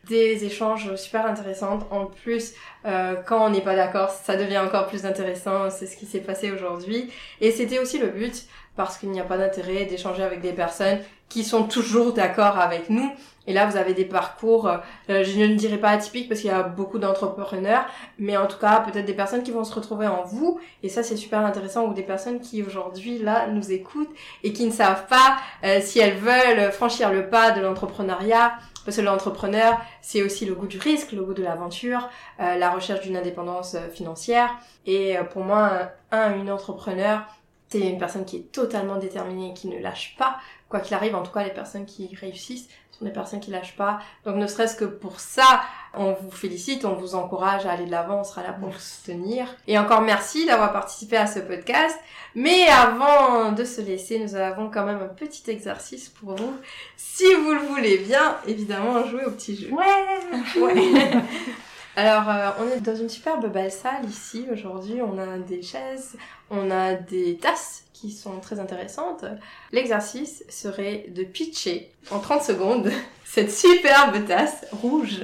des 0.09 0.45
échanges 0.45 0.95
super 0.97 1.27
intéressants. 1.27 1.81
En 1.91 2.07
plus, 2.07 2.55
euh, 2.87 3.15
quand 3.27 3.47
on 3.47 3.51
n'est 3.51 3.61
pas 3.61 3.77
d'accord, 3.77 4.11
ça 4.11 4.37
devient 4.37 4.59
encore 4.59 4.87
plus 4.87 5.07
intéressant. 5.07 5.71
C'est 5.71 5.87
ce 5.87 5.97
qui 5.97 6.07
s'est 6.07 6.21
passé 6.21 6.51
aujourd'hui. 6.51 7.11
Et 7.41 7.51
c'était 7.51 7.79
aussi 7.79 7.99
le 7.99 8.09
but, 8.09 8.45
parce 8.77 8.97
qu'il 8.97 9.11
n'y 9.11 9.21
a 9.21 9.25
pas 9.25 9.39
d'intérêt 9.39 9.85
d'échanger 9.85 10.23
avec 10.23 10.41
des 10.41 10.53
personnes 10.53 10.99
qui 11.29 11.45
sont 11.45 11.65
toujours 11.65 12.13
d'accord 12.13 12.59
avec 12.59 12.89
nous. 12.89 13.13
Et 13.47 13.55
là, 13.55 13.67
vous 13.67 13.79
avez 13.79 13.95
des 13.95 14.05
parcours, 14.05 14.69
euh, 14.69 15.25
je 15.25 15.41
ne 15.41 15.55
dirais 15.55 15.79
pas 15.79 15.89
atypiques 15.89 16.29
parce 16.29 16.41
qu'il 16.41 16.51
y 16.51 16.53
a 16.53 16.63
beaucoup 16.63 16.99
d'entrepreneurs, 16.99 17.87
mais 18.19 18.37
en 18.37 18.47
tout 18.47 18.59
cas, 18.59 18.81
peut-être 18.81 19.07
des 19.07 19.15
personnes 19.15 19.43
qui 19.43 19.51
vont 19.51 19.65
se 19.65 19.75
retrouver 19.75 20.07
en 20.07 20.23
vous. 20.23 20.61
Et 20.83 20.91
ça, 20.91 21.03
c'est 21.03 21.17
super 21.17 21.41
intéressant. 21.41 21.87
Ou 21.87 21.95
des 21.95 22.03
personnes 22.03 22.41
qui 22.41 22.63
aujourd'hui, 22.63 23.19
là, 23.19 23.47
nous 23.49 23.73
écoutent 23.73 24.15
et 24.45 24.53
qui 24.53 24.67
ne 24.67 24.71
savent 24.71 25.07
pas 25.07 25.39
euh, 25.65 25.81
si 25.83 25.99
elles 25.99 26.17
veulent 26.17 26.71
franchir 26.73 27.11
le 27.11 27.31
pas 27.31 27.53
de 27.53 27.63
l'entrepreneuriat. 27.63 28.53
Parce 28.85 28.97
que 28.97 29.03
l'entrepreneur, 29.03 29.79
c'est 30.01 30.23
aussi 30.23 30.47
le 30.47 30.55
goût 30.55 30.67
du 30.67 30.79
risque, 30.79 31.13
le 31.13 31.23
goût 31.23 31.35
de 31.35 31.43
l'aventure, 31.43 32.09
euh, 32.41 32.57
la 32.57 32.71
recherche 32.71 33.01
d'une 33.01 33.17
indépendance 33.17 33.77
financière. 33.93 34.51
Et 34.87 35.17
pour 35.33 35.45
moi, 35.45 35.91
un, 36.11 36.35
une 36.37 36.51
entrepreneur, 36.51 37.23
c'est 37.69 37.81
une 37.81 37.99
personne 37.99 38.25
qui 38.25 38.37
est 38.37 38.53
totalement 38.53 38.97
déterminée 38.97 39.53
qui 39.55 39.69
ne 39.69 39.79
lâche 39.79 40.17
pas. 40.17 40.39
Quoi 40.69 40.81
qu'il 40.81 40.95
arrive, 40.95 41.15
en 41.15 41.23
tout 41.23 41.33
cas, 41.33 41.45
les 41.45 41.53
personnes 41.53 41.87
qui 41.87 42.15
réussissent, 42.15 42.69
sont 42.99 43.05
des 43.05 43.13
personnes 43.13 43.41
qui 43.41 43.51
lâchent 43.51 43.77
pas. 43.77 44.01
Donc 44.25 44.37
ne 44.37 44.47
serait-ce 44.47 44.77
que 44.77 44.85
pour 44.85 45.21
ça, 45.21 45.63
on 45.95 46.13
vous 46.13 46.31
félicite, 46.31 46.85
on 46.85 46.95
vous 46.95 47.15
encourage 47.15 47.67
à 47.67 47.73
aller 47.73 47.87
de 47.87 47.91
l'avant, 47.91 48.21
on 48.21 48.25
sera 48.25 48.43
là 48.43 48.53
pour 48.53 48.71
vous 48.71 48.79
soutenir. 48.79 49.47
Et 49.67 49.79
encore 49.79 50.03
merci 50.03 50.47
d'avoir 50.47 50.73
participé 50.73 51.17
à 51.17 51.27
ce 51.27 51.41
podcast. 51.41 51.99
Mais 52.35 52.67
avant 52.69 53.53
de 53.53 53.65
se 53.65 53.81
laisser, 53.81 54.19
nous 54.19 54.35
avons 54.35 54.71
quand 54.71 54.85
même 54.85 55.03
un 55.03 55.09
petit 55.09 55.51
exercice 55.51 56.09
pour 56.09 56.35
vous. 56.35 56.55
Si 56.97 57.25
vous 57.35 57.53
le 57.53 57.61
voulez 57.61 57.99
bien, 57.99 58.37
évidemment, 58.47 59.05
jouer 59.07 59.25
au 59.25 59.31
petit 59.31 59.57
jeu. 59.57 59.71
Ouais, 59.73 60.61
ouais. 60.61 61.11
Alors, 61.97 62.29
euh, 62.29 62.51
on 62.61 62.77
est 62.77 62.81
dans 62.81 62.95
une 62.95 63.09
superbe 63.09 63.53
belle 63.53 63.73
salle 63.73 64.05
ici 64.09 64.47
aujourd'hui. 64.53 65.03
On 65.03 65.19
a 65.19 65.39
des 65.39 65.63
chaises, 65.63 66.17
on 66.49 66.71
a 66.71 66.95
des 66.95 67.39
tasses 67.39 67.87
qui 68.01 68.13
sont 68.13 68.39
très 68.41 68.61
intéressantes. 68.61 69.25
L'exercice 69.73 70.45
serait 70.49 71.07
de 71.15 71.25
pitcher 71.25 71.91
en 72.11 72.21
30 72.21 72.43
secondes 72.43 72.91
cette 73.25 73.51
superbe 73.51 74.25
tasse 74.27 74.67
rouge 74.71 75.23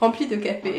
remplie 0.00 0.26
de 0.26 0.36
café. 0.36 0.78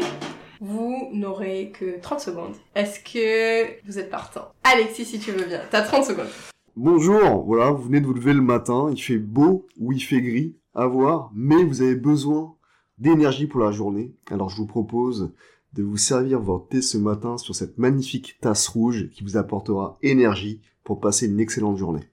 Vous 0.59 1.09
n'aurez 1.13 1.71
que 1.71 1.99
30 2.01 2.19
secondes. 2.19 2.55
Est-ce 2.73 2.99
que 2.99 3.85
vous 3.85 3.99
êtes 3.99 4.09
partant? 4.09 4.49
Alexis, 4.63 5.05
si 5.05 5.19
tu 5.19 5.31
veux 5.31 5.45
bien, 5.45 5.61
t'as 5.69 5.83
30 5.83 6.05
secondes. 6.05 6.27
Bonjour, 6.75 7.43
voilà, 7.43 7.71
vous 7.71 7.83
venez 7.83 8.01
de 8.01 8.05
vous 8.05 8.13
lever 8.13 8.33
le 8.33 8.41
matin, 8.41 8.89
il 8.91 9.01
fait 9.01 9.17
beau 9.17 9.67
ou 9.79 9.91
il 9.91 10.01
fait 10.01 10.21
gris, 10.21 10.55
à 10.75 10.85
voir, 10.85 11.31
mais 11.33 11.63
vous 11.63 11.81
avez 11.81 11.95
besoin 11.95 12.55
d'énergie 12.97 13.47
pour 13.47 13.61
la 13.61 13.71
journée. 13.71 14.13
Alors 14.31 14.49
je 14.49 14.57
vous 14.57 14.67
propose 14.67 15.33
de 15.73 15.83
vous 15.83 15.97
servir 15.97 16.39
votre 16.39 16.67
thé 16.67 16.81
ce 16.81 16.97
matin 16.97 17.37
sur 17.37 17.55
cette 17.55 17.77
magnifique 17.77 18.37
tasse 18.41 18.67
rouge 18.67 19.09
qui 19.09 19.23
vous 19.23 19.37
apportera 19.37 19.97
énergie 20.01 20.61
pour 20.83 20.99
passer 20.99 21.27
une 21.27 21.39
excellente 21.39 21.77
journée. 21.77 22.09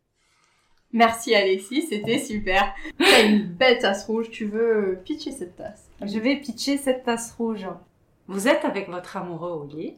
Merci 0.93 1.35
Alexis, 1.35 1.87
c'était 1.89 2.21
super. 2.21 2.73
T'as 2.99 3.27
une 3.27 3.47
belle 3.47 3.79
tasse 3.79 4.05
rouge, 4.07 4.31
tu 4.31 4.45
veux 4.45 5.01
pitcher 5.05 5.33
cette 5.33 5.57
tasse? 5.57 5.89
Je 6.01 6.19
vais 6.19 6.37
pitcher 6.37 6.77
cette 6.77 7.05
tasse 7.05 7.33
rouge. 7.33 7.67
Vous 8.29 8.47
êtes 8.49 8.65
avec 8.65 8.89
votre 8.89 9.17
amoureux 9.17 9.51
au 9.51 9.67
lit, 9.67 9.97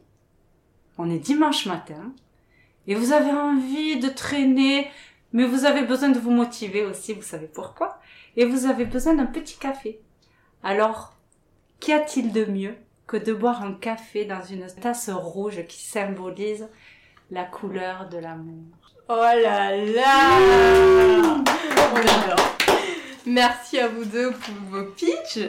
on 0.97 1.09
est 1.09 1.19
dimanche 1.19 1.65
matin, 1.65 2.13
et 2.87 2.95
vous 2.95 3.11
avez 3.11 3.31
envie 3.31 3.99
de 3.99 4.09
traîner, 4.09 4.87
mais 5.33 5.45
vous 5.45 5.65
avez 5.65 5.83
besoin 5.83 6.09
de 6.09 6.19
vous 6.19 6.31
motiver 6.31 6.83
aussi, 6.83 7.13
vous 7.13 7.21
savez 7.21 7.47
pourquoi, 7.47 7.99
et 8.35 8.45
vous 8.45 8.65
avez 8.65 8.85
besoin 8.85 9.13
d'un 9.13 9.25
petit 9.25 9.57
café. 9.57 10.01
Alors, 10.63 11.15
qu'y 11.79 11.93
a-t-il 11.93 12.31
de 12.31 12.45
mieux 12.45 12.75
que 13.07 13.17
de 13.17 13.33
boire 13.33 13.63
un 13.63 13.73
café 13.73 14.25
dans 14.25 14.43
une 14.43 14.67
tasse 14.81 15.09
rouge 15.09 15.65
qui 15.67 15.81
symbolise 15.81 16.67
la 17.31 17.45
couleur 17.45 18.09
de 18.09 18.17
l'amour 18.17 18.65
Oh 19.09 19.15
là 19.15 19.75
là 19.75 20.37
On 21.93 21.95
adore 21.95 22.57
Merci 23.25 23.79
à 23.79 23.87
vous 23.87 24.05
deux 24.05 24.31
pour 24.31 24.53
vos 24.69 24.85
pitchs. 24.91 25.39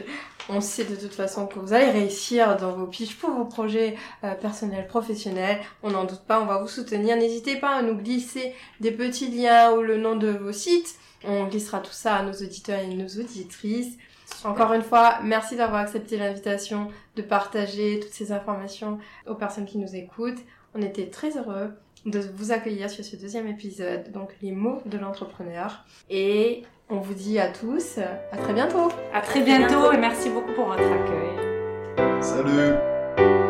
On 0.48 0.60
sait 0.60 0.84
de 0.84 0.96
toute 0.96 1.14
façon 1.14 1.46
que 1.46 1.58
vous 1.58 1.72
allez 1.72 1.90
réussir 1.90 2.56
dans 2.56 2.72
vos 2.72 2.86
pitchs 2.86 3.16
pour 3.16 3.30
vos 3.30 3.44
projets 3.44 3.96
euh, 4.24 4.34
personnels, 4.34 4.86
professionnels. 4.86 5.60
On 5.82 5.90
n'en 5.90 6.04
doute 6.04 6.22
pas, 6.26 6.40
on 6.40 6.46
va 6.46 6.58
vous 6.58 6.68
soutenir. 6.68 7.16
N'hésitez 7.16 7.56
pas 7.56 7.76
à 7.76 7.82
nous 7.82 7.96
glisser 7.96 8.54
des 8.80 8.90
petits 8.90 9.28
liens 9.28 9.72
ou 9.72 9.82
le 9.82 9.96
nom 9.96 10.16
de 10.16 10.28
vos 10.28 10.52
sites. 10.52 10.96
On 11.24 11.46
glissera 11.46 11.80
tout 11.80 11.92
ça 11.92 12.16
à 12.16 12.22
nos 12.22 12.32
auditeurs 12.32 12.80
et 12.80 12.94
nos 12.94 13.08
auditrices. 13.08 13.96
Encore 14.44 14.72
une 14.72 14.82
fois, 14.82 15.18
merci 15.22 15.56
d'avoir 15.56 15.80
accepté 15.80 16.16
l'invitation 16.16 16.88
de 17.16 17.22
partager 17.22 18.00
toutes 18.00 18.12
ces 18.12 18.32
informations 18.32 18.98
aux 19.26 19.34
personnes 19.34 19.66
qui 19.66 19.78
nous 19.78 19.94
écoutent. 19.96 20.40
On 20.74 20.82
était 20.82 21.06
très 21.06 21.36
heureux 21.36 21.72
de 22.06 22.20
vous 22.36 22.52
accueillir 22.52 22.88
sur 22.88 23.04
ce 23.04 23.16
deuxième 23.16 23.48
épisode, 23.48 24.12
donc 24.12 24.30
les 24.40 24.52
mots 24.52 24.80
de 24.86 24.98
l'entrepreneur. 24.98 25.84
Et 26.10 26.62
on 26.88 26.98
vous 26.98 27.14
dit 27.14 27.38
à 27.38 27.48
tous 27.48 27.98
à 27.98 28.36
très 28.36 28.52
bientôt. 28.52 28.88
À 29.12 29.20
très 29.20 29.40
bientôt, 29.40 29.92
et 29.92 29.98
merci 29.98 30.30
beaucoup 30.30 30.52
pour 30.54 30.66
votre 30.66 30.82
accueil. 30.82 32.22
Salut 32.22 33.47